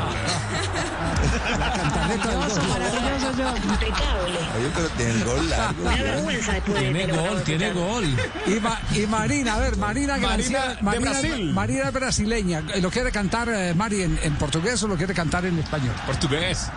[1.60, 2.68] La cantaleta del gol.
[2.70, 3.56] Maravilloso yo.
[3.56, 4.38] Impecable.
[4.58, 5.84] Oye, pero tiene el gol largo.
[5.84, 8.06] Me da vergüenza después de Tiene gol, tiene gol.
[8.48, 11.54] Y, Ma- y Marina, a ver, Marina Marina de Marina, Brasil.
[11.54, 12.62] Marina es brasileña.
[12.82, 15.94] ¿Lo quiere cantar eh, Mari en, en portugués o lo quiere cantar en español?
[16.06, 16.70] Portugués.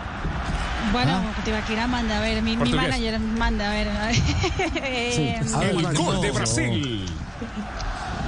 [0.91, 3.87] Bueno, Tibaquira manda a ver, mi, manager manda a ver.
[3.89, 4.11] a.
[4.11, 6.31] Eh, A ver, El gol de.
[6.31, 7.05] Brasil.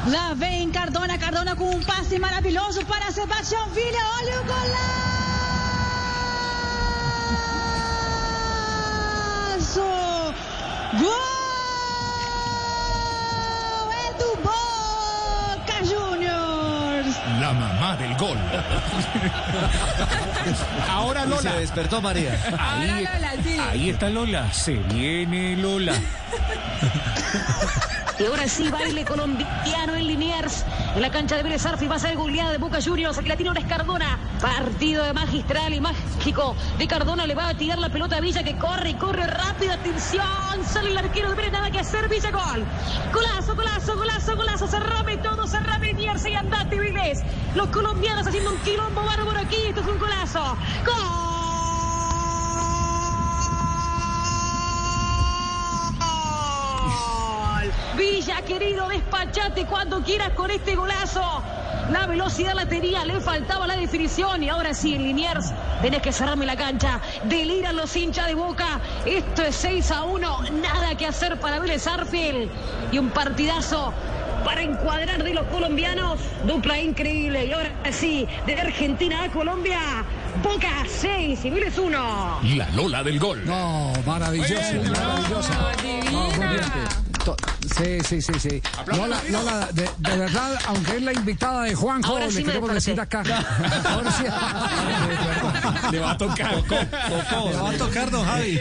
[0.07, 3.99] Lá vem Cardona, Cardona com um passe maravilhoso para Sebastião Villa.
[4.19, 4.45] Olha o
[9.55, 9.81] golaço!
[10.99, 11.15] Gol!
[14.05, 17.15] É do Boca Juniors!
[17.41, 18.37] La mamá del gol.
[20.89, 21.51] Ahora Se Lola.
[21.59, 22.37] despertó María.
[22.59, 23.59] Ahora Lola, sí.
[23.59, 24.51] Ahí está Lola.
[24.53, 25.93] Se viene Lola.
[28.17, 30.63] Y ahora sí, baile colombiano en Liniers.
[30.95, 33.17] En la cancha de Vélez Arfi va a ser goleada de Boca Juniors.
[33.17, 34.17] Aquí la tiene es Cardona.
[34.39, 37.27] Partido de magistral y mágico de Cardona.
[37.27, 39.73] Le va a tirar la pelota a Villa que corre y corre rápido.
[39.73, 40.23] Atención.
[40.65, 41.51] Sale el arquero de Vélez.
[41.51, 42.07] Nada que hacer.
[42.07, 42.63] Villa gol.
[43.13, 44.67] Golazo, golazo, golazo, golazo.
[44.67, 45.45] Cerrame todo.
[45.45, 47.19] Cerrame Liniers y andate Vélez.
[47.53, 49.57] Los colombianos haciendo un quilombo bárbaro aquí.
[49.67, 50.57] Esto es un golazo.
[50.85, 51.34] ¡Gol!
[57.97, 61.21] Villa, querido, despachate cuando quieras con este golazo.
[61.91, 65.51] La velocidad la tenía, le faltaba la definición y ahora sí, Liniers,
[65.81, 66.99] tenés que cerrarme la cancha.
[67.25, 68.79] Deliran los hinchas de boca.
[69.05, 72.49] Esto es 6 a 1, nada que hacer para Vélez Arfield.
[72.91, 73.93] Y un partidazo
[74.43, 76.19] para encuadrar de los colombianos.
[76.45, 77.45] Dupla increíble.
[77.45, 79.79] Y ahora sí, de Argentina a Colombia.
[80.43, 82.39] Boca 6 y Vélez 1.
[82.55, 83.45] La Lola del gol.
[83.45, 84.53] No, maravilloso.
[86.11, 86.29] No.
[87.23, 87.35] To-
[87.77, 88.61] Sí, sí, sí, sí.
[88.87, 92.45] Lola, Lola, de, de verdad, aunque es la invitada de Juanjo, Ahora le sí me
[92.45, 93.23] queremos decir acá.
[93.85, 94.23] Ahora sí.
[95.91, 96.63] Le va a tocar.
[96.69, 98.59] Le va a tocar, don Javi.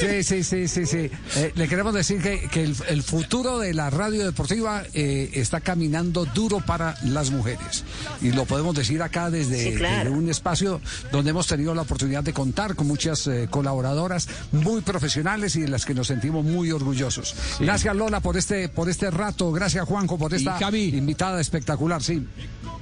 [0.00, 1.10] Sí, sí, sí, sí, sí.
[1.36, 5.60] Eh, le queremos decir que, que el, el futuro de la radio deportiva eh, está
[5.60, 7.84] caminando duro para las mujeres.
[8.20, 9.96] Y lo podemos decir acá desde, Sí, claro.
[10.10, 10.80] desde un espacio
[11.12, 15.68] donde hemos tenido la oportunidad de contar con muchas eh, colaboradoras muy profesionales y de
[15.68, 17.34] las que nos sentimos muy orgullosos.
[17.60, 22.22] Gracias Lola por este, por este rato, gracias Juanjo por esta invitada espectacular, sí.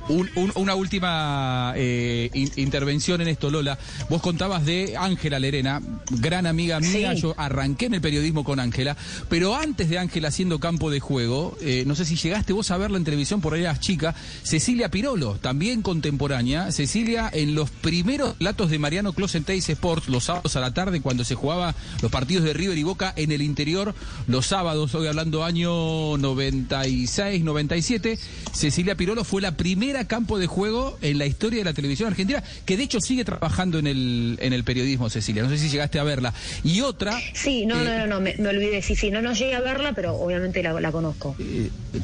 [0.08, 3.78] Un- un- una última eh, in- intervención en esto, Lola.
[4.10, 5.80] Vos contabas de Ángela Lerena,
[6.10, 7.14] gran amiga mía.
[7.14, 7.20] Sí.
[7.20, 8.96] Yo arranqué en el periodismo con Ángela,
[9.28, 12.78] pero antes de Ángela haciendo campo de juego, eh, no sé si llegaste vos a
[12.78, 16.72] verla en televisión, por ahí eras chica, Cecilia Pirolo, también contemporánea.
[16.72, 20.74] Cecilia en los primeros latos de Mariano Clos en Teis Sports, los sábados a la
[20.74, 23.94] tarde, cuando se jugaba los partidos de River y Boca en el interior,
[24.26, 28.18] los sábados, hoy hablando año 96, 97,
[28.52, 32.42] Cecilia Pirolo fue la primera campo de juego en la historia de la televisión argentina,
[32.64, 35.42] que de hecho sigue trabajando en el, en el periodismo, Cecilia.
[35.42, 36.34] No sé si llegaste a verla.
[36.64, 37.18] Y otra...
[37.34, 38.82] Sí, no, eh, no, no, no, me, me olvidé.
[38.82, 41.36] Sí, sí, no, no llegué a verla, pero obviamente la, la conozco.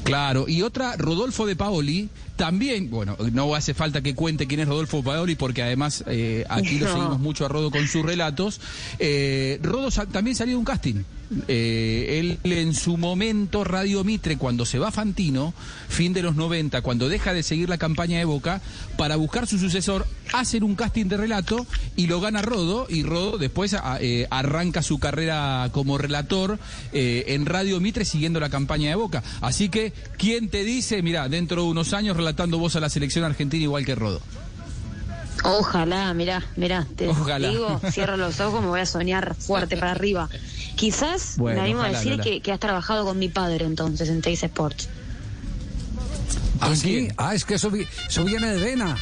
[0.04, 4.68] Claro, y otra, Rodolfo de Paoli, también, bueno, no hace falta que cuente quién es
[4.68, 6.92] Rodolfo Paoli, porque además eh, aquí lo No.
[6.94, 8.60] seguimos mucho a Rodo con sus relatos.
[8.98, 11.02] Eh, Rodo sa- también salió de un casting.
[11.46, 15.52] Eh, él en su momento, Radio Mitre, cuando se va Fantino,
[15.88, 18.62] fin de los 90, cuando deja de seguir la campaña de Boca,
[18.96, 23.38] para buscar su sucesor, hacen un casting de relato y lo gana Rodo, y Rodo
[23.38, 26.58] después eh, arranca su carrera como relator
[26.92, 29.22] eh, en Radio Mitre siguiendo la campaña de Boca.
[29.40, 33.24] Así que, ¿quién te dice, mira, dentro de unos años relatando vos a la selección
[33.24, 34.20] argentina igual que Rodo?
[35.44, 37.48] Ojalá, mirá, mirá, te Ojalá.
[37.48, 40.28] digo, cierro los ojos, me voy a soñar fuerte para arriba.
[40.76, 44.20] Quizás Bueno, me animo a decir que, que has trabajado con mi padre entonces en
[44.20, 44.88] Teis Sports.
[46.60, 47.08] Ah, sí.
[47.16, 48.96] Ah, es que eso, vi- eso viene de Vena.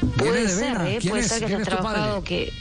[0.00, 0.90] Viene Puede de ser, Vena.
[0.90, 0.98] ¿eh?
[1.00, 2.24] ¿Quién puede es- ser que hayas trabajado padre?
[2.24, 2.52] que...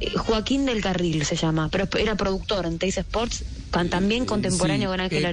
[0.00, 3.44] eh, Joaquín del Carril se llama, pero era productor en Teis Sports,
[3.88, 5.32] también contemporáneo sí, con Ángela eh.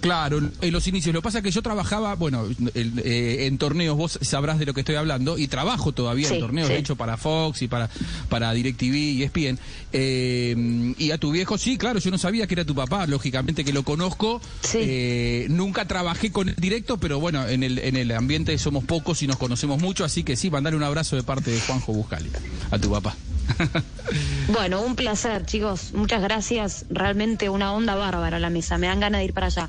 [0.00, 1.14] Claro, en los inicios.
[1.14, 2.44] Lo que pasa es que yo trabajaba, bueno,
[2.74, 6.34] el- eh, en torneos, vos sabrás de lo que estoy hablando, y trabajo todavía Sí,
[6.34, 6.74] en torneos, sí.
[6.74, 7.88] de hecho, para Fox y para,
[8.28, 9.58] para DirecTV y ESPN.
[9.92, 13.64] Eh, y a tu viejo, sí, claro, yo no sabía que era tu papá, lógicamente
[13.64, 14.40] que lo conozco.
[14.74, 19.22] Eh, nunca trabajé con él directo, pero bueno, en el, en el ambiente somos pocos
[19.22, 22.30] y nos conocemos mucho, así que sí, mandale un abrazo de parte de Juanjo Buscali,
[22.70, 23.14] a tu papá.
[24.48, 25.92] Bueno, un placer, chicos.
[25.94, 26.84] Muchas gracias.
[26.90, 28.76] Realmente una onda bárbara la mesa.
[28.76, 29.68] Me dan ganas de ir para allá.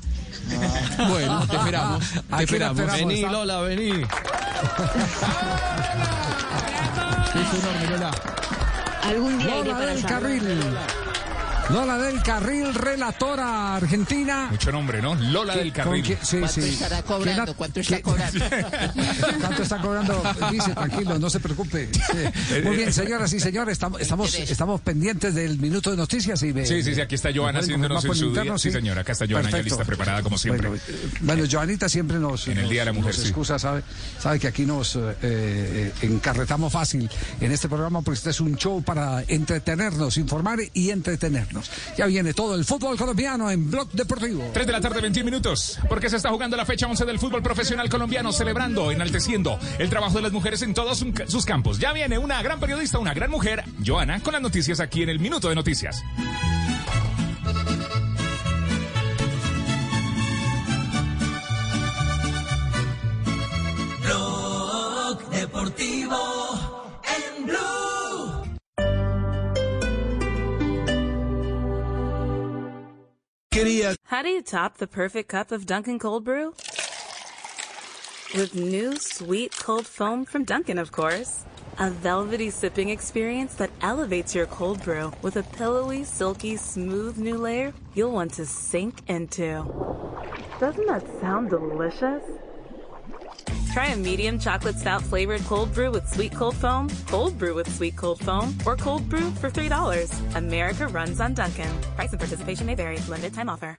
[1.08, 2.04] Bueno, te esperamos.
[2.10, 2.80] Te esperamos.
[2.80, 3.08] esperamos.
[3.08, 3.90] Vení, Lola, vení.
[7.34, 8.10] Es enorme, Lola.
[9.02, 10.08] Algún día iré Lola para del allá.
[10.08, 10.42] Carril.
[11.70, 14.48] Lola del Carril, relatora argentina.
[14.50, 15.14] Mucho nombre, ¿no?
[15.14, 16.02] Lola ¿Qué- del Carril.
[16.04, 16.68] qué- sí, ¿Cuánto sí.
[16.68, 17.24] estará cobrando?
[17.24, 18.44] ¿Quién ha- ¿Cuánto está cobrando?
[19.40, 20.22] ¿Cuánto está cobrando?
[20.52, 21.88] Dice, tranquilo, no se preocupe.
[21.92, 22.60] Sí.
[22.64, 26.42] Muy bien, señoras y señores, estamos, estamos, estamos pendientes del minuto de noticias.
[26.42, 28.58] y me- Sí, sí, sí, aquí está Joana haciéndonos en su interno, día.
[28.58, 30.68] Sí, señora, acá está Joana ya lista, preparada como siempre.
[30.68, 30.82] Bueno,
[31.22, 33.28] bueno, Joanita siempre nos, En el Día de la Mujer, nos sí.
[33.28, 33.82] excusa, sabe,
[34.20, 37.08] sabe que aquí nos eh, eh, encarretamos fácil
[37.40, 41.53] en este programa porque este es un show para entretenernos, informar y entretenernos.
[41.96, 44.50] Ya viene todo el fútbol colombiano en Blog Deportivo.
[44.52, 47.42] 3 de la tarde, 21 minutos, porque se está jugando la fecha 11 del fútbol
[47.42, 51.78] profesional colombiano, celebrando, enalteciendo el trabajo de las mujeres en todos sus campos.
[51.78, 55.18] Ya viene una gran periodista, una gran mujer, Joana, con las noticias aquí en el
[55.18, 56.02] Minuto de Noticias.
[64.02, 66.33] Blog Deportivo
[73.54, 76.54] How do you top the perfect cup of Dunkin' Cold Brew?
[78.34, 81.44] With new sweet cold foam from Dunkin', of course.
[81.78, 87.38] A velvety sipping experience that elevates your cold brew with a pillowy, silky, smooth new
[87.38, 89.62] layer you'll want to sink into.
[90.58, 92.24] Doesn't that sound delicious?
[93.72, 97.74] Try a medium chocolate stout flavored cold brew with sweet cold foam, cold brew with
[97.74, 100.36] sweet cold foam, or cold brew for $3.
[100.36, 101.80] America runs on Duncan.
[101.96, 102.98] Price and participation may vary.
[103.08, 103.78] Limited time offer.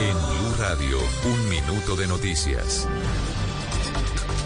[0.00, 2.86] En Blue Radio, un minuto de noticias.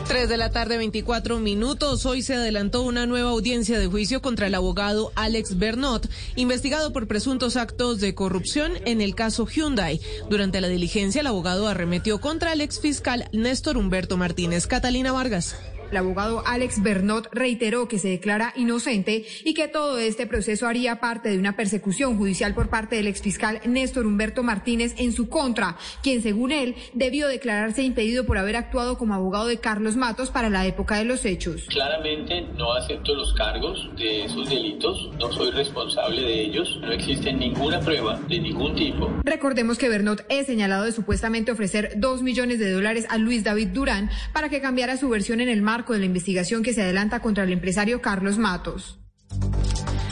[0.09, 2.07] 3 de la tarde, 24 minutos.
[2.07, 7.07] Hoy se adelantó una nueva audiencia de juicio contra el abogado Alex Bernot, investigado por
[7.07, 10.01] presuntos actos de corrupción en el caso Hyundai.
[10.31, 14.67] Durante la diligencia, el abogado arremetió contra el exfiscal Néstor Humberto Martínez.
[14.67, 15.57] Catalina Vargas.
[15.91, 21.01] El abogado Alex Bernot reiteró que se declara inocente y que todo este proceso haría
[21.01, 25.77] parte de una persecución judicial por parte del exfiscal Néstor Humberto Martínez en su contra,
[26.03, 30.51] quien según él debió declararse impedido por haber actuado como abogado de Carlos Matos para
[30.51, 31.67] la época de los hechos.
[31.69, 37.33] Claramente no acepto los cargos de esos delitos, no soy responsable de ellos, no existe
[37.33, 39.11] ninguna prueba de ningún tipo.
[39.25, 43.69] Recordemos que Bernot es señalado de supuestamente ofrecer dos millones de dólares a Luis David
[43.69, 47.21] Durán para que cambiara su versión en el marco de la investigación que se adelanta
[47.21, 48.99] contra el empresario Carlos Matos.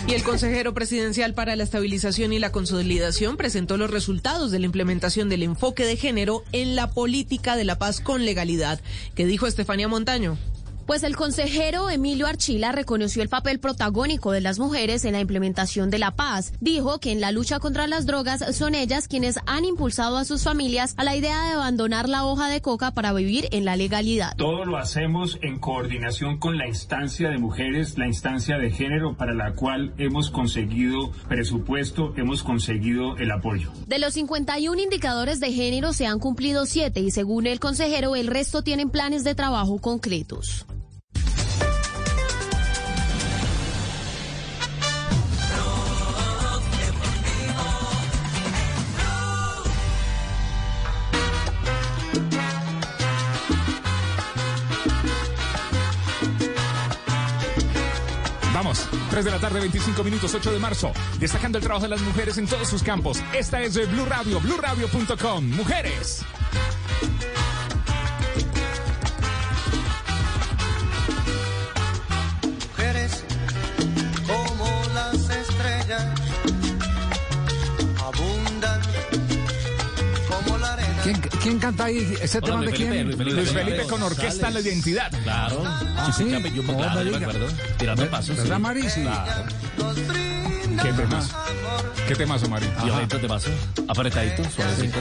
[0.07, 4.67] Y el consejero presidencial para la estabilización y la consolidación presentó los resultados de la
[4.67, 8.81] implementación del enfoque de género en la política de la paz con legalidad,
[9.17, 10.39] que dijo Estefanía Montaño.
[10.87, 15.91] Pues el consejero Emilio Archila reconoció el papel protagónico de las mujeres en la implementación
[15.91, 16.53] de la paz.
[16.61, 20.45] Dijo que en la lucha contra las drogas son ellas quienes han impulsado a sus
[20.45, 24.37] familias a la idea de abandonar la hoja de coca para vivir en la legalidad.
[24.37, 29.35] Todo lo hacemos en coordinación con la instancia de mujeres, la instancia de género para
[29.35, 33.73] la cual hemos conseguido presupuesto, hemos conseguido el apoyo.
[33.89, 38.29] De los 51 indicadores de género se han cumplido 7 y según el consejero el
[38.29, 40.65] resto tienen planes de trabajo concretos.
[59.17, 62.37] 3 de la tarde, 25 minutos, 8 de marzo, destacando el trabajo de las mujeres
[62.37, 63.19] en todos sus campos.
[63.33, 65.43] Esta es de Blue Radio, BlueRadio.com.
[65.57, 66.23] Mujeres.
[67.01, 67.46] Mujeres
[81.07, 82.17] ¿Quién, quién canta ahí?
[82.21, 83.17] ¿Ese tema de quién?
[83.17, 85.11] Luis Felipe con Orquesta La Identidad.
[85.23, 85.63] Claro.
[85.65, 86.29] Ah, sí.
[86.29, 87.47] Yo, No, claro, me acuerdo.
[87.79, 88.37] Tirando pasos.
[88.37, 88.63] ¿Verdad, sí.
[88.63, 88.91] Mari?
[88.91, 89.03] Sí.
[89.03, 89.45] Claro.
[90.83, 91.37] ¿Qué temazo?
[92.09, 92.67] ¿Qué temazo, Mari?
[92.83, 93.51] Violento temazo.
[93.87, 94.99] Apretadito, suavecito.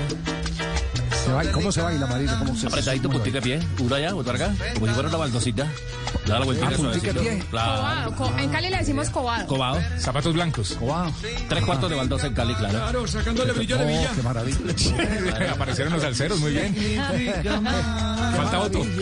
[1.25, 2.37] Se baila- ¿Cómo se baila, Marina?
[2.39, 3.59] ¿Cómo se Apretadito, puntica de pie.
[3.79, 4.53] Uno allá, otro acá.
[4.75, 5.67] Como si fuera una baldosita.
[6.27, 7.43] Da la vueltita Ah, puntica de pie.
[7.49, 7.75] Claro.
[7.81, 8.15] Cobado.
[8.15, 9.47] Co- En Cali le decimos cobado.
[9.47, 9.79] Cobado.
[9.99, 10.77] Zapatos blancos.
[10.79, 11.11] Wow.
[11.49, 12.77] Tres cuartos de baldosa en Cali, claro.
[12.79, 14.11] Claro, sacándole brillo de Oh, villa.
[14.15, 15.51] qué maravilla.
[15.53, 16.75] Aparecieron los alceros, muy bien.
[18.35, 18.81] Falta otro.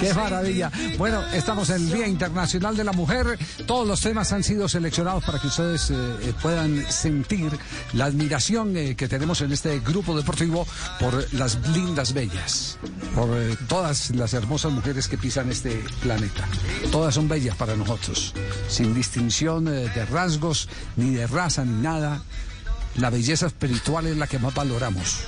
[0.00, 0.70] Qué maravilla.
[0.98, 3.38] Bueno, estamos en el Día Internacional de la Mujer.
[3.66, 7.50] Todos los temas han sido seleccionados para que ustedes eh, eh, puedan sentir
[7.94, 10.66] la admiración eh, que tenemos en este grupo deportivo
[10.98, 12.78] por las lindas bellas,
[13.14, 16.46] por eh, todas las hermosas mujeres que pisan este planeta.
[16.90, 18.34] Todas son bellas para nosotros,
[18.68, 22.22] sin distinción eh, de rasgos, ni de raza, ni nada.
[22.96, 25.24] La belleza espiritual es la que más valoramos.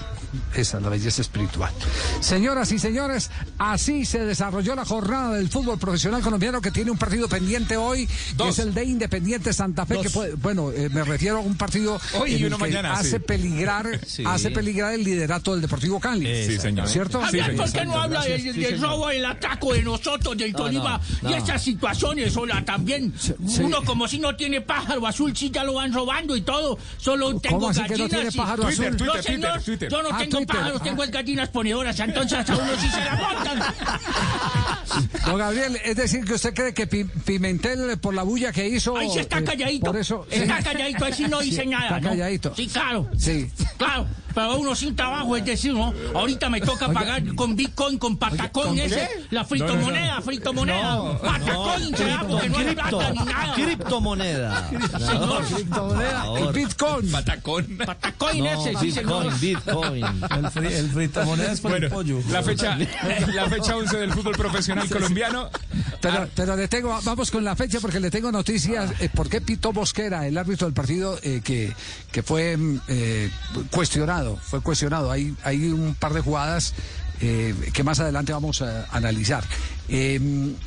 [0.54, 1.72] Esa, la belleza espiritual.
[2.20, 6.98] Señoras y señores, así se desarrolló la jornada del fútbol profesional colombiano que tiene un
[6.98, 8.06] partido pendiente hoy,
[8.36, 11.56] que es el de Independiente Santa Fe, que puede- bueno, eh, me refiero a un
[11.56, 13.18] partido Hoy y en el uno que mañana, hace sí.
[13.20, 14.22] peligrar, Sí.
[14.26, 16.26] hace peligrar el liderato del Deportivo Cali.
[16.46, 16.88] Sí, señor.
[16.88, 17.20] ¿Cierto?
[17.20, 21.00] Javier, ¿por qué no habla del, del robo, el ataco de nosotros, del No, Tolima
[21.22, 21.38] no, y no.
[21.44, 22.36] esas situaciones?
[22.36, 23.12] Hola, también.
[23.18, 23.34] sí.
[23.62, 26.78] Uno como si no tiene pájaro azul, sí ya lo van robando y todo.
[26.98, 28.96] Solo tengo ¿Cómo así que no gallinas tiene y- pájaro Twitter, azul?
[28.98, 29.88] Twitter, no, señor, Twitter, Twitter.
[29.90, 30.56] yo no tengo Twitter.
[30.56, 33.58] pájaros, tengo gallinas ponedoras, entonces a uno sí se la montan.
[35.26, 38.66] Don Gabriel, es decir, que usted cree que Pi- Pimentel, eh, por la bulla que
[38.68, 38.96] hizo.
[38.96, 39.86] Ahí sí está eh, calladito.
[39.86, 40.26] Por eso.
[40.30, 40.64] Está sí.
[40.64, 41.84] calladito, ahí sí no dice Sí, nada.
[41.86, 42.08] Está ¿no?
[42.10, 42.54] calladito.
[42.54, 43.08] Sí, claro.
[43.18, 43.50] Sí.
[43.76, 45.92] Claro, pero uno sin trabajo, es decir, ¿no?
[46.14, 47.00] Ahorita me toca Oiga.
[47.00, 49.26] pagar con Bitcoin, con Patacón, ¿con ese, qué?
[49.30, 51.18] la fritomoneda, fritomoneda.
[51.20, 53.54] Patacón, será, porque no es plata ni nada.
[53.54, 54.68] Criptomoneda.
[54.98, 55.44] Señor.
[55.46, 56.52] Criptomoneda.
[56.52, 57.10] Bitcoin.
[57.10, 57.78] Patacón.
[57.84, 59.32] Patacón No, ese, sí, señor.
[59.40, 60.04] Bitcoin, Bitcoin.
[60.04, 62.18] El, fri- el fritomoneda es por el pollo.
[62.30, 62.76] la fecha,
[63.34, 65.50] la fecha 11 del fútbol profesional colombiano.
[66.00, 68.92] Pero, pero le tengo, vamos con la fecha porque le tengo noticias.
[69.00, 71.72] Eh, ¿Por qué Pito Mosquera, el árbitro del partido, eh, que,
[72.12, 73.30] que fue mm, eh,
[73.70, 74.36] cuestionado?
[74.36, 75.10] Fue cuestionado.
[75.10, 76.74] Hay, hay un par de jugadas
[77.20, 79.44] eh, que más adelante vamos a analizar.
[79.90, 80.20] Eh,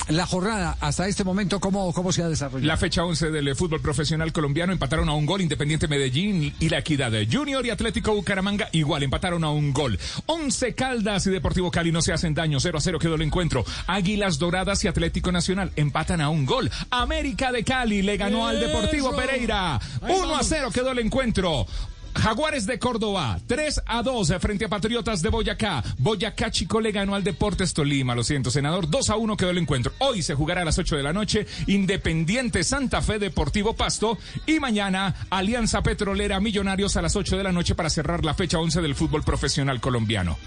[0.10, 2.66] la jornada, hasta este momento, ¿cómo, cómo se ha desarrollado?
[2.66, 6.70] La fecha 11 del eh, fútbol profesional colombiano empataron a un gol Independiente Medellín y
[6.70, 10.00] la Equidad Junior y Atlético Bucaramanga igual empataron a un gol.
[10.26, 13.64] 11 Caldas y Deportivo Cali no se hacen daño, 0 a 0 quedó el encuentro.
[13.86, 16.72] Águilas Doradas y Atlético Nacional empatan a un gol.
[16.90, 19.80] América de Cali le ganó al Deportivo Pereira.
[20.02, 21.68] 1 a 0 quedó el encuentro.
[22.16, 25.84] Jaguares de Córdoba, 3 a 2 frente a Patriotas de Boyacá.
[25.98, 28.90] Boyacá Chico le ganó al Deportes Tolima, lo siento, senador.
[28.90, 29.94] 2 a 1 quedó el encuentro.
[30.00, 34.18] Hoy se jugará a las 8 de la noche Independiente Santa Fe Deportivo Pasto.
[34.46, 38.60] Y mañana Alianza Petrolera Millonarios a las 8 de la noche para cerrar la fecha
[38.60, 40.38] 11 del fútbol profesional colombiano.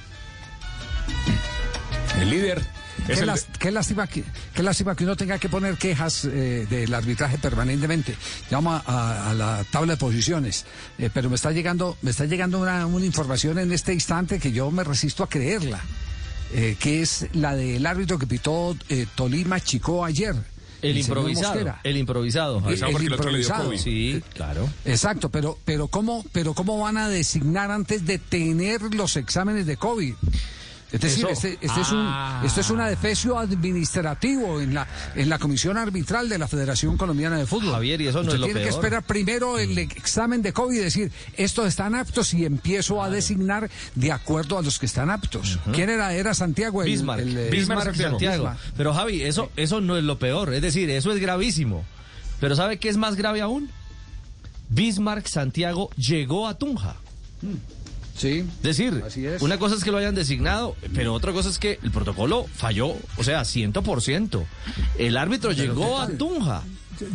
[2.21, 2.63] El líder
[3.09, 4.25] es Qué, el las- qué lástima que,
[4.55, 8.15] qué lástima que uno tenga que poner quejas eh, del arbitraje permanentemente.
[8.51, 10.65] Llama a, a la tabla de posiciones,
[10.99, 14.53] Eh, pero me está llegando, me está llegando una, una información en este instante que
[14.53, 15.81] yo me resisto a creerla,
[16.53, 20.35] eh, que es la del árbitro que pitó eh, Tolima Chico ayer.
[20.83, 21.77] El improvisado.
[21.83, 22.63] El improvisado.
[22.69, 23.79] El improvisado.
[23.79, 24.69] Sí, claro.
[24.85, 29.79] Exacto, pero, pero cómo, pero cómo van a designar antes de tener los exámenes de
[29.79, 30.15] COVID.
[30.95, 32.43] Es decir, este, este es un, Ah.
[32.45, 37.37] esto es un adefesio administrativo en la, en la Comisión Arbitral de la Federación Colombiana
[37.37, 37.73] de Fútbol.
[37.73, 40.77] Javier, y eso no Usted es lo tiene que esperar primero el examen de COVID
[40.77, 45.11] y decir, estos están aptos y empiezo a designar de acuerdo a los que están
[45.11, 45.59] aptos.
[45.73, 46.13] ¿Quién era?
[46.15, 46.83] Era Santiago.
[46.83, 48.19] el- Bismarck, el, eh, Bismarck Santiago.
[48.45, 48.59] Bismarck.
[48.77, 50.55] Pero Javi, eso, eso no es lo peor.
[50.55, 51.85] Es decir, eso es gravísimo.
[52.41, 53.69] Pero ¿sabe qué es más grave aún?
[54.69, 56.97] Bismarck Santiago llegó a Tunja.
[58.17, 58.45] Sí.
[58.59, 59.03] Es decir,
[59.41, 62.95] una cosa es que lo hayan designado, pero otra cosa es que el protocolo falló,
[63.17, 64.45] o sea, 100%.
[64.99, 66.63] El árbitro llegó a Tunja.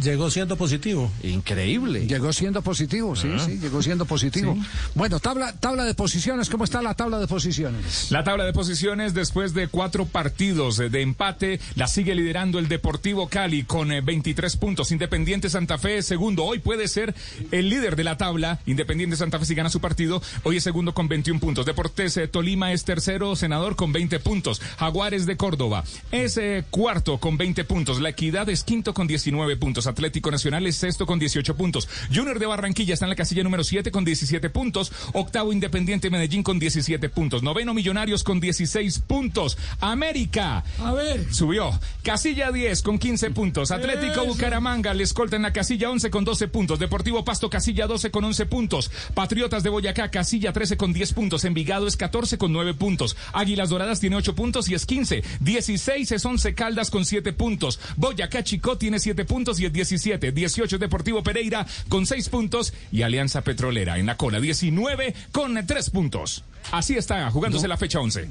[0.01, 1.11] Llegó siendo positivo.
[1.23, 2.07] Increíble.
[2.07, 3.39] Llegó siendo positivo, sí, Ah.
[3.45, 4.57] sí, llegó siendo positivo.
[4.95, 8.11] Bueno, tabla, tabla de posiciones, ¿cómo está la tabla de posiciones?
[8.11, 12.67] La tabla de posiciones después de cuatro partidos eh, de empate la sigue liderando el
[12.67, 14.91] Deportivo Cali con eh, 23 puntos.
[14.91, 16.43] Independiente Santa Fe es segundo.
[16.43, 17.15] Hoy puede ser
[17.51, 18.59] el líder de la tabla.
[18.65, 20.21] Independiente Santa Fe si gana su partido.
[20.43, 21.65] Hoy es segundo con 21 puntos.
[21.65, 24.61] Deportes eh, Tolima es tercero, senador con 20 puntos.
[24.77, 28.01] Jaguares de Córdoba es eh, cuarto con 20 puntos.
[28.01, 29.68] La Equidad es quinto con 19 puntos.
[29.69, 31.87] Atlético Nacional es sexto con 18 puntos.
[32.13, 34.91] Junior de Barranquilla está en la casilla número 7 con 17 puntos.
[35.13, 37.43] Octavo Independiente Medellín con 17 puntos.
[37.43, 39.57] Noveno Millonarios con 16 puntos.
[39.79, 40.63] América.
[40.79, 41.31] A ver.
[41.31, 41.79] Subió.
[42.03, 43.71] Casilla 10 con 15 puntos.
[43.71, 44.25] Atlético Eso.
[44.25, 46.79] Bucaramanga le escolta en la casilla 11 con 12 puntos.
[46.79, 48.91] Deportivo Pasto casilla 12 con 11 puntos.
[49.13, 51.45] Patriotas de Boyacá casilla 13 con 10 puntos.
[51.45, 53.15] Envigado es 14 con 9 puntos.
[53.33, 55.23] Águilas Doradas tiene 8 puntos y es 15.
[55.39, 57.79] 16 es 11 Caldas con 7 puntos.
[57.97, 60.31] Boyacá Chicó tiene 7 puntos y es 17.
[60.31, 65.89] 18 Deportivo Pereira con 6 puntos y Alianza Petrolera en la cola 19 con 3
[65.89, 66.43] puntos.
[66.71, 68.27] Así está jugándose la fecha 11.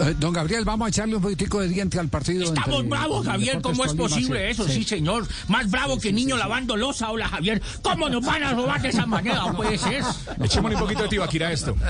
[0.00, 2.44] Eh, Don Gabriel, vamos a echarle un poquitico de diente al partido.
[2.44, 3.60] Estamos entre- bravos, Javier.
[3.60, 4.66] ¿Cómo es posible eso?
[4.68, 5.26] Sí, señor.
[5.48, 7.10] Más bravo que niño lavando losa.
[7.10, 7.60] Hola, Javier.
[7.82, 9.52] ¿Cómo nos van a robar de esa manera?
[9.56, 10.02] Puede ser.
[10.42, 11.76] Echémosle un poquito de tibaquira a esto.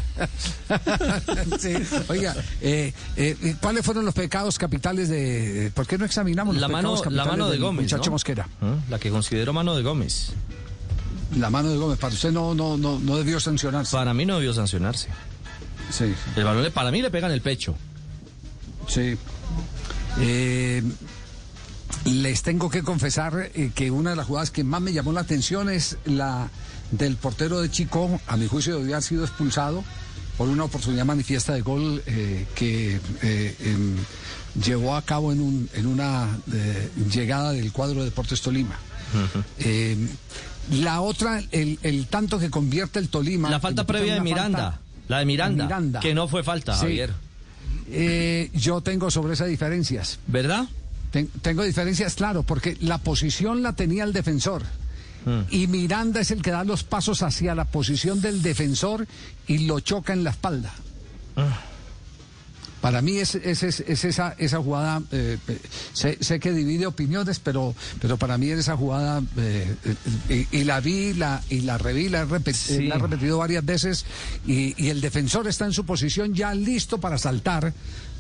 [1.59, 1.73] Sí.
[2.09, 5.71] Oiga, eh, eh, ¿cuáles fueron los pecados capitales de...
[5.75, 7.83] ¿Por qué no examinamos los La mano, pecados la capitales mano de del Gómez.
[7.85, 8.13] Muchacho ¿no?
[8.13, 8.49] Mosquera.
[8.61, 8.75] ¿Ah?
[8.91, 10.33] La que considero mano de Gómez.
[11.37, 13.93] La mano de Gómez, para usted no, no, no, no debió sancionarse.
[13.97, 15.09] Para mí no debió sancionarse.
[15.91, 16.15] Sí.
[16.37, 17.75] El balón para mí le pega en el pecho.
[18.89, 19.17] Sí.
[20.21, 20.83] Eh,
[22.05, 25.21] les tengo que confesar eh, que una de las jugadas que más me llamó la
[25.23, 26.49] atención es la
[26.91, 28.21] del portero de Chico.
[28.27, 29.83] A mi juicio debió haber sido expulsado
[30.37, 33.97] por una oportunidad manifiesta de gol eh, que em,
[34.63, 36.29] llevó a cabo en, un, en una
[37.11, 38.77] llegada del cuadro de Deportes Tolima.
[40.73, 43.51] La otra, el, el tanto que convierte el Tolima.
[43.51, 44.59] La falta previa de Miranda.
[44.73, 46.01] falta- La de Miranda, Miranda.
[46.01, 46.81] Que no fue falta, Sí.
[46.81, 47.13] Javier.
[47.91, 50.19] Eh, yo tengo sobre esas diferencias.
[50.27, 50.65] ¿Verdad?
[51.11, 54.63] Ten- tengo diferencias, claro, porque la posición la tenía el defensor
[55.51, 59.07] y Miranda es el que da los pasos hacia la posición del defensor
[59.47, 60.71] y lo choca en la espalda.
[62.85, 65.39] Para mí es, es, es- es esa, esa jugada, eh,
[65.95, 69.75] sé, sé que divide opiniones, pero, pero para mí es esa jugada, eh,
[70.29, 72.87] eh, y, y la vi la, y la reví, la he, repet- Sí.
[72.89, 74.05] la he repetido varias veces,
[74.47, 77.73] y, y el defensor está en su posición ya listo para saltar,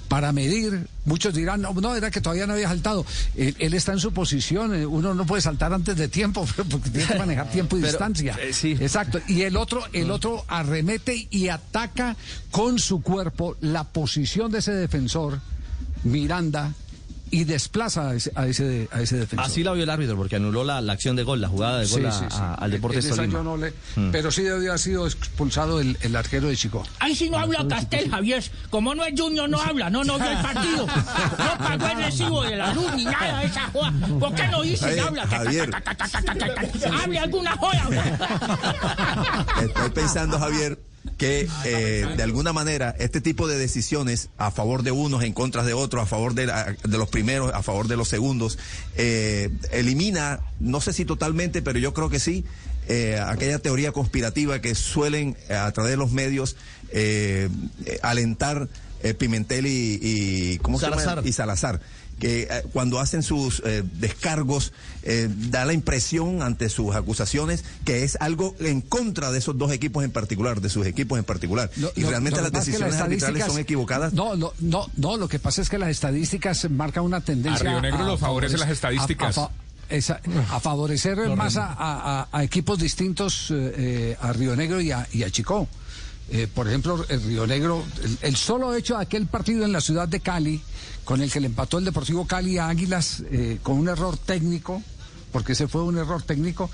[0.08, 0.86] para medir.
[1.04, 3.04] Muchos dirán, no, no, era que todavía no había saltado.
[3.36, 6.90] Él, él está en su posición, eh, uno no puede saltar antes de tiempo, porque
[6.90, 8.36] tiene que manejar tiempo y Pero, distancia.
[8.40, 8.72] eh, sí.
[8.80, 9.20] Exacto.
[9.28, 12.16] Y el otro, el otro arremete y ataca
[12.50, 15.40] con su cuerpo la posición de ese defensor,
[16.04, 16.72] Miranda,
[17.34, 19.44] y desplaza a ese, a ese, a ese defensor.
[19.46, 21.86] Así la vio el árbitro porque anuló la, la acción de gol, la jugada de
[21.86, 22.36] gol Sí, a- sí, sí.
[22.40, 23.32] a- al Deportes Tolima.
[23.32, 24.10] yo no le- Mm.
[24.12, 26.84] Pero sí haber sido expulsado el, el arquero de Chico.
[27.00, 28.44] Ahí sí no habla Castel, Javier.
[28.70, 29.90] Como no es Junior, no habla.
[29.90, 30.86] No, no vio el partido.
[30.86, 33.92] No pagó el recibo de la luz ni nada de esa joda.
[34.20, 35.26] ¿Por qué no dice y Oye, habla?
[35.26, 35.70] Javier.
[37.02, 37.88] Hable alguna joda.
[39.62, 40.78] Estoy pensando, Javier,
[41.16, 45.62] que eh, de alguna manera este tipo de decisiones a favor de unos, en contra
[45.64, 48.58] de otros, a favor de, la- de los primeros, a favor de los segundos,
[48.96, 52.44] eh, elimina, no sé si totalmente, pero yo creo que sí,
[52.88, 56.56] eh, aquella teoría conspirativa que suelen eh, a través de los medios
[56.90, 57.48] eh,
[57.86, 58.68] eh, alentar
[59.02, 60.96] eh, Pimentel y, y ¿cómo se llama?
[61.02, 61.26] Salazar.
[61.26, 61.80] y Salazar
[62.18, 64.72] que eh, cuando hacen sus eh, descargos
[65.02, 69.72] eh, da la impresión ante sus acusaciones que es algo en contra de esos dos
[69.72, 71.70] equipos en particular, de sus equipos en particular.
[71.76, 74.12] Lo- y lo- realmente lo las decisiones arbitrales estadísticas- son equivocadas.
[74.12, 77.68] No, no, no, no, lo que pasa es que las estadísticas marcan una tendencia.
[77.68, 79.38] A Río Negro lo favorecen las a- estadísticas.
[79.38, 79.50] A,
[79.90, 80.20] esa-
[80.50, 84.90] a favorecer No, más a, a- a equipos distintos, eh, eh, a Río Negro y
[84.92, 85.68] a, y a Chicó.
[86.30, 87.84] Eh, por ejemplo, el Río Negro,
[88.22, 90.60] el, solo hecho de aquel partido en la ciudad de Cali,
[91.04, 94.82] con el que le empató el Deportivo Cali a Águilas, eh, con un error técnico,
[95.32, 96.70] porque ese fue un error técnico,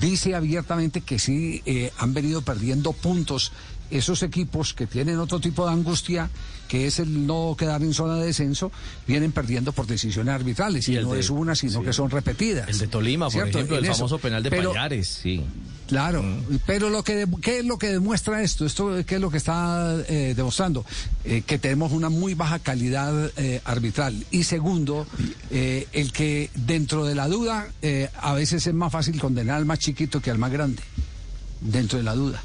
[0.00, 3.52] dice abiertamente que sí eh, han venido perdiendo puntos
[3.90, 6.28] esos equipos que tienen otro tipo de angustia,
[6.68, 8.70] que es el no quedar en zona de descenso,
[9.06, 10.88] vienen perdiendo por decisiones arbitrales.
[10.88, 11.84] Y, no de- es una, sino sí.
[11.86, 12.68] que son repetidas.
[12.68, 13.94] El de Tolima, por ejemplo, En el eso.
[13.98, 15.42] famoso penal de Pero- Payares, sí.
[15.88, 16.22] Claro,
[16.66, 18.66] pero lo que de- ¿qué es lo que demuestra esto?
[18.66, 20.84] Esto qué es lo que está eh, demostrando
[21.24, 25.06] Eh, que tenemos una muy baja calidad eh, arbitral y segundo
[25.50, 29.64] eh, el que dentro de la duda eh, a veces es más fácil condenar al
[29.64, 30.82] más chiquito que al más grande
[31.62, 32.42] dentro de la duda.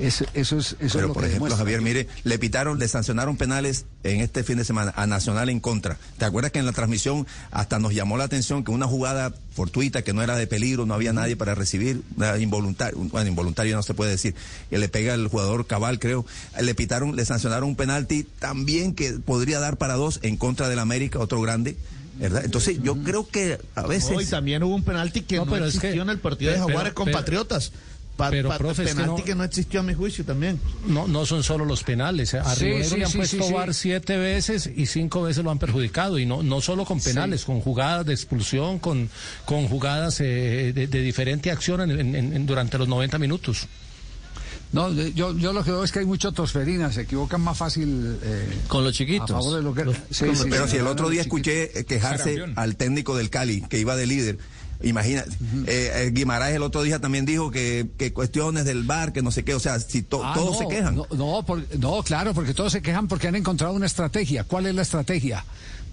[0.00, 1.58] Eso, eso es eso es Pero lo por que ejemplo, demuestra.
[1.58, 5.60] Javier, mire, le pitaron, le sancionaron penales en este fin de semana a Nacional en
[5.60, 5.96] contra.
[6.18, 10.02] ¿Te acuerdas que en la transmisión hasta nos llamó la atención que una jugada fortuita
[10.02, 13.84] que no era de peligro, no había nadie para recibir, era involuntario, bueno, involuntario no
[13.84, 14.34] se puede decir,
[14.68, 16.26] que le pega el jugador Cabal, creo,
[16.60, 20.80] le pitaron, le sancionaron un penalti también que podría dar para dos en contra del
[20.80, 21.76] América, otro grande.
[22.16, 22.44] ¿verdad?
[22.44, 24.16] Entonces yo creo que a veces...
[24.16, 26.58] Hoy también hubo un penalti que no, pero es existió que- en el partido de
[26.58, 27.72] Jaguares pero- con pero- Patriotas.
[28.16, 30.60] Pa- pero, pa- profe, es que penalti no- que no existió a mi juicio también.
[30.86, 32.32] No, no son solo los penales.
[32.34, 32.38] eh.
[32.38, 33.52] A Sí, le han sí, puesto sí, sí.
[33.52, 36.18] VAR siete veces y cinco veces lo han perjudicado.
[36.20, 39.10] Y no, no solo con penales, con jugadas de expulsión, con,
[39.46, 43.66] con jugadas eh, de, de diferente acción en- en- en- durante los 90 minutos.
[44.72, 47.56] No, de- yo, yo lo que veo es que hay mucho tosferina, se equivocan más
[47.58, 48.18] fácil.
[48.22, 49.30] eh, Con los chiquitos.
[49.30, 51.84] a favor de lo que- Sí, sí, pero sí, si el otro día escuché eh,
[51.84, 54.38] quejarse al técnico del Cali, que iba de líder,
[54.84, 55.30] imagínate,
[55.66, 59.30] eh, eh, Guimaraes el otro día también dijo que, que cuestiones del bar, que no
[59.30, 60.94] sé qué, o sea, si to- Ah, todos no, se quejan.
[60.96, 64.44] No, no, por- no, claro, porque todos se quejan porque han encontrado una estrategia.
[64.44, 65.44] ¿Cuál es la estrategia?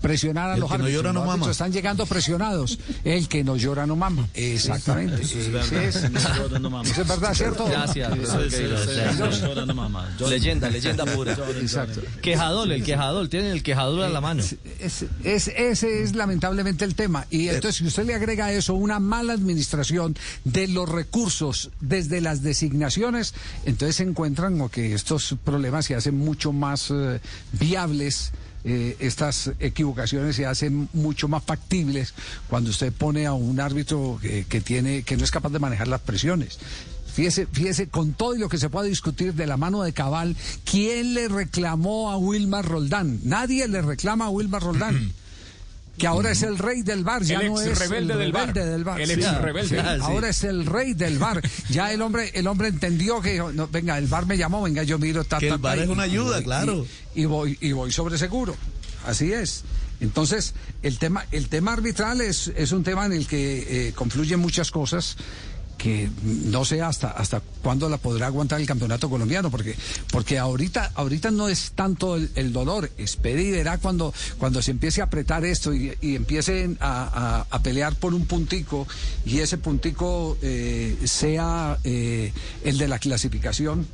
[0.02, 1.04] Presionar a El los que no árbitros.
[1.04, 1.52] llora no los árbitros mama.
[1.52, 2.80] están llegando presionados.
[3.04, 4.28] El que no llora no mama.
[4.34, 5.22] Exactamente.
[5.22, 5.84] Eso es verdad.
[5.84, 7.66] Eso es verdad, ¿cierto?
[7.68, 8.12] Gracias.
[8.18, 10.30] Eso es-.
[10.30, 11.34] Leyenda, leyenda pura.
[11.60, 12.02] Exacto.
[12.22, 14.44] Quejadol, el quejadol, tienen el quejadol a la mano.
[14.80, 17.26] Es- es- ese es lamentablemente el tema.
[17.30, 22.22] Y entonces, si usted le agrega a eso una mala administración de los recursos desde
[22.22, 23.34] las designaciones,
[23.66, 27.20] entonces se encuentran con que estos problemas se hacen mucho más eh,
[27.54, 28.32] viables.
[28.64, 32.14] Eh, estas equivocaciones se hacen mucho más factibles
[32.48, 35.88] cuando usted pone a un árbitro que, que tiene que no es capaz de manejar
[35.88, 36.60] las presiones.
[37.14, 40.38] Fíjese, fíjese, con todo y lo que se pueda discutir de la mano de Cabal,
[40.64, 43.20] ¿quién le reclamó a Wilmar Roldán?
[43.24, 45.14] Nadie le reclama a Wilmar Roldán.
[46.02, 48.48] Que ahora es el rey del bar, ya El no es rebelde el del bar.
[48.48, 49.00] rebelde del bar.
[49.02, 49.80] El ex sí, rebelde.
[49.80, 50.02] Ah, sí.
[50.04, 51.42] Ahora es el rey del bar.
[51.70, 54.98] Ya el hombre, el hombre entendió que no, venga, el bar me llamó, venga, yo
[55.00, 56.86] miro, ta, Que ta, el bar ta, es y- una ayuda, y- claro.
[57.16, 58.56] Y, y voy, y voy sobre seguro.
[59.06, 59.64] Así es.
[60.00, 64.40] Entonces, el tema, el tema arbitral es, es un tema en el que eh, confluyen
[64.40, 65.16] muchas cosas
[65.82, 69.76] que no sé hasta hasta cuándo la podrá aguantar el campeonato colombiano, porque
[70.12, 74.70] porque ahorita ahorita no es tanto el, el dolor, espere y verá cuando cuando se
[74.72, 78.88] empiece a apretar esto y, y empiecen a, a- a pelear por un puntico
[79.26, 82.32] y ese puntico eh, sea eh,
[82.64, 83.88] el de la clasificación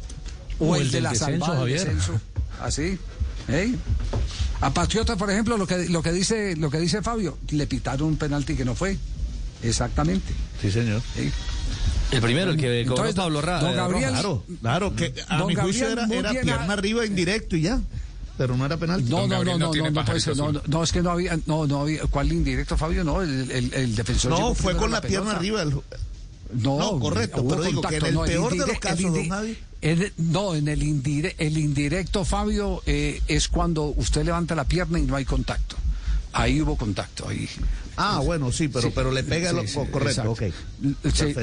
[0.59, 1.95] o, O el, el de la descenso, salvada del Javier.
[1.95, 2.22] descenso.
[2.61, 2.97] Así.
[3.47, 3.76] ¿eh?
[4.59, 8.09] A Patriota, por ejemplo, lo que lo que dice lo que dice Fabio, le pitaron
[8.09, 8.97] un penalti que no fue.
[9.64, 10.34] Exactamente.
[10.61, 11.01] Sí, señor.
[12.11, 14.09] El primero, el que cobró Entonces, Pablo Ra- don Gabriel-.
[14.11, 17.79] Claro, claro, que a Don mi juicio Gabriel, era, pierna arriba indirecto y ya.
[18.38, 19.09] Pero no era penalti.
[19.09, 20.38] No, no, no, no, tiene no, no puede ser.
[20.38, 22.03] No, no, no, es que no había, no, no había.
[22.03, 23.03] ¿Cuál indirecto, Fabio?
[23.03, 24.31] No, el, el, el defensor.
[24.39, 25.59] No, fue con la pierna arriba.
[25.65, 25.71] del-
[26.53, 29.29] No, No, correcto, pero digo que en el no, peor de los casos, el don
[29.29, 29.57] Javi.
[29.81, 34.99] el- no, en el, indire- el indirecto, Fabio, eh, es cuando usted levanta la pierna
[34.99, 35.75] y no hay contacto.
[36.31, 37.49] Ahí hubo contacto, ahí.
[37.98, 40.36] Ah, bueno, sí, pero, Sí, pero le pega sí, lo sí, correcto,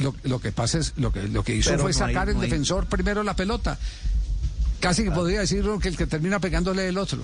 [0.01, 2.29] lo, lo que pasa es, lo que, lo que hizo Pero fue no hay- sacar
[2.29, 3.79] el hay- defensor primero la pelota.
[4.85, 7.23] Casi que podría decir que el que termina pegándole el otro.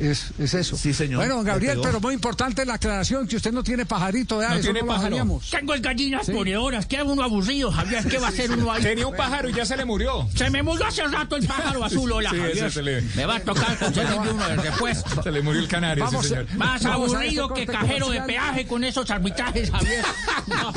[0.00, 0.76] Es, es eso.
[0.76, 1.18] Sí, señor.
[1.18, 4.54] Bueno, don Gabriel, pero muy importante la aclaración que usted no tiene pajarito, ¿verdad?
[4.54, 5.10] No Eso tiene no lo pájaro.
[5.10, 5.50] bajaríamos.
[5.50, 6.32] Tengo el gallinas Sí.
[6.32, 8.82] ponedoras, queda uno aburrido, Javier, ¿qué va a hacer uno ahí?
[8.82, 10.28] Tenía un pájaro y ya se le murió.
[10.34, 12.72] Se me murió hace rato el pájaro azul, hola, Sí, ese Javier.
[12.72, 15.22] se le- Me va a tocar conseguirme uno de repuesto.
[15.22, 16.46] Se le murió el canario, Vamos, sí, señor.
[16.56, 20.04] Más Vamos aburrido que cajero de peaje con esos arbitrajes, Javier.
[20.46, 20.72] No.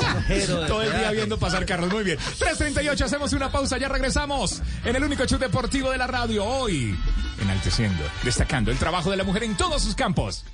[0.66, 1.92] Todo el día viendo pasar carros.
[1.92, 2.18] Muy bien.
[2.38, 4.62] 3.38, hacemos una pausa, ya regresamos.
[4.84, 6.44] En el único show deportivo de la radio.
[6.44, 6.94] Hoy,
[7.40, 10.44] enalteciendo, destacando el trabajo de la mujer en todos sus campos.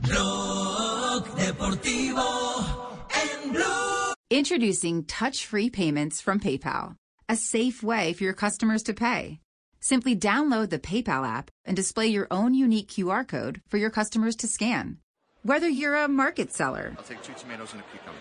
[0.00, 4.14] Blog Deportivo en Blue.
[4.30, 6.96] Introducing touch-free payments from PayPal,
[7.28, 9.40] a safe way for your customers to pay.
[9.80, 14.34] Simply download the PayPal app and display your own unique QR code for your customers
[14.36, 14.98] to scan.
[15.42, 18.18] Whether you're a market seller, I'll take two tomatoes and a cucumber.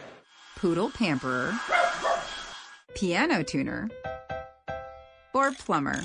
[0.57, 1.53] poodle pamperer,
[2.95, 3.89] piano tuner,
[5.33, 6.01] or plumber.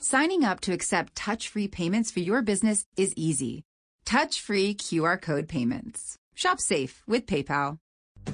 [0.00, 3.64] Signing up to accept touch-free payments for your business is easy.
[4.04, 6.18] Touch-free QR code payments.
[6.34, 7.78] Shop safe with PayPal.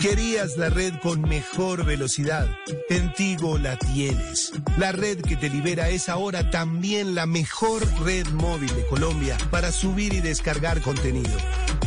[0.00, 2.48] Querías la red con mejor velocidad.
[2.88, 4.50] En Tigo la tienes.
[4.78, 9.70] La red que te libera es ahora también la mejor red móvil de Colombia para
[9.70, 11.36] subir y descargar contenido.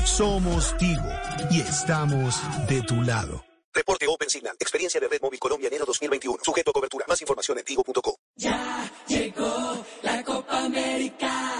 [0.06, 1.10] Somos Tigo
[1.50, 2.36] y estamos
[2.70, 3.44] de tu lado.
[3.74, 4.56] Reporte Open Signal.
[4.60, 6.38] Experiencia de Red Móvil Colombia enero 2021.
[6.44, 7.06] Sujeto a cobertura.
[7.08, 8.16] Más información en tigo.co.
[8.36, 11.52] Ya llegó la Copa América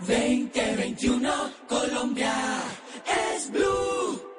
[0.00, 1.52] 2021.
[1.68, 2.34] Colombia
[3.36, 3.60] es Blue.
[3.60, 4.29] Blue,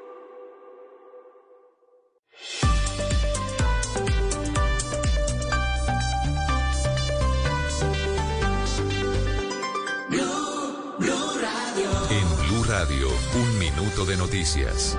[13.91, 14.97] de noticias.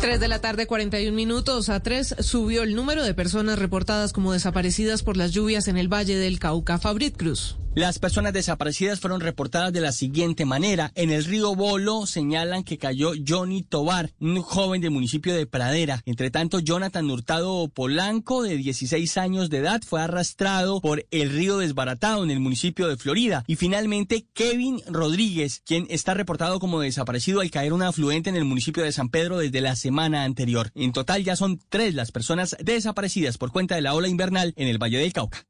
[0.00, 1.68] 3 de la tarde, 41 minutos.
[1.70, 5.92] A 3 subió el número de personas reportadas como desaparecidas por las lluvias en el
[5.92, 6.78] Valle del Cauca.
[6.78, 7.56] Fabrit Cruz.
[7.78, 10.90] Las personas desaparecidas fueron reportadas de la siguiente manera.
[10.96, 16.02] En el río Bolo señalan que cayó Johnny Tobar, un joven del municipio de Pradera.
[16.04, 21.58] Entre tanto, Jonathan Hurtado Polanco, de 16 años de edad, fue arrastrado por el río
[21.58, 23.44] Desbaratado en el municipio de Florida.
[23.46, 28.44] Y finalmente, Kevin Rodríguez, quien está reportado como desaparecido al caer un afluente en el
[28.44, 30.72] municipio de San Pedro desde la semana anterior.
[30.74, 34.66] En total ya son tres las personas desaparecidas por cuenta de la ola invernal en
[34.66, 35.46] el Valle del Cauca.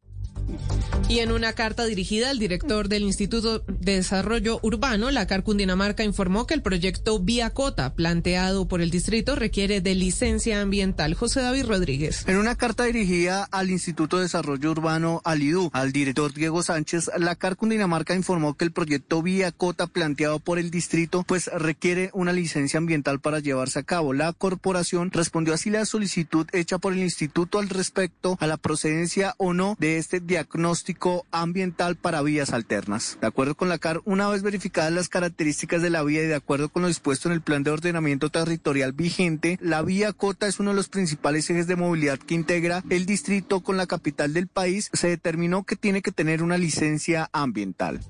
[1.08, 6.04] Y en una carta dirigida al director del Instituto de Desarrollo Urbano, la CAR Cundinamarca
[6.04, 11.14] informó que el proyecto Vía Cota planteado por el distrito requiere de licencia ambiental.
[11.14, 12.24] José David Rodríguez.
[12.26, 17.36] En una carta dirigida al Instituto de Desarrollo Urbano Alidú, al director Diego Sánchez, la
[17.36, 22.32] CAR Cundinamarca informó que el proyecto Vía Cota planteado por el distrito pues requiere una
[22.32, 24.12] licencia ambiental para llevarse a cabo.
[24.12, 29.34] La corporación respondió así la solicitud hecha por el instituto al respecto a la procedencia
[29.38, 33.18] o no de este diagnóstico técnico ambiental para vías alternas.
[33.20, 36.34] De acuerdo con la CAR, una vez verificadas las características de la vía y de
[36.34, 40.60] acuerdo con lo dispuesto en el plan de ordenamiento territorial vigente, la vía Cota es
[40.60, 44.48] uno de los principales ejes de movilidad que integra el distrito con la capital del
[44.48, 44.90] país.
[44.92, 48.00] Se determinó que tiene que tener una licencia ambiental.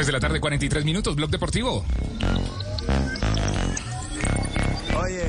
[0.00, 1.84] Tres de la tarde, 43 minutos, Blog Deportivo.
[4.98, 5.24] Oye,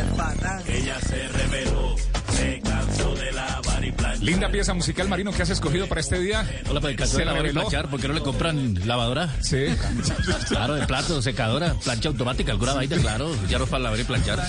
[0.00, 0.62] el patán.
[0.68, 1.96] Ella se reveló,
[2.36, 4.22] se cansó de lavar y planchar.
[4.22, 6.46] Linda pieza musical, Marino, que has escogido para este día.
[6.68, 9.34] Hola, pues cansó Se de la lavar y planchar, ¿por qué no le compran lavadora?
[9.40, 9.64] Sí.
[10.48, 14.46] Claro, de plato, secadora, plancha automática, alguna vaina, claro, ya no para lavar y planchar.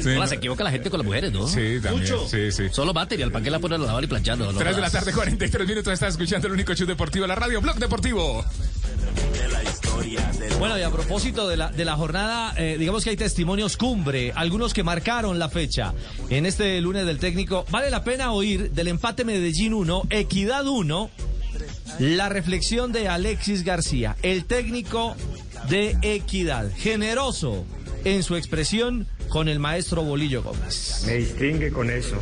[0.00, 0.08] Sí.
[0.08, 1.46] Hola, se equivoca la gente con las mujeres, ¿no?
[1.46, 2.14] Sí, también.
[2.30, 2.68] Sí, sí.
[2.70, 4.38] Solo material, ¿para qué la ponen a lavar y planchar?
[4.38, 5.92] No, no 3 de la tarde, 43 minutos.
[5.92, 8.42] Estás escuchando el único show deportivo de la radio, Blog Deportivo.
[10.58, 14.32] Bueno, y a propósito de la, de la jornada, eh, digamos que hay testimonios cumbre,
[14.34, 15.92] algunos que marcaron la fecha
[16.30, 17.66] en este lunes del técnico.
[17.70, 21.10] Vale la pena oír del empate Medellín 1, Equidad 1,
[21.98, 25.14] la reflexión de Alexis García, el técnico
[25.68, 27.64] de Equidad, generoso
[28.04, 31.02] en su expresión con el maestro Bolillo Gómez.
[31.06, 32.16] Me distingue con eso,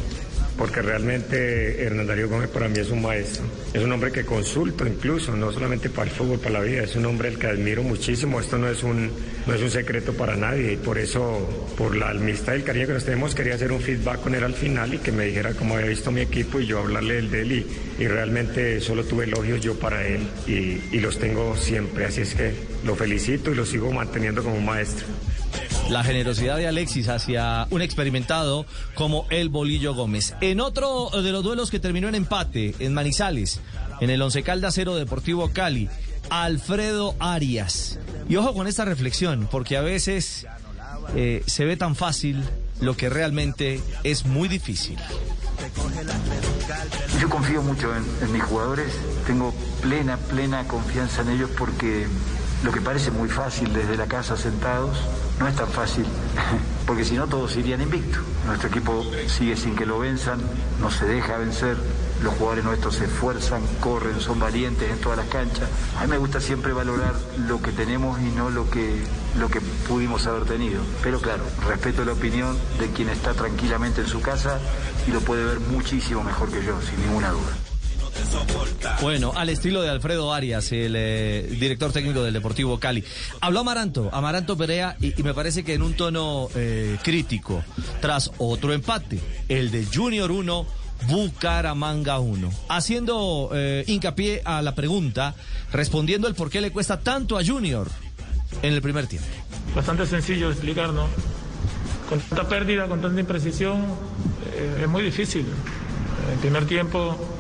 [0.56, 3.44] porque realmente Hernán Darío Gómez para mí es un maestro.
[3.72, 6.82] Es un hombre que consulto incluso, no solamente para el fútbol, para la vida.
[6.82, 8.40] Es un hombre al que admiro muchísimo.
[8.40, 9.10] Esto no es un,
[9.46, 12.86] no es un secreto para nadie y por eso, por la amistad y el cariño
[12.86, 15.52] que nos tenemos, quería hacer un feedback con él al final y que me dijera
[15.54, 19.04] cómo había visto mi equipo y yo hablarle del de él y, y realmente solo
[19.04, 22.04] tuve elogios yo para él y, y los tengo siempre.
[22.04, 22.52] Así es que
[22.84, 25.06] lo felicito y lo sigo manteniendo como un maestro.
[25.90, 30.34] La generosidad de Alexis hacia un experimentado como el Bolillo Gómez.
[30.40, 33.60] En otro de los duelos que terminó en empate, en Manizales,
[34.00, 35.88] en el Once Caldas Cero Deportivo Cali,
[36.30, 37.98] Alfredo Arias.
[38.28, 40.46] Y ojo con esta reflexión, porque a veces
[41.14, 42.42] eh, se ve tan fácil
[42.80, 44.98] lo que realmente es muy difícil.
[47.20, 48.92] Yo confío mucho en mis jugadores,
[49.26, 52.06] tengo plena, plena confianza en ellos porque
[52.64, 54.96] lo que parece muy fácil desde la casa sentados
[55.38, 56.06] no es tan fácil,
[56.86, 58.22] porque si no todos irían invictos.
[58.46, 60.40] Nuestro equipo sigue sin que lo venzan,
[60.80, 61.76] no se deja vencer,
[62.22, 65.68] los jugadores nuestros se esfuerzan, corren, son valientes en todas las canchas.
[65.98, 67.14] A mí me gusta siempre valorar
[67.46, 69.04] lo que tenemos y no lo que,
[69.38, 70.80] lo que pudimos haber tenido.
[71.02, 74.58] Pero claro, respeto la opinión de quien está tranquilamente en su casa
[75.06, 77.73] y lo puede ver muchísimo mejor que yo, sin ninguna duda.
[79.00, 83.04] Bueno, al estilo de Alfredo Arias, el eh, director técnico del Deportivo Cali.
[83.40, 87.62] Habló Amaranto, Amaranto Perea, y, me parece que en un tono eh, crítico,
[88.00, 90.66] tras otro empate, el de Junior 1,
[91.08, 92.50] Bucaramanga 1.
[92.68, 95.34] Haciendo eh, hincapié a la pregunta,
[95.72, 97.88] respondiendo el por qué le cuesta tanto a Junior
[98.62, 99.28] en el primer tiempo.
[99.74, 101.08] bastante sencillo explicar, ¿no?
[102.08, 103.84] Con tanta pérdida, con tanta imprecisión,
[104.80, 105.46] es muy difícil.
[106.32, 107.33] El primer tiempo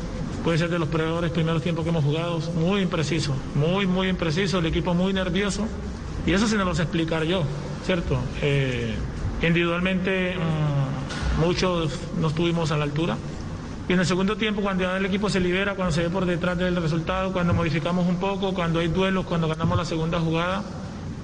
[0.44, 4.58] puede ser de los peores primeros tiempos que hemos jugado, muy impreciso, muy, muy impreciso,
[4.58, 5.66] el equipo muy nervioso.
[6.26, 7.42] Y eso sí no lo sé explicar yo,
[7.84, 8.18] ¿cierto?
[8.42, 8.94] Eh,
[9.42, 13.16] individualmente mm, muchos no estuvimos a la altura.
[13.88, 16.26] Y en el segundo tiempo, cuando ya el equipo se libera, cuando se ve por
[16.26, 20.62] detrás del resultado, cuando modificamos un poco, cuando hay duelos, cuando ganamos la segunda jugada,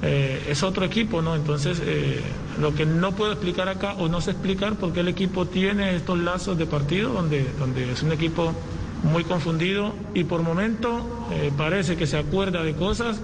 [0.02, 1.36] eh, es otro equipo, ¿no?
[1.36, 2.20] Entonces, eh,
[2.58, 6.18] lo que no puedo explicar acá, o no sé explicar, porque el equipo tiene estos
[6.18, 8.54] lazos de partido, donde, donde es un equipo
[9.02, 13.20] muy confundido y por momento eh, parece que se acuerda de cosas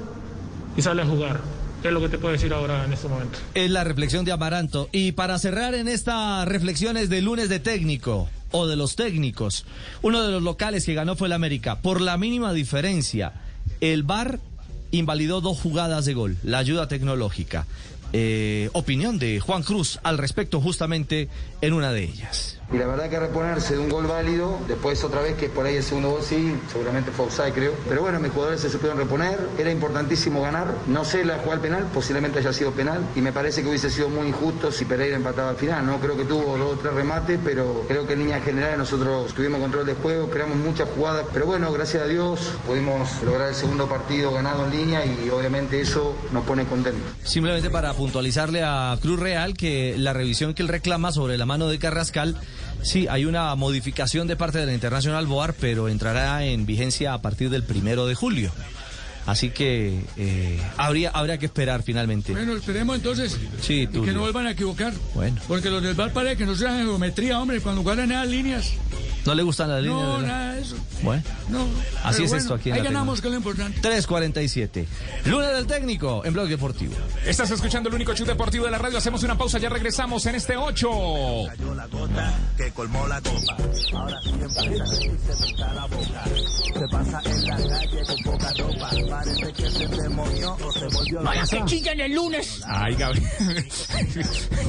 [0.76, 1.40] y sale a jugar.
[1.82, 3.38] Es lo que te puedo decir ahora en este momento.
[3.54, 4.88] Es la reflexión de Amaranto.
[4.92, 9.66] Y para cerrar en estas reflexiones de lunes de técnico o de los técnicos,
[10.02, 11.80] uno de los locales que ganó fue el América.
[11.80, 13.34] Por la mínima diferencia,
[13.80, 14.40] el VAR
[14.90, 17.66] invalidó dos jugadas de gol, la ayuda tecnológica.
[18.12, 21.28] Eh, opinión de Juan Cruz al respecto justamente
[21.60, 22.58] en una de ellas.
[22.72, 25.76] Y la verdad que reponerse de un gol válido, después otra vez que por ahí
[25.76, 27.72] el segundo gol sí, seguramente fue offside creo.
[27.88, 30.74] Pero bueno, mis jugadores se supieron reponer, era importantísimo ganar.
[30.88, 33.06] No sé la jugada penal, posiblemente haya sido penal.
[33.14, 35.86] Y me parece que hubiese sido muy injusto si Pereira empataba al final.
[35.86, 39.32] No creo que tuvo dos o tres remates, pero creo que en líneas generales nosotros
[39.32, 41.24] tuvimos control de juego, creamos muchas jugadas.
[41.32, 45.80] Pero bueno, gracias a Dios pudimos lograr el segundo partido ganado en línea y obviamente
[45.80, 47.02] eso nos pone contentos.
[47.22, 51.68] Simplemente para puntualizarle a Cruz Real que la revisión que él reclama sobre la mano
[51.68, 52.36] de Carrascal,
[52.82, 57.22] sí, hay una modificación de parte de la Internacional Boar, pero entrará en vigencia a
[57.22, 58.50] partir del primero de julio.
[59.26, 62.32] Así que eh, habría, habría que esperar finalmente.
[62.32, 64.04] Bueno, esperemos entonces Sí, y tú.
[64.04, 64.92] que no vuelvan a equivocar.
[65.14, 65.40] Bueno.
[65.48, 68.72] Porque los del VAR parece que no sean geometría, hombre, cuando guardan esas líneas.
[69.26, 70.00] ¿No le gustan las líneas?
[70.02, 70.76] No, de la- nada de eso.
[71.02, 71.66] Bueno, No.
[72.04, 73.80] así es bueno, esto aquí en Ahí la ganamos, que es lo importante.
[73.82, 74.86] 3.47.
[75.26, 76.94] Lunes del técnico en Blog Deportivo.
[77.24, 78.98] Estás escuchando el único show deportivo de la radio.
[78.98, 80.88] Hacemos una pausa, ya regresamos en este 8.
[82.56, 83.56] que colmó la copa.
[83.94, 86.24] Ahora siempre se la boca.
[86.78, 88.90] Se pasa en la calle con poca ropa.
[89.10, 91.56] Parece que se demonió o se volvió Vaya loca.
[91.56, 92.60] que chillen el lunes.
[92.66, 93.28] Ay, Gabriel.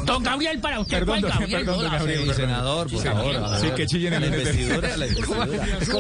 [0.06, 1.00] Don Gabriel para usted.
[1.00, 1.52] Perdón, ¿cuál Gabriel?
[1.66, 3.60] perdón, don la Gabriel, senador, por Sí, favor.
[3.62, 4.47] Sí, que chillen el La lunes.
[4.50, 5.48] Investidura, la investidura.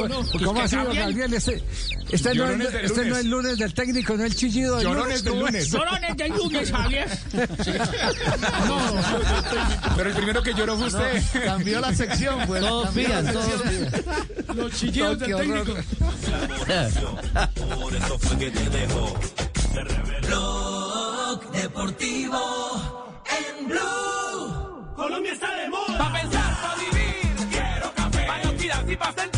[0.07, 1.34] ¿Cómo, ¿Qué cómo es ha que sido, Gabriel?
[1.34, 1.64] Este,
[2.11, 3.11] este, no, es, este no lunes.
[3.11, 5.24] es el lunes del técnico, no es el chillido del Llorones lunes.
[5.24, 5.53] del ¿cómo es?
[5.53, 5.72] lunes.
[5.72, 7.10] Llorones del lunes, Javier.
[9.95, 11.24] Pero el primero que lloró fue usted.
[11.45, 12.61] Cambió la sección, pues.
[12.61, 14.57] Todos pidan, todos pidan.
[14.57, 15.74] Los chillidos del técnico.
[17.82, 19.18] Por eso fue que te dejó.
[20.28, 23.19] Blog Deportivo
[23.60, 24.94] en Blue.
[24.95, 26.26] Colombia está de moda.
[28.68, 28.98] Café.
[28.98, 29.36] Pa' no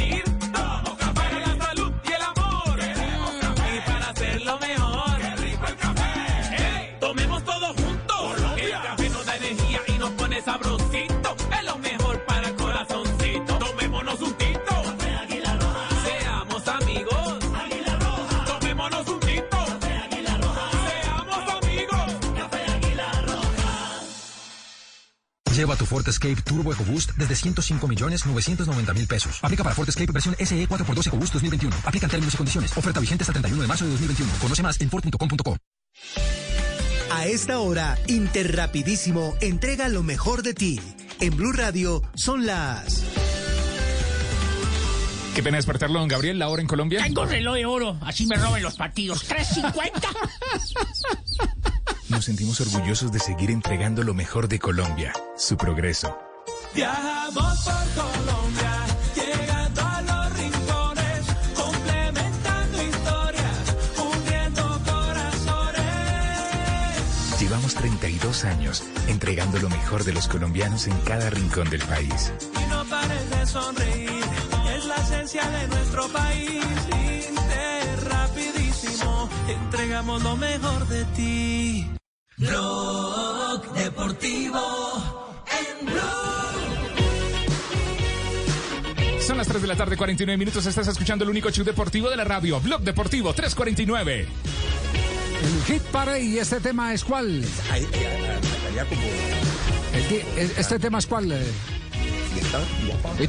[25.59, 29.39] Lleva tu Ford Escape Turbo EcoBoost desde 105 millones 990 mil pesos.
[29.43, 31.75] Aplica para Ford Escape versión SE 4x2 EcoBoost 2021.
[31.83, 32.77] Aplica en términos y condiciones.
[32.77, 34.31] Oferta vigente hasta el 31 de marzo de 2021.
[34.39, 35.57] Conoce más en Ford.com.co.
[37.11, 40.79] A esta hora, Interrapidísimo entrega lo mejor de ti.
[41.19, 43.03] En Blue Radio son las...
[45.35, 46.39] Qué pena despertarlo, don Gabriel.
[46.39, 47.03] La hora en Colombia.
[47.03, 49.29] Tengo reloj de oro, así me roben los partidos.
[49.29, 49.91] 3.50.
[52.09, 56.17] Nos sentimos orgullosos de seguir entregando lo mejor de Colombia, su progreso.
[56.73, 65.83] Viajamos por Colombia, llegando a los rincones, complementando historias, uniendo corazones.
[67.39, 72.33] Llevamos 32 años entregando lo mejor de los colombianos en cada rincón del país.
[72.55, 74.23] Y no pares de sonreír,
[74.75, 76.65] es la esencia de nuestro país.
[77.29, 81.98] Interrapidísimo, entregamos lo mejor de ti.
[82.39, 85.99] Blog Deportivo en Blue.
[89.19, 90.65] Son las 3 de la tarde, 49 minutos.
[90.65, 94.27] Estás escuchando el único show deportivo de la radio, Blog Deportivo 349.
[95.41, 97.43] El hit parade y este tema es cuál?
[100.57, 101.33] Este tema es cuál?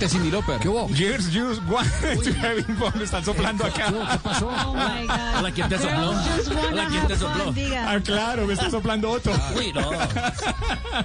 [0.06, 0.58] Es Cindy Lauper.
[0.60, 0.88] ¿Qué hubo?
[0.90, 1.88] Years, Use One
[2.22, 2.92] to Having Fun.
[2.96, 3.86] Me están soplando acá.
[4.12, 4.48] ¿Qué pasó?
[4.66, 5.16] Oh my God.
[5.38, 6.10] Hola, ¿quién te sopló?
[6.10, 7.54] Wanna Hola, ¿quién te have sopló?
[7.86, 9.32] Ah, claro, me está soplando Otto.
[9.56, 9.90] Uy, no.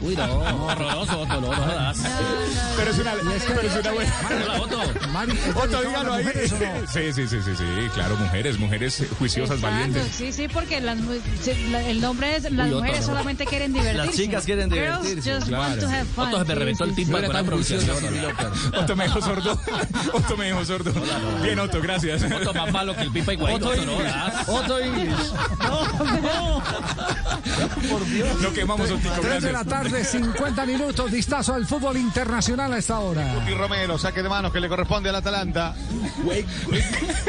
[0.02, 0.66] Uy, no.
[0.66, 1.98] Horroroso, Otto, no, no jodas.
[2.78, 3.14] Pero es una,
[3.48, 4.14] pero es una buena.
[4.30, 5.08] Hola, Otto.
[5.10, 6.26] Mari, ¿es Otto, a dígalo ahí.
[6.92, 7.64] Sí, sí, sí, sí, sí,
[7.94, 10.08] claro, mujeres, mujeres juiciosas, valientes.
[10.16, 10.98] Sí, sí, porque las,
[11.72, 14.06] la- el nombre es las mujeres solamente quieren divertirse.
[14.06, 16.28] Las chicas quieren Girls divertirse, just want to have fun.
[16.28, 17.22] Otto se me reventó el timbre
[17.88, 18.76] la pronunciación.
[18.76, 19.60] Otto me dejó sordo.
[20.14, 20.94] Otto me dejó sordo.
[21.42, 22.24] Bien, Otto, gracias.
[22.24, 23.70] Otto más malo que el pipa y guayito.
[23.70, 24.14] Otto Otto, no English.
[24.14, 24.50] jodas.
[24.50, 25.16] Otto English.
[28.42, 33.00] Lo quemamos, Otico, 3 de la tarde, 50 minutos, vistazo al fútbol internacional a esta
[33.00, 33.46] hora.
[33.48, 35.76] Y Romero, saque de manos que le corresponde al Atalanta.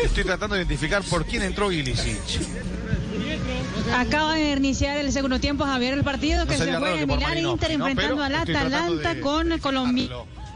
[0.02, 2.16] Estoy tratando de identificar por quién entró Ilicic.
[3.94, 7.18] Acaba de iniciar el segundo tiempo, Javier, el partido que se sería raro juega por
[7.18, 7.86] Milán Inter ¿no?
[7.88, 10.08] enfrentando al Atalanta de con Colombia.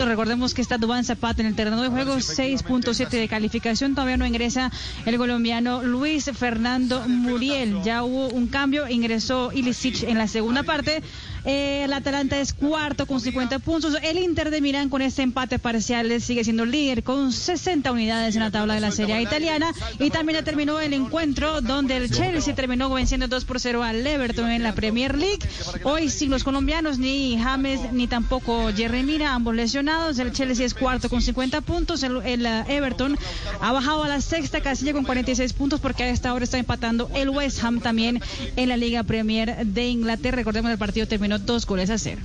[0.04, 3.94] Recordemos que está Dubán Zapata en el terreno de juego, 6.7 de calificación.
[3.94, 4.70] Todavía no ingresa
[5.04, 7.82] el colombiano Luis Fernando Muriel.
[7.84, 11.02] Ya hubo un cambio, ingresó Ilicic en la segunda parte.
[11.44, 13.96] Eh, el Atalanta es cuarto con 50 puntos.
[14.02, 18.42] El Inter de Milán con este empate parcial sigue siendo líder con 60 unidades en
[18.42, 19.72] la tabla de la Serie italiana.
[19.98, 24.06] Y también ya terminó el encuentro donde el Chelsea terminó venciendo 2 por 0 al
[24.06, 25.40] Everton en la Premier League.
[25.84, 30.18] Hoy sin los colombianos, ni James ni tampoco Jerry Mina, ambos lesionados.
[30.18, 32.02] El Chelsea es cuarto con 50 puntos.
[32.02, 33.18] El, el, uh, Everton
[33.60, 37.10] ha bajado a la sexta casilla con 46 puntos porque a esta hora está empatando
[37.14, 38.20] el West Ham también
[38.56, 40.36] en la Liga Premier de Inglaterra.
[40.36, 42.20] Recordemos el partido terminó dos goles a cero.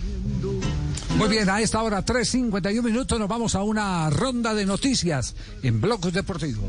[1.17, 5.79] Muy bien, a esta hora, 3.51 minutos, nos vamos a una ronda de noticias en
[5.79, 6.65] Blocos Deportivos.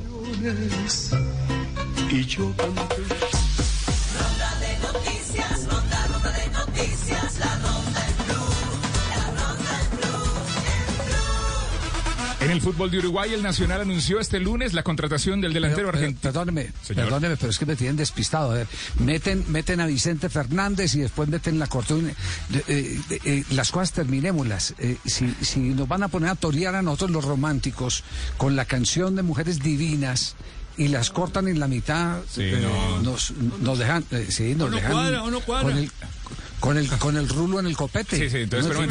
[2.11, 2.53] Y yo
[12.47, 16.21] En el fútbol de Uruguay, el Nacional anunció este lunes la contratación del delantero argentino.
[16.21, 17.05] Perdóneme, Señor.
[17.05, 18.53] perdóneme, pero es que me tienen despistado.
[18.53, 18.67] A ver,
[19.01, 22.13] meten, meten a Vicente Fernández y después meten la cortina.
[22.49, 24.75] De- eh, eh, las cosas terminémoslas.
[24.79, 28.05] Eh, si, si nos van a poner a torear a nosotros los románticos
[28.37, 30.37] con la canción de Mujeres Divinas
[30.77, 33.01] y las cortan en la mitad, eh, no.
[33.03, 35.69] nos, nos dejan, eh, sí, nos Uno dejan cuadra, uno cuadra.
[35.71, 35.91] Con el,
[36.61, 38.17] con el, con el rulo en el copete.
[38.17, 38.83] Sí, sí, entonces, pero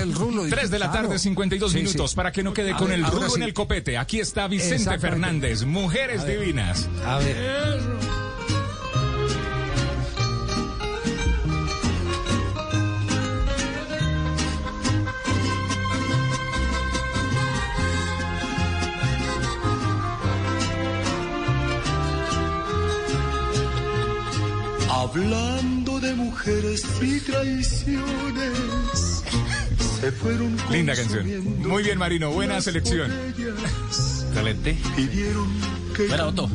[0.00, 1.08] el rulo y- 3 de la claro.
[1.08, 1.84] tarde, 52 Sí, sí.
[1.84, 3.36] minutos, para que no quede A con ver, el rulo sí.
[3.36, 3.98] en el copete.
[3.98, 4.98] Aquí está Vicente.
[4.98, 6.40] Fernández, Mujeres A ver.
[6.40, 6.88] Divinas.
[7.06, 7.80] A ver.
[25.10, 29.24] Hablando de mujeres y traiciones,
[30.00, 31.26] se fueron Linda canción.
[31.66, 33.10] Muy bien, Marino, buena selección.
[33.36, 34.78] Excelente.
[36.08, 36.48] Bueno, Otto.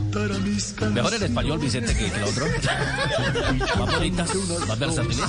[0.92, 2.46] Mejor en español, Vicente, que, que el otro.
[3.80, 4.30] Más bonitas,
[4.68, 5.26] más versátiles.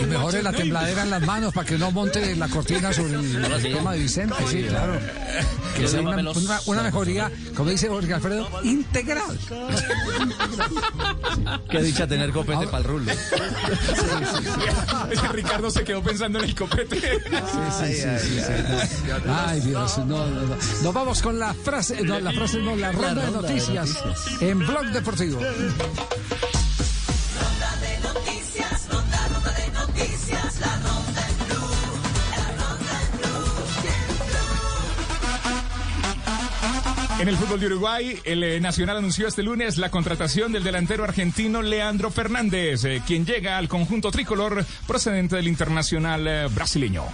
[0.00, 3.62] Y mejor la tembladera en las manos para que no monte la cortina sobre el,
[3.62, 3.68] sí.
[3.72, 4.98] tema de Vicente, sí, claro.
[5.76, 9.38] Que sea una, menos- una- una mejoría, como dice Jorge Alfredo, integral.
[11.70, 13.12] Qué dicha tener copete para el rulo.
[15.32, 17.00] Ricardo se quedó pensando en el copete.
[17.00, 19.10] Sí, sí, sí, sí.
[19.28, 20.56] Ay, Dios, no, no, no.
[20.82, 24.42] Nos vamos con la frase, no, la frase la ronda, de, ronda de noticias noticias.
[24.42, 25.38] en Blog Deportivo.
[25.38, 25.54] Ronda
[27.80, 31.70] de noticias, ronda, ronda de noticias, la ronda en blue,
[32.30, 33.34] la ronda en blue.
[37.20, 41.04] En el fútbol de Uruguay, el eh, Nacional anunció este lunes la contratación del delantero
[41.04, 47.04] argentino Leandro Fernández, eh, quien llega al conjunto tricolor procedente del internacional eh, brasileño.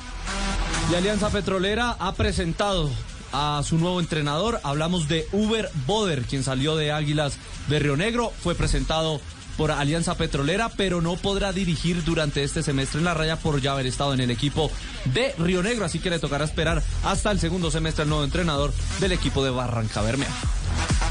[0.90, 2.90] Y Alianza Petrolera ha presentado
[3.32, 4.61] a su nuevo entrenador.
[4.62, 7.39] Hablamos de Uber Boder, quien salió de Águilas
[7.69, 8.32] de Río Negro.
[8.43, 9.20] Fue presentado
[9.57, 13.73] por Alianza Petrolera, pero no podrá dirigir durante este semestre en la raya por ya
[13.73, 14.70] haber estado en el equipo
[15.12, 15.85] de Río Negro.
[15.85, 19.51] Así que le tocará esperar hasta el segundo semestre al nuevo entrenador del equipo de
[19.51, 20.32] Barranca Bermeja.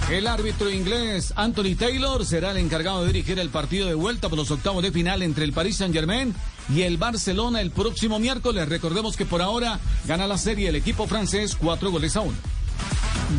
[0.09, 4.39] El árbitro inglés Anthony Taylor será el encargado de dirigir el partido de vuelta por
[4.39, 6.33] los octavos de final entre el Paris Saint-Germain
[6.73, 8.67] y el Barcelona el próximo miércoles.
[8.69, 12.37] Recordemos que por ahora gana la serie el equipo francés cuatro goles a uno.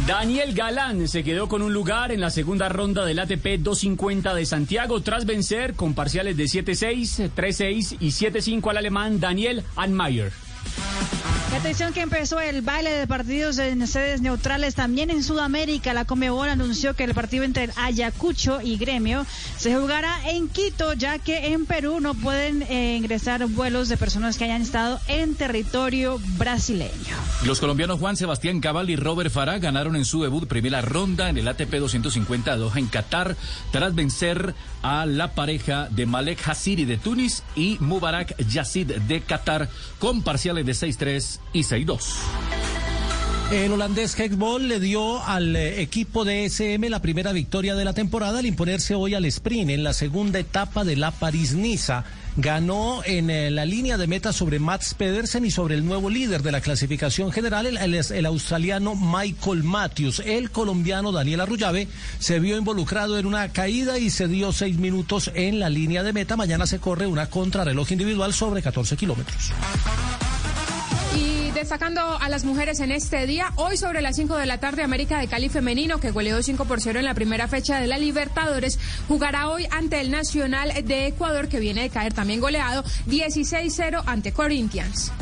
[0.06, 4.46] Daniel Galán se quedó con un lugar en la segunda ronda del ATP 250 de
[4.46, 10.32] Santiago tras vencer con parciales de 7-6, 3-6 y 7-5 al alemán Daniel Anmayer.
[11.60, 15.92] Atención que empezó el baile de partidos en sedes neutrales también en Sudamérica.
[15.92, 19.26] La Comebol anunció que el partido entre Ayacucho y Gremio
[19.58, 24.38] se jugará en Quito, ya que en Perú no pueden eh, ingresar vuelos de personas
[24.38, 26.90] que hayan estado en territorio brasileño.
[27.44, 31.36] Los colombianos Juan Sebastián Cabal y Robert Farah ganaron en su debut primera ronda en
[31.36, 33.36] el ATP 250 de Doha en Qatar
[33.70, 39.68] tras vencer a la pareja de Malek Hassiri de Túnez y Mubarak Yazid de Qatar
[39.98, 42.00] con parciales de 6-3 y 6-2.
[43.50, 47.92] El holandés Hexball le dio al eh, equipo de SM la primera victoria de la
[47.92, 52.04] temporada al imponerse hoy al sprint en la segunda etapa de la París-Niza.
[52.36, 56.44] Ganó en eh, la línea de meta sobre Mats Pedersen y sobre el nuevo líder
[56.44, 60.22] de la clasificación general, el, australiano Michael Matthews.
[60.24, 61.88] El colombiano Daniel Arrullave
[62.20, 66.12] se vio involucrado en una caída y se dio seis minutos en la línea de
[66.12, 66.36] meta.
[66.36, 69.50] Mañana se corre una contrarreloj individual sobre 14 kilómetros.
[71.60, 75.18] Destacando a las mujeres en este día, hoy sobre las 5 de la tarde, América
[75.18, 78.78] de Cali Femenino, que goleó 5 por 0 en la primera fecha de la Libertadores,
[79.08, 84.32] jugará hoy ante el Nacional de Ecuador, que viene de caer también goleado 16-0 ante
[84.32, 85.12] Corinthians.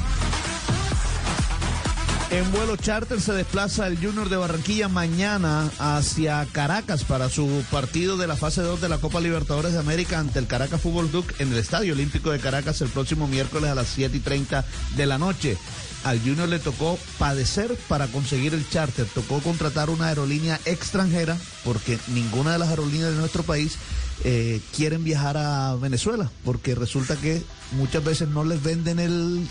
[2.31, 8.17] En vuelo charter se desplaza el Junior de Barranquilla mañana hacia Caracas para su partido
[8.17, 11.41] de la fase 2 de la Copa Libertadores de América ante el Caracas Fútbol Duc
[11.41, 15.07] en el Estadio Olímpico de Caracas el próximo miércoles a las 7 y 30 de
[15.07, 15.57] la noche.
[16.05, 21.99] Al Junior le tocó padecer para conseguir el charter, tocó contratar una aerolínea extranjera porque
[22.09, 23.77] ninguna de las aerolíneas de nuestro país
[24.25, 27.43] eh, quieren viajar a Venezuela porque resulta que
[27.73, 29.47] muchas veces no les venden el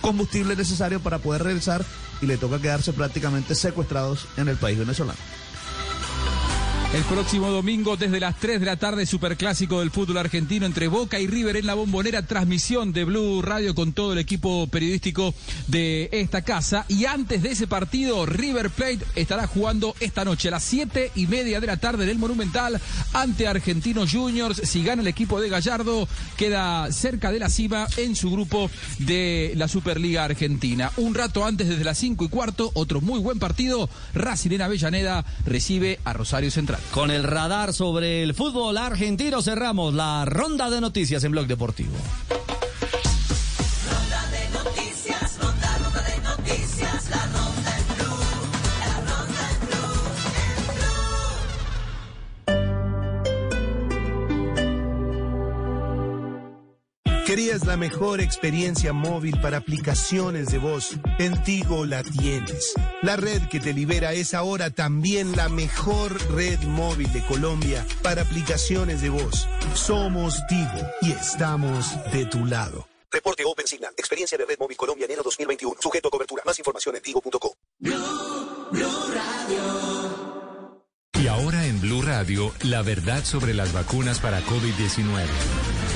[0.00, 1.84] combustible necesario para poder regresar
[2.20, 5.18] y le toca quedarse prácticamente secuestrados en el país venezolano.
[6.94, 11.20] El próximo domingo desde las 3 de la tarde, superclásico del fútbol argentino entre Boca
[11.20, 15.34] y River en la bombonera, transmisión de Blue Radio con todo el equipo periodístico
[15.66, 16.86] de esta casa.
[16.88, 21.26] Y antes de ese partido, River Plate estará jugando esta noche a las 7 y
[21.26, 22.80] media de la tarde en el Monumental
[23.12, 24.62] ante Argentinos Juniors.
[24.64, 29.52] Si gana el equipo de Gallardo, queda cerca de la cima en su grupo de
[29.56, 30.90] la Superliga Argentina.
[30.96, 33.90] Un rato antes, desde las 5 y cuarto, otro muy buen partido.
[34.14, 36.75] Racing en Avellaneda recibe a Rosario Central.
[36.92, 41.96] Con el radar sobre el fútbol argentino cerramos la ronda de noticias en Blog Deportivo.
[57.36, 60.96] ¿Querías la mejor experiencia móvil para aplicaciones de voz?
[61.18, 62.72] En Tigo la tienes.
[63.02, 68.22] La red que te libera es ahora también la mejor red móvil de Colombia para
[68.22, 69.46] aplicaciones de voz.
[69.74, 72.88] Somos Tigo y estamos de tu lado.
[73.10, 73.92] Reporte Open Signal.
[73.98, 75.76] Experiencia de Red Móvil Colombia enero 2021.
[75.78, 76.42] Sujeto a cobertura.
[76.46, 77.54] Más información en tigo.co.
[81.12, 85.95] Y ahora en Blue Radio, la verdad sobre las vacunas para COVID-19.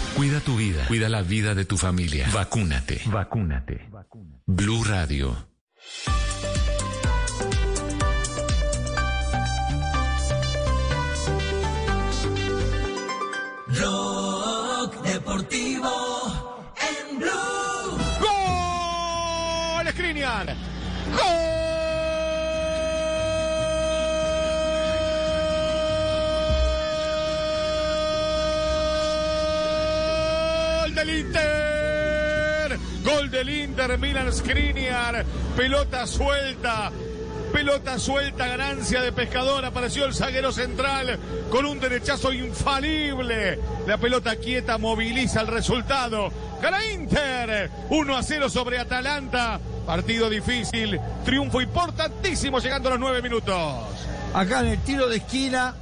[0.15, 2.27] Cuida tu vida, cuida la vida de tu familia.
[2.33, 3.01] Vacúnate.
[3.07, 3.89] Vacúnate.
[4.45, 5.35] Blue Radio.
[13.67, 15.89] Rock deportivo
[16.89, 17.97] en blue.
[18.19, 19.87] ¡Gol!
[19.93, 20.55] Skriniar.
[21.15, 21.60] ¡Gol
[31.05, 32.79] del Inter!
[33.03, 35.25] Gol del Inter, Milan Skriniar.
[35.55, 36.91] Pelota suelta.
[37.51, 39.65] Pelota suelta, ganancia de pescador.
[39.65, 41.17] Apareció el zaguero central
[41.49, 43.59] con un derechazo infalible.
[43.87, 46.31] La pelota quieta moviliza el resultado.
[46.61, 47.71] Gana Inter.
[47.89, 49.59] 1 a 0 sobre Atalanta.
[49.85, 50.99] Partido difícil.
[51.25, 53.57] Triunfo importantísimo llegando a los nueve minutos.
[54.33, 55.73] Acá en el tiro de esquina,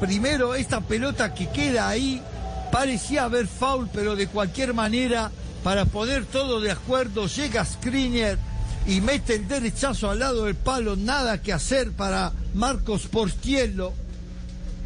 [0.00, 2.22] primero esta pelota que queda ahí,
[2.72, 5.30] parecía haber foul, pero de cualquier manera,
[5.62, 8.38] para poner todo de acuerdo, llega Skriniar
[8.86, 13.92] y mete el derechazo al lado del palo, nada que hacer para Marcos Portiello.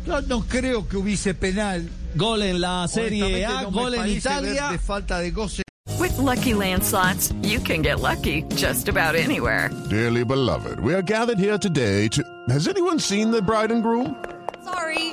[0.04, 1.88] Yo no creo que hubiese penal.
[2.14, 4.68] Gol en la Serie A, no gol en Italia.
[4.70, 5.62] de falta de goce.
[5.98, 9.70] With Lucky Land slots, you can get lucky just about anywhere.
[9.88, 12.22] Dearly beloved, we are gathered here today to.
[12.48, 14.14] Has anyone seen the bride and groom?
[14.64, 15.12] Sorry,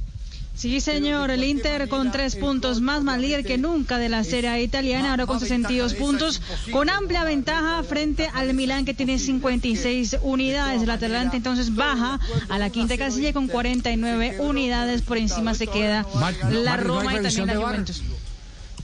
[0.61, 4.47] Sí, señor, el Inter con tres puntos más, más líder que nunca de la Serie
[4.47, 6.39] A italiana, ahora con 62 puntos,
[6.71, 10.83] con amplia ventaja frente al Milán que tiene 56 unidades.
[10.83, 16.05] El Atalanta entonces baja a la quinta casilla con 49 unidades, por encima se queda
[16.13, 17.67] la Mari, ¿no hay Roma y revisión también la?
[17.67, 18.03] Juventus.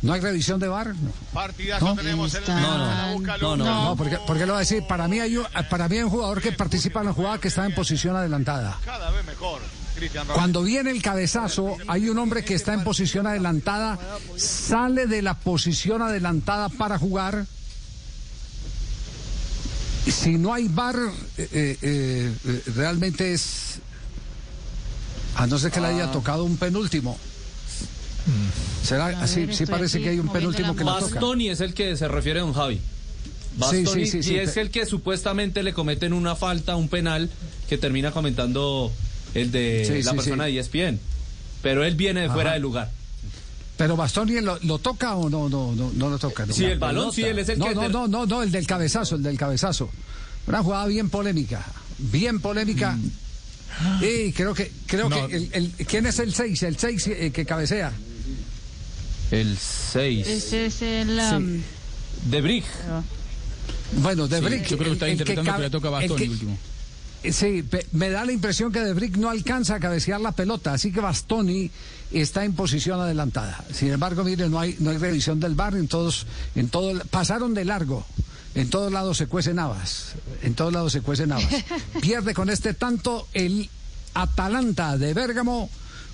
[0.01, 0.95] ¿No hay revisión de VAR?
[1.31, 1.95] Partidazo ¿No?
[1.95, 5.19] tenemos en el No, no, no, no, porque, porque lo voy a decir, para mí,
[5.19, 7.75] hay un, para mí hay un jugador que participa en la jugada que está en
[7.75, 8.79] posición adelantada.
[8.83, 9.61] Cada vez mejor.
[10.33, 13.97] Cuando viene el cabezazo, hay un hombre que está en posición adelantada,
[14.35, 17.45] sale de la posición adelantada para jugar.
[20.05, 20.95] Si no hay VAR,
[21.37, 21.77] eh, eh,
[22.45, 23.79] eh, realmente es.
[25.35, 27.17] A no ser que le haya tocado un penúltimo.
[28.83, 29.27] ¿Será?
[29.27, 31.01] Sí, sí parece que hay un penúltimo que le toca.
[31.01, 32.79] Bastoni es el que se refiere don Javi.
[33.57, 37.29] Bastoni, sí, sí, sí, y es el que supuestamente le cometen una falta, un penal,
[37.67, 38.91] que termina comentando
[39.41, 40.53] el de Sí, la sí, persona sí.
[40.53, 40.99] de ESPN.
[41.61, 42.55] Pero él viene de fuera Ajá.
[42.55, 42.91] de lugar.
[43.77, 46.45] Pero Bastoni lo, lo toca o no, no, no, no lo toca.
[46.45, 46.53] no?
[46.53, 48.65] Sí, el balón, sí, él es el no, que No, no, no, no, el del
[48.65, 49.89] cabezazo, el del cabezazo.
[50.47, 51.63] Una jugada bien polémica,
[51.97, 52.93] bien polémica.
[52.93, 53.11] Mm.
[54.03, 55.27] Y creo que, creo No.
[55.27, 56.63] que el, el- ¿quién es el 6?
[56.63, 57.91] El 6 que cabecea.
[59.29, 60.25] El 6.
[60.27, 61.19] Ese es el...
[61.19, 61.61] um,
[62.31, 62.63] De Brig.
[64.01, 64.65] Bueno, De Sí, Brick.
[64.67, 66.57] yo creo que está interpretando que le toca a el Bastoni que- último.
[67.23, 70.73] Eh, Sí, me da la impresión que De Brick no alcanza a cabecear la pelota,
[70.73, 71.69] así que Bastoni
[72.11, 73.63] está en posición adelantada.
[73.73, 76.25] Sin embargo, mire, no hay, no hay revisión del bar en todos,
[76.55, 78.05] en todo, pasaron de largo.
[78.55, 80.15] En todos lados se cuecen habas.
[80.41, 81.63] En todos lados se cuecen habas.
[82.01, 83.69] Pierde con este tanto el
[84.15, 85.69] Atalanta de Bérgamo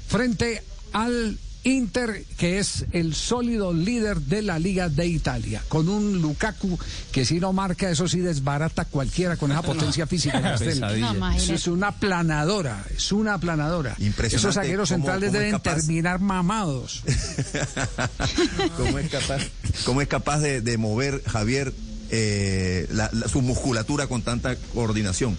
[0.07, 0.61] frente
[0.91, 6.77] al Inter, que es el sólido líder de la Liga de Italia, con un Lukaku
[7.11, 10.39] que si no marca, eso sí desbarata cualquiera con esa potencia física.
[10.41, 11.31] No.
[11.31, 13.95] Eso es una aplanadora, es una aplanadora.
[13.99, 15.75] Impresionante Esos zagueros cómo- centrales cómo deben capaz.
[15.75, 17.03] terminar mamados.
[18.77, 19.41] ¿Cómo es capaz,
[19.85, 21.73] cómo es capaz de, de mover Javier
[22.09, 25.37] eh, la- la- su musculatura con tanta coordinación?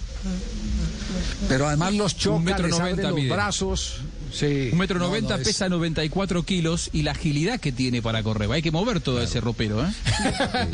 [1.48, 3.30] Pero además los choca, les abre noventa los mide.
[3.32, 3.96] brazos.
[4.34, 4.70] Sí.
[4.72, 8.22] Un metro No, noventa no, es- pesa 94 kilos y la agilidad que tiene para
[8.22, 8.50] correr.
[8.50, 9.90] Hay que mover todo ese ropero, ¿eh?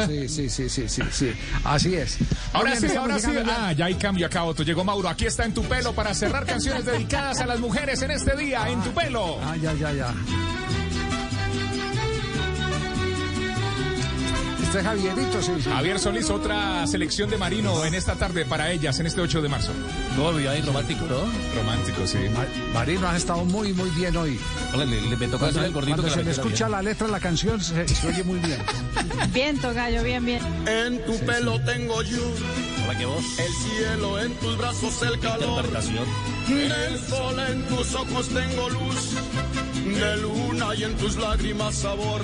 [0.08, 1.30] Sí, sí, sí, sí, sí, sí.
[1.64, 2.16] Así es.
[2.52, 3.28] Ahora Oigan, sí, ahora sí.
[3.32, 4.62] ya- Ah, ya hay cambio acá, Otto.
[4.62, 5.08] Llegó Mauro.
[5.08, 8.68] Aquí está en tu pelo para cerrar canciones dedicadas a las mujeres en este día.
[8.70, 9.38] En tu pelo.
[9.42, 10.14] Ah, ya, ya, ya.
[14.76, 15.68] Es Javierito, sí, sí.
[15.70, 19.48] Javier Solís, otra selección de Marino en esta tarde para ellas, en este 8 de
[19.48, 19.72] marzo.
[20.16, 21.20] No, ahí romántico, ¿no?
[21.60, 22.18] Romántico, sí.
[22.72, 24.38] Marino has estado muy, muy bien hoy.
[24.72, 26.70] Hola, le, le- me tocó Cuando, decirle al gordito cuando que se escucha bien.
[26.72, 28.58] la letra de la canción, se, se oye muy bien.
[29.34, 30.40] Bien, Tocayo, bien, bien.
[30.66, 32.22] En tu pelo tengo yo
[32.84, 33.22] Hola, ¿qué vos?
[33.38, 35.48] el cielo, en tus brazos el calor.
[35.64, 36.04] Interpretación.
[36.48, 39.12] Del sol en tus ojos tengo luz,
[39.84, 42.20] de luna y en tus lágrimas sabor.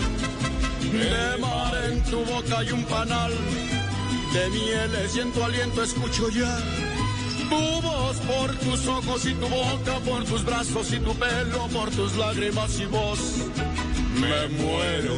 [0.92, 3.32] De mar en tu boca hay un panal,
[4.32, 6.56] de mieles y en tu aliento escucho ya.
[7.48, 11.90] Tu voz por tus ojos y tu boca, por tus brazos y tu pelo, por
[11.90, 13.18] tus lágrimas y voz.
[14.20, 15.14] Me muero.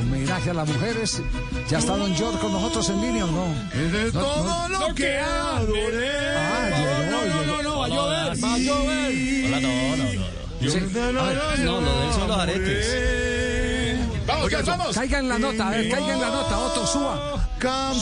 [0.00, 1.22] Homenaje a las mujeres.
[1.68, 3.46] ¿Ya está Don George con nosotros en línea o no?
[3.74, 4.88] de No, todo no.
[4.88, 6.10] lo que adoré.
[6.36, 9.46] Ah, llegó, no, no, no, no, va a llover, va a llover.
[9.46, 10.41] Hola, no, no, no.
[10.70, 10.78] Sí.
[10.78, 11.58] A ver.
[11.60, 14.02] No, de él son los aretes.
[14.26, 14.94] Vamos, ya vamos.
[14.94, 17.48] Caiga en la nota, a ver, caiga en la nota, Otto, suba.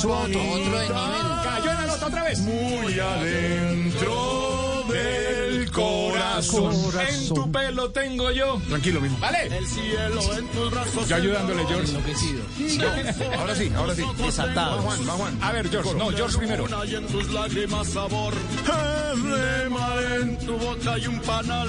[0.01, 0.39] Suba, Otto.
[0.39, 2.39] Cayó en la nota otra vez.
[2.41, 6.75] Muy adentro del corazón.
[7.09, 8.61] En tu pelo tengo yo.
[8.69, 9.19] Tranquilo, mismo.
[9.19, 9.47] ¿Vale?
[9.47, 11.09] El cielo en tus brazos.
[11.09, 11.93] Yo ayudándole, George.
[11.93, 14.05] No, Ahora sí, ahora sí.
[14.19, 14.77] Desatado.
[14.77, 15.39] Va Juan, va Juan.
[15.43, 15.95] A ver, George.
[15.95, 16.67] No, George primero.
[16.87, 18.35] Y en tus lágrimas sabor.
[18.35, 21.69] De mar en tu boca hay un panal.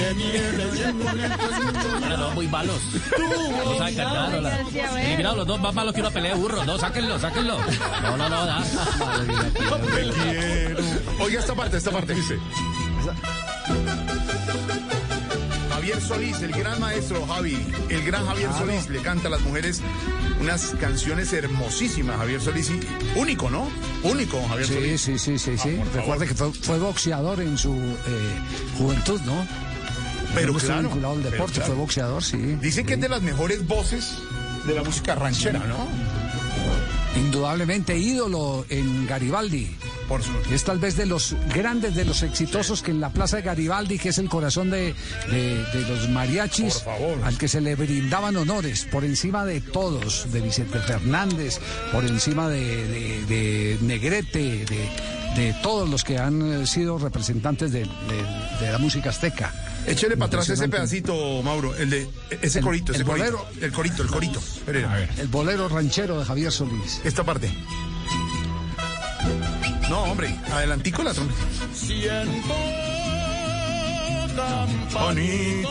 [0.00, 0.12] De
[2.00, 2.80] y en los muy malos.
[3.18, 4.48] No saben cantar, bueno.
[4.98, 6.64] Eliminados los dos más malos que una pelea de burros.
[6.66, 7.58] No, sáquenlo, sáquenlo.
[8.02, 8.62] No, no, no, da.
[11.20, 12.14] Oiga esta parte, esta parte.
[12.14, 12.38] Dice.
[15.70, 17.56] Javier Solís, el gran maestro Javi,
[17.88, 19.80] el gran Javier Solís, le canta a las mujeres
[20.40, 22.80] unas canciones hermosísimas, Javier Solís, y
[23.18, 23.66] único, ¿no?
[24.02, 25.00] Único, Javier Sí, Solís.
[25.00, 25.68] sí, sí, sí, sí.
[25.70, 25.94] por favor.
[25.96, 28.38] Recuerde que fue, fue boxeador en su eh,
[28.78, 29.46] juventud, ¿no?
[30.34, 31.66] Pero No claro, vinculado al deporte, claro.
[31.66, 32.36] fue boxeador, sí.
[32.60, 34.14] Dicen que es de las mejores voces
[34.66, 35.88] de la música ranchera, ¿no?
[37.16, 39.76] Indudablemente ídolo en Garibaldi.
[40.08, 40.20] Por.
[40.50, 43.96] Es tal vez de los grandes, de los exitosos que en la Plaza de Garibaldi,
[43.98, 44.94] que es el corazón de,
[45.30, 46.84] de- de los mariachis,
[47.24, 51.60] al que se le brindaban honores por encima de todos, de Vicente Fernández,
[51.92, 52.86] por encima de,
[53.26, 54.88] de- Negrete, de,
[55.36, 57.86] de todos los que han sido representantes de
[58.60, 59.52] la música azteca.
[59.86, 62.08] Échele para atrás ese pedacito, Mauro, el de
[62.42, 63.24] ese El- corito, ese el corito.
[63.32, 63.46] bolero.
[63.60, 64.38] El corito, el corito.
[64.38, 65.10] Espere, a ver.
[65.18, 67.00] El bolero ranchero de Javier Solís.
[67.04, 67.50] Esta parte.
[69.88, 71.40] No, hombre, adelantico la trompeta.
[71.74, 72.54] Siento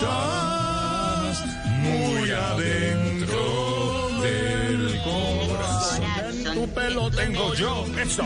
[0.10, 1.44] campanitas
[1.82, 6.04] muy adentro del corazón.
[6.30, 8.24] En tu pelo tengo yo Eso.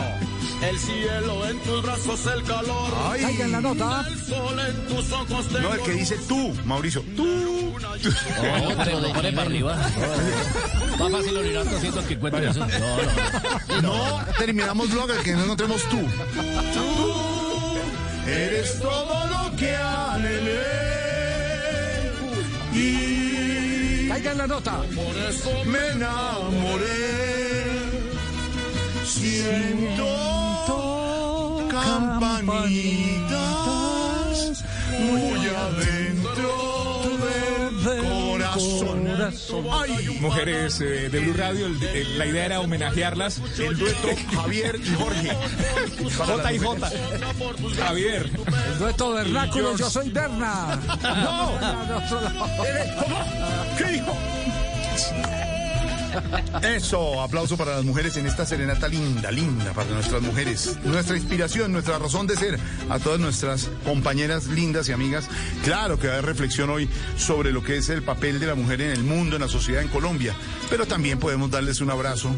[0.62, 2.92] El cielo, en tus brazos el calor.
[3.10, 3.36] Ay.
[3.40, 4.04] En la nota.
[4.08, 7.02] El sol en tus ojos No, el que dice tú, Mauricio.
[7.16, 7.74] Tú.
[8.02, 9.76] No, pero lo pone para arriba.
[10.98, 12.60] Más fácil orinar 200 que encuentren eso.
[12.60, 13.82] No, no.
[13.82, 15.98] No terminamos blog que no encontremos tú.
[16.74, 17.24] Tú
[18.26, 20.62] eres todo lo que anhelé.
[22.72, 24.82] Y Caiga la nota.
[24.94, 27.24] Por eso me enamoré.
[29.04, 30.33] Siento
[31.82, 34.64] campanitas
[35.00, 37.02] muy adentro
[37.84, 39.04] del corazón.
[39.72, 43.40] Ay, mujeres eh, de Blue Radio, el- el- la idea era homenajearlas.
[43.58, 45.36] El dueto Javier y Jorge.
[46.16, 46.90] J y J.
[47.78, 48.30] Javier.
[48.72, 50.78] El dueto vernáculo, yo soy Berna.
[51.02, 51.52] No.
[53.78, 54.16] ¿Qué dijo?
[56.62, 60.78] Eso, aplauso para las mujeres en esta serenata linda, linda para nuestras mujeres.
[60.84, 62.58] Nuestra inspiración, nuestra razón de ser
[62.88, 65.28] a todas nuestras compañeras lindas y amigas.
[65.62, 68.54] Claro que va a haber reflexión hoy sobre lo que es el papel de la
[68.54, 70.34] mujer en el mundo, en la sociedad, en Colombia.
[70.70, 72.30] Pero también podemos darles un abrazo,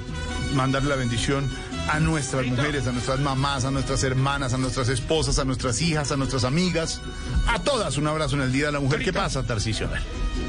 [0.55, 1.49] mandarle la bendición
[1.89, 6.11] a nuestras mujeres, a nuestras mamás, a nuestras hermanas, a nuestras esposas, a nuestras hijas,
[6.13, 7.01] a nuestras amigas.
[7.47, 9.03] A todas un abrazo en el Día de la Mujer.
[9.03, 9.89] ¿Qué pasa, Tarcisio?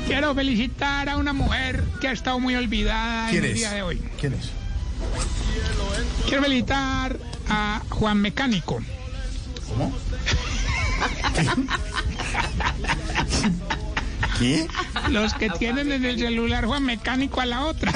[0.06, 3.82] Quiero felicitar a una mujer que ha estado muy olvidada ¿Quién en el día de
[3.84, 4.02] hoy.
[4.20, 4.50] ¿Quién es?
[6.28, 7.18] Quiero felicitar
[7.50, 8.80] a Juan Mecánico.
[9.68, 9.94] ¿Cómo?
[14.40, 14.68] ¿Qué?
[15.10, 17.92] Los que tienen en el celular Juan Mecánico a la otra.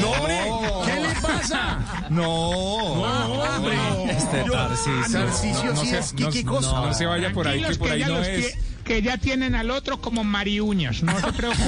[0.00, 0.40] No, hombre,
[0.86, 1.78] ¿qué le pasa?
[2.10, 3.76] No, hombre.
[4.10, 5.18] Este Tarcisio.
[5.20, 6.72] Tarcisio sí es ¿qué- qué cosa?
[6.72, 8.54] No se vaya por ahí, que por ahí no es.
[8.88, 11.66] Que ya tienen al otro como mariuñas, no se preocupen.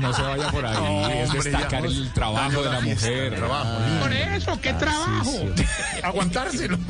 [0.00, 0.76] No se vaya por ahí.
[0.76, 3.36] No, es destacar el trabajo de la mujer.
[3.36, 5.32] trabajo, Por eso, qué trabajo.
[6.02, 6.78] Aguantárselo.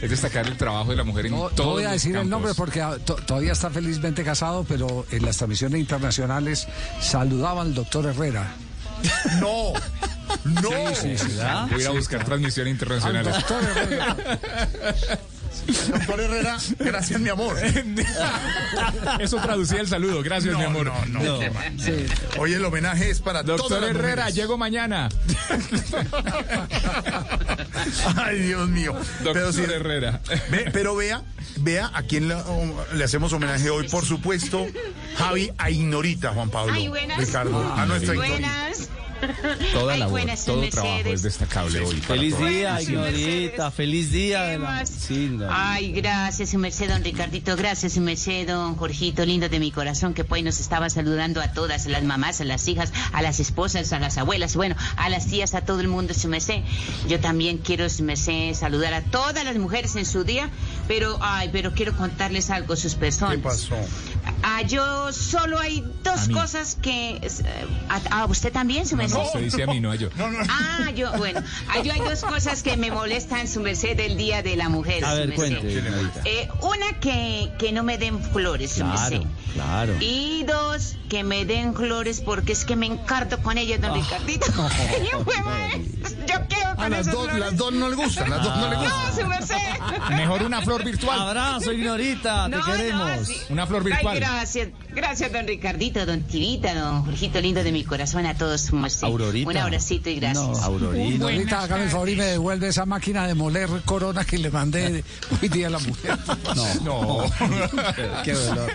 [0.00, 2.28] Es destacar el trabajo de la mujer en No, todos no voy a decir el
[2.28, 6.66] nombre porque ah, to- todavía está felizmente casado, pero en las transmisiones internacionales
[7.00, 8.48] saludaba al doctor Herrera.
[9.40, 9.72] No,
[10.44, 10.70] no.
[10.94, 11.38] Sí, sí, sí.
[11.70, 13.44] Voy a ir a buscar transmisión Al internacional.
[15.66, 16.58] Doctor Herrera.
[16.78, 17.56] Gracias, mi amor.
[19.20, 20.22] Eso traducía el saludo.
[20.22, 20.86] Gracias, No, mi amor.
[20.86, 21.38] no, no, No.
[22.38, 24.34] Oye, el homenaje es para Doctor todas las Herrera, mujeres.
[24.34, 25.08] llego mañana.
[28.16, 28.94] Ay, Dios mío.
[29.22, 30.20] Doctor sí, Herrera.
[30.50, 31.22] ve- pero vea,
[31.58, 32.36] vea a quién le,
[32.94, 34.66] le hacemos homenaje hoy, por supuesto,
[35.16, 36.72] Javi a Ignorita, Juan Pablo.
[36.74, 37.18] Ay, buenas.
[37.18, 38.38] Ricardo, a nuestra Ignorita.
[38.38, 38.88] Buenas.
[39.72, 40.74] Toda Ay, labor, buenas, todo Mercedes.
[40.84, 42.00] trabajo es destacable hoy.
[42.00, 43.70] Feliz día, Ignorita.
[43.70, 44.84] Feliz día de la...
[44.86, 45.46] Sí, no.
[45.50, 47.56] Ay, gracias, su merced, don Ricardito.
[47.56, 51.52] Gracias, su merced, don Jorgito, lindo de mi corazón, que pues nos estaba saludando a
[51.52, 55.08] todas, a las mamás, a las hijas, a las esposas, a las abuelas, bueno, a
[55.08, 56.62] las tías, a todo el mundo, su merced.
[57.08, 60.50] Yo también quiero, su merced, saludar a todas las mujeres en su día,
[60.88, 63.36] pero, ay, pero quiero contarles algo, sus personas.
[63.36, 63.76] ¿Qué pasó?
[64.42, 67.16] Ah, yo solo hay dos cosas que...
[67.22, 67.30] eh,
[67.88, 69.18] A, a usted también, su merced.
[69.18, 70.08] no, se dice a mí, no a yo.
[70.16, 73.96] No, no, Ah, yo, bueno, ah, yo hay dos cosas que me molestan, su merced,
[73.96, 75.04] del Día de la Mujer.
[75.04, 75.58] A su ver, merced.
[75.60, 75.82] cuente.
[76.24, 79.26] Eh, una, que, que no me den flores, su Claro, merced.
[79.54, 79.94] claro.
[80.00, 84.46] Y dos, que me den flores porque es que me encarto con ellas, don Ricardito.
[85.12, 85.34] Yo, fue,
[86.26, 87.38] yo quiero A con las dos, flores.
[87.38, 89.04] las dos no le gustan, las dos no le gustan.
[89.06, 89.54] No, su merced.
[90.10, 91.18] Mejor una flor virtual.
[91.20, 92.48] Abrazo, Ignorita.
[92.48, 93.26] No, te no, queremos.
[93.26, 93.36] sí.
[93.50, 94.16] Una flor Ay, virtual.
[94.16, 98.76] gracias, gracias, don Ricardito, don Tivita, don Jorgito lindo de mi corazón, a todos su
[98.76, 98.93] merced.
[99.02, 99.50] Aurorita.
[99.50, 100.46] Un abracito y gracias.
[100.46, 101.24] No, Aurorita.
[101.24, 105.04] Ahorita hágame el favor y me devuelve esa máquina de moler corona que le mandé
[105.42, 106.16] hoy día a la mujer.
[106.82, 107.24] No.
[108.24, 108.70] Qué dolor.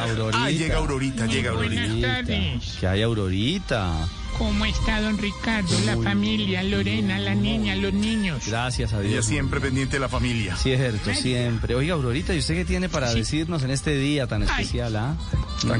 [0.00, 0.44] Aurorita.
[0.44, 2.22] Ay, llega Aurorita, llega Aurorita.
[2.24, 4.08] Que hay Aurorita.
[4.38, 8.42] ¿Cómo está don Ricardo, la familia, Lorena, la niña, los niños?
[8.48, 9.26] Gracias a Ella Dios.
[9.26, 10.56] siempre pendiente de la familia.
[10.56, 11.74] Cierto, siempre.
[11.76, 15.16] Oiga, Aurorita, ¿y usted qué tiene para decirnos en este día tan especial, ah?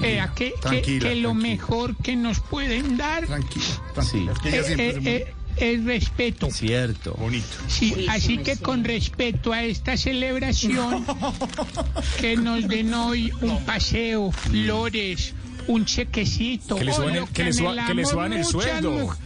[0.01, 3.65] Vea, que, que- tranquila, que lo mejor que nos pueden dar Tranquila,
[4.03, 4.27] Sí.
[4.31, 6.49] Es que ella eh, eh, eh, es respeto.
[6.51, 7.15] cierto.
[7.15, 7.47] Bonito.
[7.67, 11.05] Sí, Sí, así sí, que con respeto a esta celebración,
[12.21, 15.35] que nos den hoy un paseo, flores,
[15.69, 16.77] un chequecito.
[16.77, 19.16] Que le suban el- que le suba- que le suban el sueldo.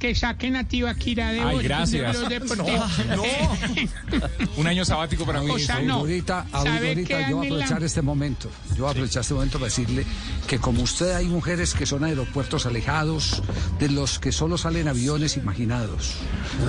[0.00, 2.14] Que saquen a Tibaquira de Ay, gracias.
[2.14, 3.06] de los deportivos.
[3.08, 3.22] No,
[4.56, 5.50] Un año sabático para mí.
[5.50, 5.96] O sea, no.
[5.96, 8.50] Ahorita, ¿Sabe ahorita yo voy a aprovechar este momento.
[8.70, 10.06] Yo voy a aprovechar este momento para decirle
[10.48, 13.42] que como usted hay mujeres que son aeropuertos alejados,
[13.78, 16.14] de los que solo salen aviones imaginados.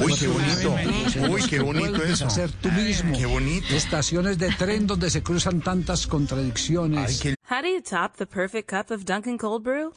[0.04, 0.76] Uy, qué bonito.
[1.32, 2.28] Uy, qué bonito eso.
[2.28, 3.18] hacer tú mismo.
[3.18, 3.74] Qué bonito.
[3.74, 7.10] Estaciones de tren donde se cruzan tantas contradicciones.
[7.10, 9.94] Ay, qué How do you top the perfect cup of Dunkin' Cold Brew?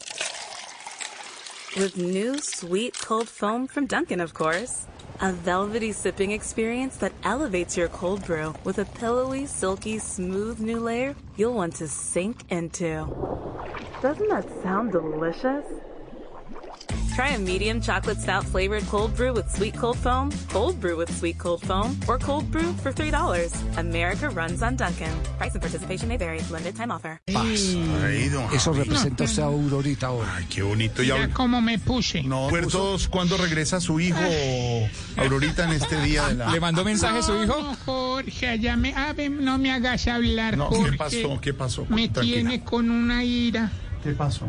[1.76, 4.86] With new sweet cold foam from Dunkin', of course.
[5.20, 10.78] A velvety sipping experience that elevates your cold brew with a pillowy, silky, smooth new
[10.78, 13.09] layer you'll want to sink into.
[14.01, 15.66] Doesn't that sound delicious?
[17.15, 21.09] Try a medium chocolate stout flavored cold brew with sweet cold foam, cold brew with
[21.16, 23.52] sweet cold foam, or cold brew for $3.
[23.78, 25.15] America runs on Dunkin'.
[25.39, 26.40] Price and participation may vary.
[26.51, 27.20] Limited time offer.
[27.28, 30.35] Ay, don Eso representa usted a Aurorita ahora.
[30.39, 31.05] Ay, qué bonito.
[31.05, 32.24] Ya, Ya como me puse.
[32.24, 34.19] no, ¿Recuerdos cuándo regresa su hijo
[35.16, 36.51] Aurorita en este día de la...
[36.51, 37.56] ¿Le mandó mensaje su hijo?
[37.62, 40.90] No, Jorge, allá me, a ver, no me hagas hablar, No, Jorge.
[40.90, 41.40] ¿qué pasó?
[41.40, 41.86] ¿Qué pasó?
[41.89, 42.35] Me Tranquila.
[42.40, 43.70] tiene con una ira.
[44.02, 44.48] ¿Qué pasó?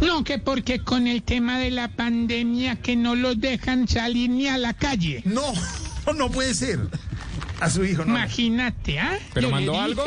[0.00, 4.48] No, que porque con el tema de la pandemia que no los dejan salir ni
[4.48, 5.22] a la calle.
[5.24, 5.52] No,
[6.16, 6.78] no puede ser.
[7.60, 8.10] A su hijo, no.
[8.14, 9.18] Imagínate, ¿ah?
[9.34, 10.04] ¿Pero Yo mandó dije- algo?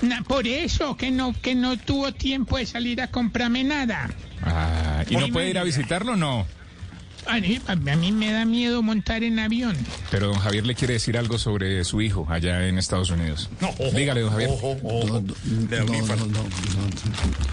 [0.00, 4.08] Na- por eso, que no, que no tuvo tiempo de salir a comprarme nada.
[4.42, 6.16] Ah, ¿Y no puede ir a visitarlo?
[6.16, 6.46] No.
[7.28, 9.76] A a mí me da miedo montar en avión.
[10.10, 13.48] Pero don Javier le quiere decir algo sobre su hijo allá en Estados Unidos.
[13.60, 14.50] No, ojo, Dígale, don Javier.
[14.50, 15.22] ojo, ojo.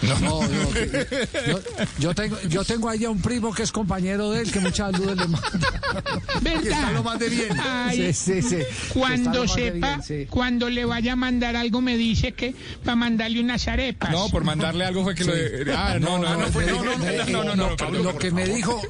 [0.01, 0.39] No, no,
[0.71, 1.59] que- yo,
[1.99, 4.91] yo tengo, yo tengo ahí a un primo que es compañero de él, que muchas
[4.91, 5.41] saludos le manda.
[6.41, 6.61] ¿Verdad?
[6.61, 7.49] Que está lo más de bien.
[7.59, 8.57] Ay, Sí, sí, sí.
[8.93, 10.27] Cuando sepa, bien, sí.
[10.29, 12.53] cuando le vaya a mandar algo, me dice que
[12.87, 14.11] va a mandarle unas arepas.
[14.11, 15.33] No, por mandarle algo fue que lo...
[15.75, 18.31] Ah, no, no, no, no, no, no, Eh, no, no, lo- no, lo por que
[18.31, 18.55] me favor.
[18.55, 18.81] dijo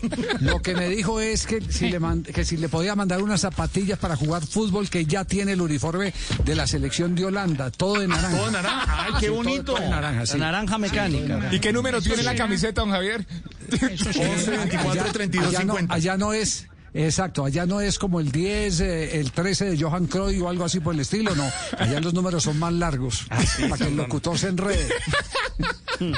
[0.42, 3.42] lo que me dijo es que si le mand- que si le podía mandar unas
[3.42, 8.00] zapatillas para jugar fútbol que ya tiene el uniforme de la selección de Holanda todo
[8.00, 9.06] de naranja Todo de naranja.
[9.06, 9.64] Ay, qué Sí, todo- bonito.
[9.74, 10.38] todo de naranja, sí.
[10.38, 11.50] naranja mecánica.
[11.52, 12.38] ¿Y qué número tiene la sí.
[12.38, 13.26] camiseta, don Javier?
[13.72, 15.94] 11, 24, 32, allá, no, 50.
[15.96, 20.08] allá no es Exacto, allá no es como el 10, eh, el 13 de Johan
[20.08, 21.44] Cruyff o algo así por el estilo, no.
[21.78, 23.26] Allá los números son más largos,
[23.70, 24.88] para que el locutor se enrede.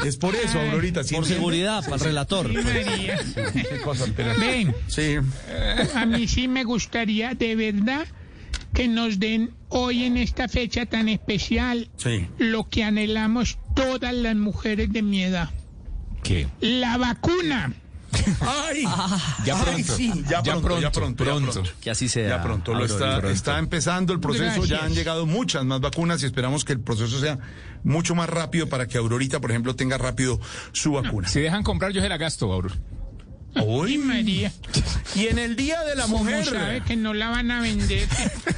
[0.05, 1.03] Es por eso, Aurorita.
[1.03, 2.47] ¿sí Por seguridad, para el relator.
[2.49, 3.19] Sí, María.
[3.53, 5.15] Qué cosa, pero- Ven, Sí.
[5.95, 8.05] a mí sí me gustaría de verdad
[8.73, 12.27] que nos den hoy en esta fecha tan especial Sí.
[12.37, 15.49] lo que anhelamos todas las mujeres de mi edad.
[16.23, 16.47] ¿Qué?
[16.59, 17.73] La vacuna.
[18.41, 18.83] Ay,
[19.45, 19.95] Ya Ay, pronto.
[19.95, 21.51] sí, ya, Ya pronto, ya pronto, pronto, ya pronto.
[21.53, 21.69] pronto.
[21.81, 22.29] Que así sea.
[22.29, 26.25] Ya pronto, lo está, está empezando el proceso, ya han llegado muchas más vacunas y
[26.25, 27.37] esperamos que el proceso sea
[27.83, 30.39] mucho más rápido para que Aurorita, por ejemplo, tenga rápido
[30.71, 31.27] su vacuna.
[31.27, 32.73] Si dejan comprar, yo se la gasto, Auror.
[33.55, 34.51] Ay, María.
[35.15, 38.07] Y en el Día de la ¿Cómo Mujer, sabe que no la van a vender?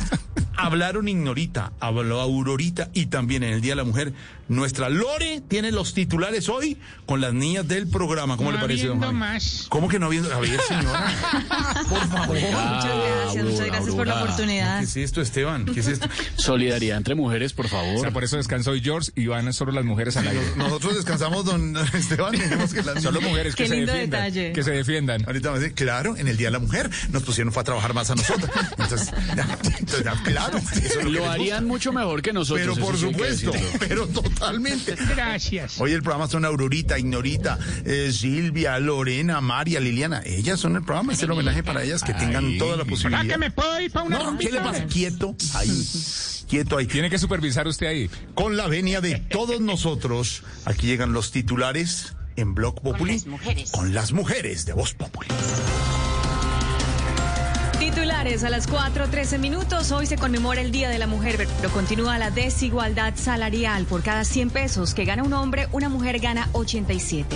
[0.58, 4.14] hablaron Ignorita, habló Aurorita y también en el Día de la Mujer,
[4.50, 8.36] nuestra Lore tiene los titulares hoy con las niñas del programa.
[8.38, 9.18] ¿Cómo No le parece, don habiendo Javi?
[9.34, 9.66] más.
[9.70, 10.34] ¿Cómo que no habiendo?
[10.34, 11.14] A ver, señora.
[11.90, 12.36] Por favor.
[12.36, 14.84] Muchas gracias, muchas gracias por la ¿Qué oportunidad.
[14.84, 15.66] es esto, Esteban?
[15.66, 16.08] ¿Qué es esto?
[16.36, 18.00] Solidaridad entre mujeres, por O favor.
[18.02, 20.42] sea, por eso descansó hoy George y van solo las mujeres al aire.
[20.58, 22.32] Nosotros descansamos, don Esteban.
[22.32, 24.24] Tenemos que las Solo mujeres que Qué se lindo defiendan.
[24.26, 24.54] detalle.
[24.54, 25.26] Que se defiendan.
[25.26, 27.94] Ahorita me dice, claro, en el Día de la Mujer nos pusieron fue a trabajar
[27.94, 28.50] más a nosotros.
[28.78, 29.48] Entonces, ya,
[29.80, 32.68] entonces, ya, claro, eso es lo, harían mucho mejor que nosotros.
[32.76, 34.08] Pero por supuesto, pero
[34.40, 34.96] totalmente.
[35.16, 35.80] Gracias.
[35.80, 40.22] Hoy el programa son Aurorita, Ignorita, eh, Silvia, Lorena, María, Liliana.
[40.26, 42.58] Ellas son el programa, es el homenaje para ellas que tengan Ay.
[42.58, 43.26] toda la ¿Verdad posibilidad.
[43.28, 44.86] que me puedo ir para una No, ¿qué le pasa?
[44.86, 45.88] Quieto, ahí,
[46.48, 46.88] quieto ahí.
[46.88, 48.10] Tiene que supervisar usted ahí.
[48.34, 53.14] Con la venia de todos nosotros, aquí llegan los titulares en Blog Populi.
[53.14, 53.72] las mujeres.
[53.72, 55.28] Con las mujeres de Voz Populi.
[57.90, 59.92] Titulares a las 4.13 minutos.
[59.92, 63.86] Hoy se conmemora el Día de la Mujer, pero continúa la desigualdad salarial.
[63.86, 67.36] Por cada 100 pesos que gana un hombre, una mujer gana 87.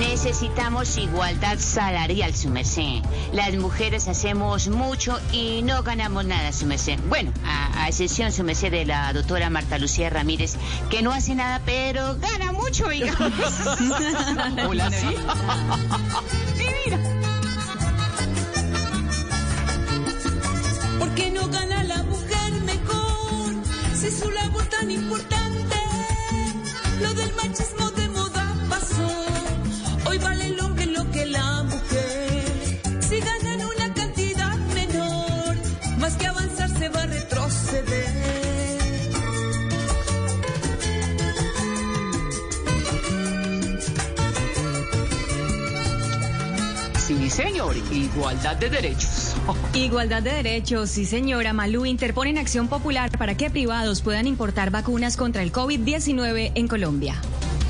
[0.00, 3.02] Necesitamos igualdad salarial, su merced.
[3.34, 6.98] Las mujeres hacemos mucho y no ganamos nada, su merced.
[7.06, 10.56] Bueno, a, a excepción, su merced, de la doctora Marta Lucía Ramírez,
[10.88, 13.14] que no hace nada, pero gana mucho, oiga.
[14.66, 15.08] Hola, sí.
[16.56, 17.02] Divina.
[17.02, 17.17] ¿Por
[21.18, 23.50] qué no gana la mujer mejor?
[24.00, 25.78] Si su labor tan importante,
[27.02, 29.10] lo del machismo de moda pasó.
[30.08, 32.80] Hoy vale el hombre lo que la mujer.
[33.08, 35.56] Si ganan una cantidad menor,
[35.98, 38.18] más que avanzar se va a retroceder.
[47.06, 49.17] Sí, señor, igualdad de derechos.
[49.74, 51.52] Igualdad de derechos, sí señora.
[51.52, 56.68] Malú interpone en acción popular para que privados puedan importar vacunas contra el COVID-19 en
[56.68, 57.16] Colombia.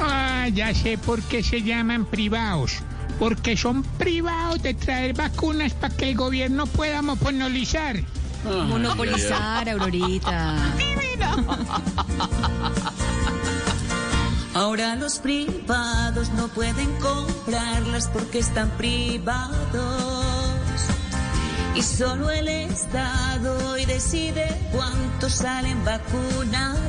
[0.00, 2.78] Ah, ya sé por qué se llaman privados.
[3.18, 7.96] Porque son privados de traer vacunas para que el gobierno pueda monopolizar.
[8.44, 10.56] Monopolizar, Aurorita.
[14.54, 20.27] Ahora los privados no pueden comprarlas porque están privados.
[21.78, 26.80] Y solo el Estado hoy decide cuántos salen vacunados.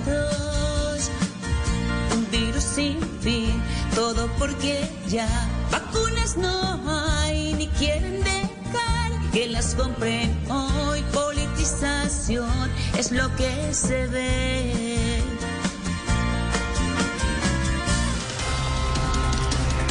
[2.16, 3.62] Un virus sin fin,
[3.94, 5.28] todo porque ya
[5.72, 11.04] vacunas no hay ni quieren dejar que las compren hoy.
[11.14, 15.22] Politización es lo que se ve.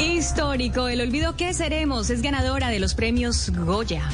[0.01, 4.11] Histórico, el olvido que seremos es ganadora de los premios Goya.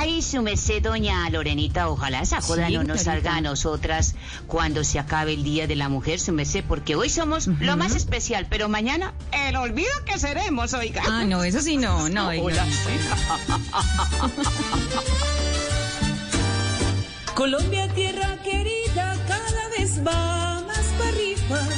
[0.00, 4.14] Ay, su merced, doña Lorenita, ojalá esa joda Sí, no nos salga a nosotras
[4.46, 7.96] cuando se acabe el Día de la Mujer, su merced, porque hoy somos lo más
[7.96, 11.02] especial, pero mañana el olvido que seremos, oiga.
[11.04, 12.28] Ah, no, eso sí no, no.
[12.40, 12.64] Hola.
[17.34, 21.68] Colombia, tierra querida, cada vez va más para arriba.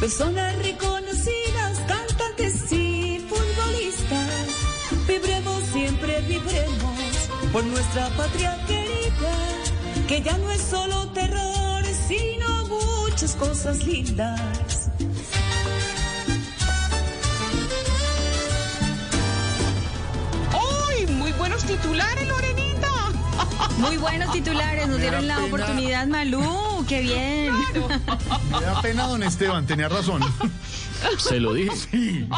[0.00, 1.13] Personas reconocidas,
[7.54, 9.32] por nuestra patria querida,
[10.08, 14.90] que ya no es solo terror, sino muchas cosas lindas.
[20.52, 21.06] ¡Uy!
[21.12, 22.90] Muy buenos titulares, Lorenita.
[23.78, 27.52] Muy buenos titulares, nos dieron la oportunidad, Malú, qué bien.
[28.50, 30.22] Me da pena, don Esteban, tenía razón.
[31.18, 31.76] Se lo dije.
[31.76, 32.28] Sí.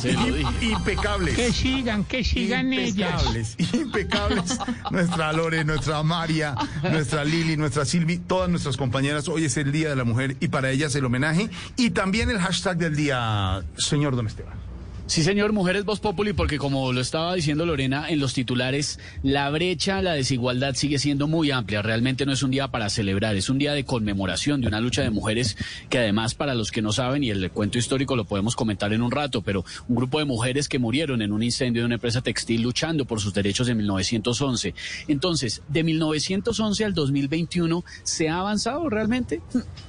[0.00, 0.66] Se lo dije.
[0.66, 1.36] Impecables.
[1.36, 3.22] Que sigan, que sigan ellas.
[3.24, 4.58] Impecables, impecables.
[4.90, 9.28] Nuestra Lore, nuestra María, nuestra Lili, nuestra Silvi, todas nuestras compañeras.
[9.28, 12.38] Hoy es el Día de la Mujer y para ellas el homenaje y también el
[12.38, 14.63] hashtag del día, señor Don Esteban.
[15.06, 19.50] Sí, señor, Mujeres Voz Populi, porque como lo estaba diciendo Lorena en los titulares, la
[19.50, 21.82] brecha, la desigualdad sigue siendo muy amplia.
[21.82, 25.02] Realmente no es un día para celebrar, es un día de conmemoración de una lucha
[25.02, 25.58] de mujeres
[25.90, 29.02] que además, para los que no saben, y el cuento histórico lo podemos comentar en
[29.02, 32.22] un rato, pero un grupo de mujeres que murieron en un incendio de una empresa
[32.22, 34.74] textil luchando por sus derechos en 1911.
[35.06, 39.42] Entonces, de 1911 al 2021, ¿se ha avanzado realmente?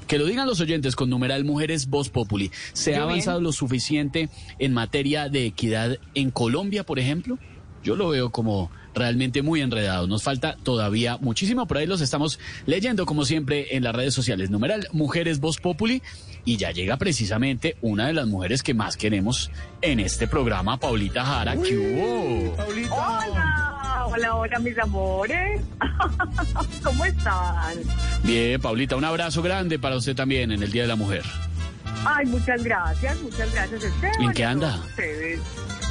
[0.07, 2.51] Que lo digan los oyentes con numeral Mujeres Voz Populi.
[2.73, 3.11] ¿Se Yo ha bien.
[3.11, 4.29] avanzado lo suficiente
[4.59, 7.37] en materia de equidad en Colombia, por ejemplo?
[7.83, 10.07] Yo lo veo como realmente muy enredado.
[10.07, 11.67] Nos falta todavía muchísimo.
[11.67, 14.49] Por ahí los estamos leyendo, como siempre, en las redes sociales.
[14.49, 16.01] Numeral Mujeres Voz Populi.
[16.45, 19.51] Y ya llega precisamente una de las mujeres que más queremos
[19.81, 21.55] en este programa, Paulita Jara.
[21.57, 22.55] ¿Qué hubo?
[22.91, 25.61] Hola, hola, hola, mis amores.
[26.83, 27.77] ¿Cómo están?
[28.23, 31.23] Bien, Paulita, un abrazo grande para usted también en el Día de la Mujer.
[32.03, 34.21] Ay, muchas gracias, muchas gracias, Esteban.
[34.21, 34.79] ¿En qué anda?
[34.87, 35.39] ustedes.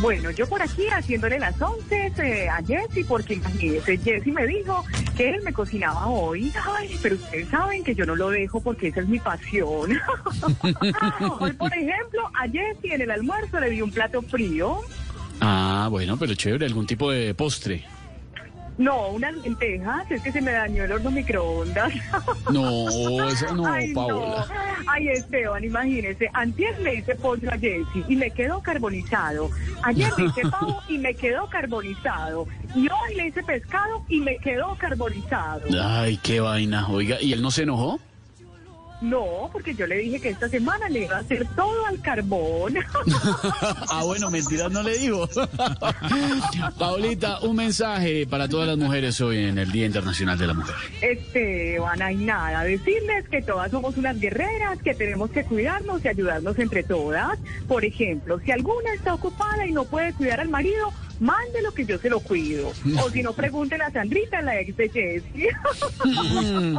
[0.01, 4.85] Bueno, yo por aquí haciéndole las once eh, a Jessy, porque imagínese, Jessy me dijo
[5.17, 6.53] que él me cocinaba hoy.
[6.77, 9.91] Ay, pero ustedes saben que yo no lo dejo porque esa es mi pasión.
[11.41, 14.81] hoy, por ejemplo, a Jessy en el almuerzo le di un plato frío.
[15.41, 17.85] Ah, bueno, pero chévere, algún tipo de postre.
[18.77, 21.93] No, unas lentejas, es que se me dañó el horno microondas.
[22.51, 22.89] No,
[23.29, 24.47] eso no, Ay, Paola.
[24.49, 24.55] no.
[24.89, 26.29] Ay, Esteban, imagínese.
[26.33, 29.51] Antier le hice pollo a Jessy y me quedó carbonizado.
[29.83, 32.47] Ayer le hice pavo y me quedó carbonizado.
[32.75, 35.63] Y hoy le hice pescado y me quedó carbonizado.
[35.81, 36.89] Ay, qué vaina.
[36.89, 38.01] Oiga, ¿y él no se enojó?
[39.05, 42.77] No, porque yo le dije que esta semana le iba a hacer todo al carbón.
[43.91, 45.29] ah, bueno, mentiras no le digo.
[46.79, 50.75] Paulita, un mensaje para todas las mujeres hoy en el Día Internacional de la Mujer.
[51.03, 52.65] Esteban, hay nada.
[52.65, 57.39] Decirles que todas somos unas guerreras, que tenemos que cuidarnos y ayudarnos entre todas.
[57.69, 61.99] Por ejemplo, si alguna está ocupada y no puede cuidar al marido, mándelo que yo
[61.99, 62.73] se lo cuido.
[63.05, 65.49] O si no, pregúntele a Sandrita, la ex de Jessy.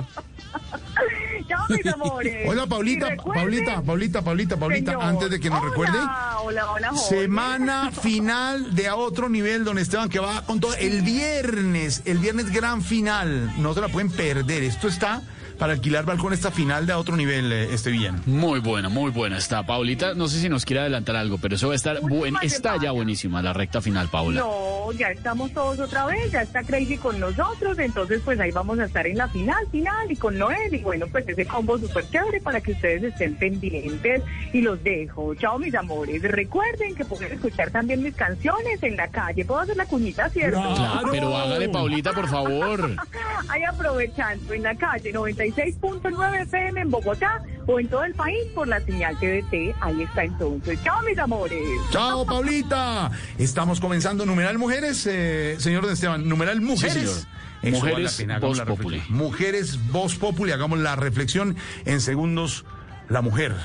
[1.47, 2.47] Chao, mis amores.
[2.47, 5.03] Hola, Paulita, Paulita, Paulita, Paulita, Paulita, Señor.
[5.03, 5.97] antes de que nos Hola, recuerde.
[6.43, 6.93] Hola, hola.
[6.95, 10.73] Semana final de a otro nivel, don Esteban, que va con todo.
[10.75, 13.53] El viernes, el viernes gran final.
[13.57, 14.63] No se la pueden perder.
[14.63, 15.21] Esto está
[15.55, 18.21] para alquilar balcón, esta final de a otro nivel, eh, este bien.
[18.25, 19.65] Muy buena, muy buena está.
[19.65, 22.77] Paulita, no sé si nos quiere adelantar algo, pero eso va a estar buen, está
[22.81, 24.41] ya buenísima la recta final, Paula.
[24.41, 28.79] No, ya estamos todos otra vez, ya está Crazy con nosotros, entonces pues ahí vamos
[28.79, 32.09] a estar en la final, final y con Noel y bueno, pues ese combo súper
[32.09, 34.21] chévere para que ustedes estén pendientes
[34.53, 35.35] y los dejo.
[35.35, 39.77] Chao mis amores, recuerden que pueden escuchar también mis canciones en la calle, puedo hacer
[39.77, 40.61] la cuñita, ¿cierto?
[40.75, 42.91] Claro, pero hágale, Paulita, por favor.
[43.49, 45.11] Ahí aprovechando en la calle
[45.53, 50.23] 96.9 FM en Bogotá o en todo el país por la señal TDT, ahí está
[50.23, 50.79] entonces.
[50.83, 51.61] Chao mis amores.
[51.91, 53.11] Chao, Paulita.
[53.37, 56.93] Estamos comenzando numeral mujeres, eh, señor Don Esteban, numeral mujeres.
[56.93, 57.35] señor.
[57.61, 58.97] Eso Mujeres pena, Voz la Populi.
[58.97, 59.17] reflexión.
[59.17, 62.63] Mujeres voz populi, hagamos la reflexión en segundos.
[63.09, 63.55] La mujer.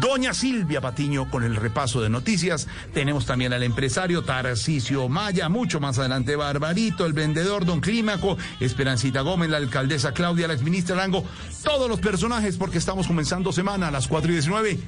[0.00, 2.66] Doña Silvia Patiño con el repaso de noticias.
[2.92, 9.20] Tenemos también al empresario Tarcisio Maya, mucho más adelante Barbarito, el vendedor Don Clímaco, Esperancita
[9.20, 11.24] Gómez, la alcaldesa Claudia, la exministra Arango,
[11.62, 14.78] todos los personajes porque estamos comenzando semana a las 4 y 19.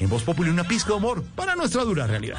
[0.00, 2.38] En Voz Populi una pizca de humor para nuestra dura realidad.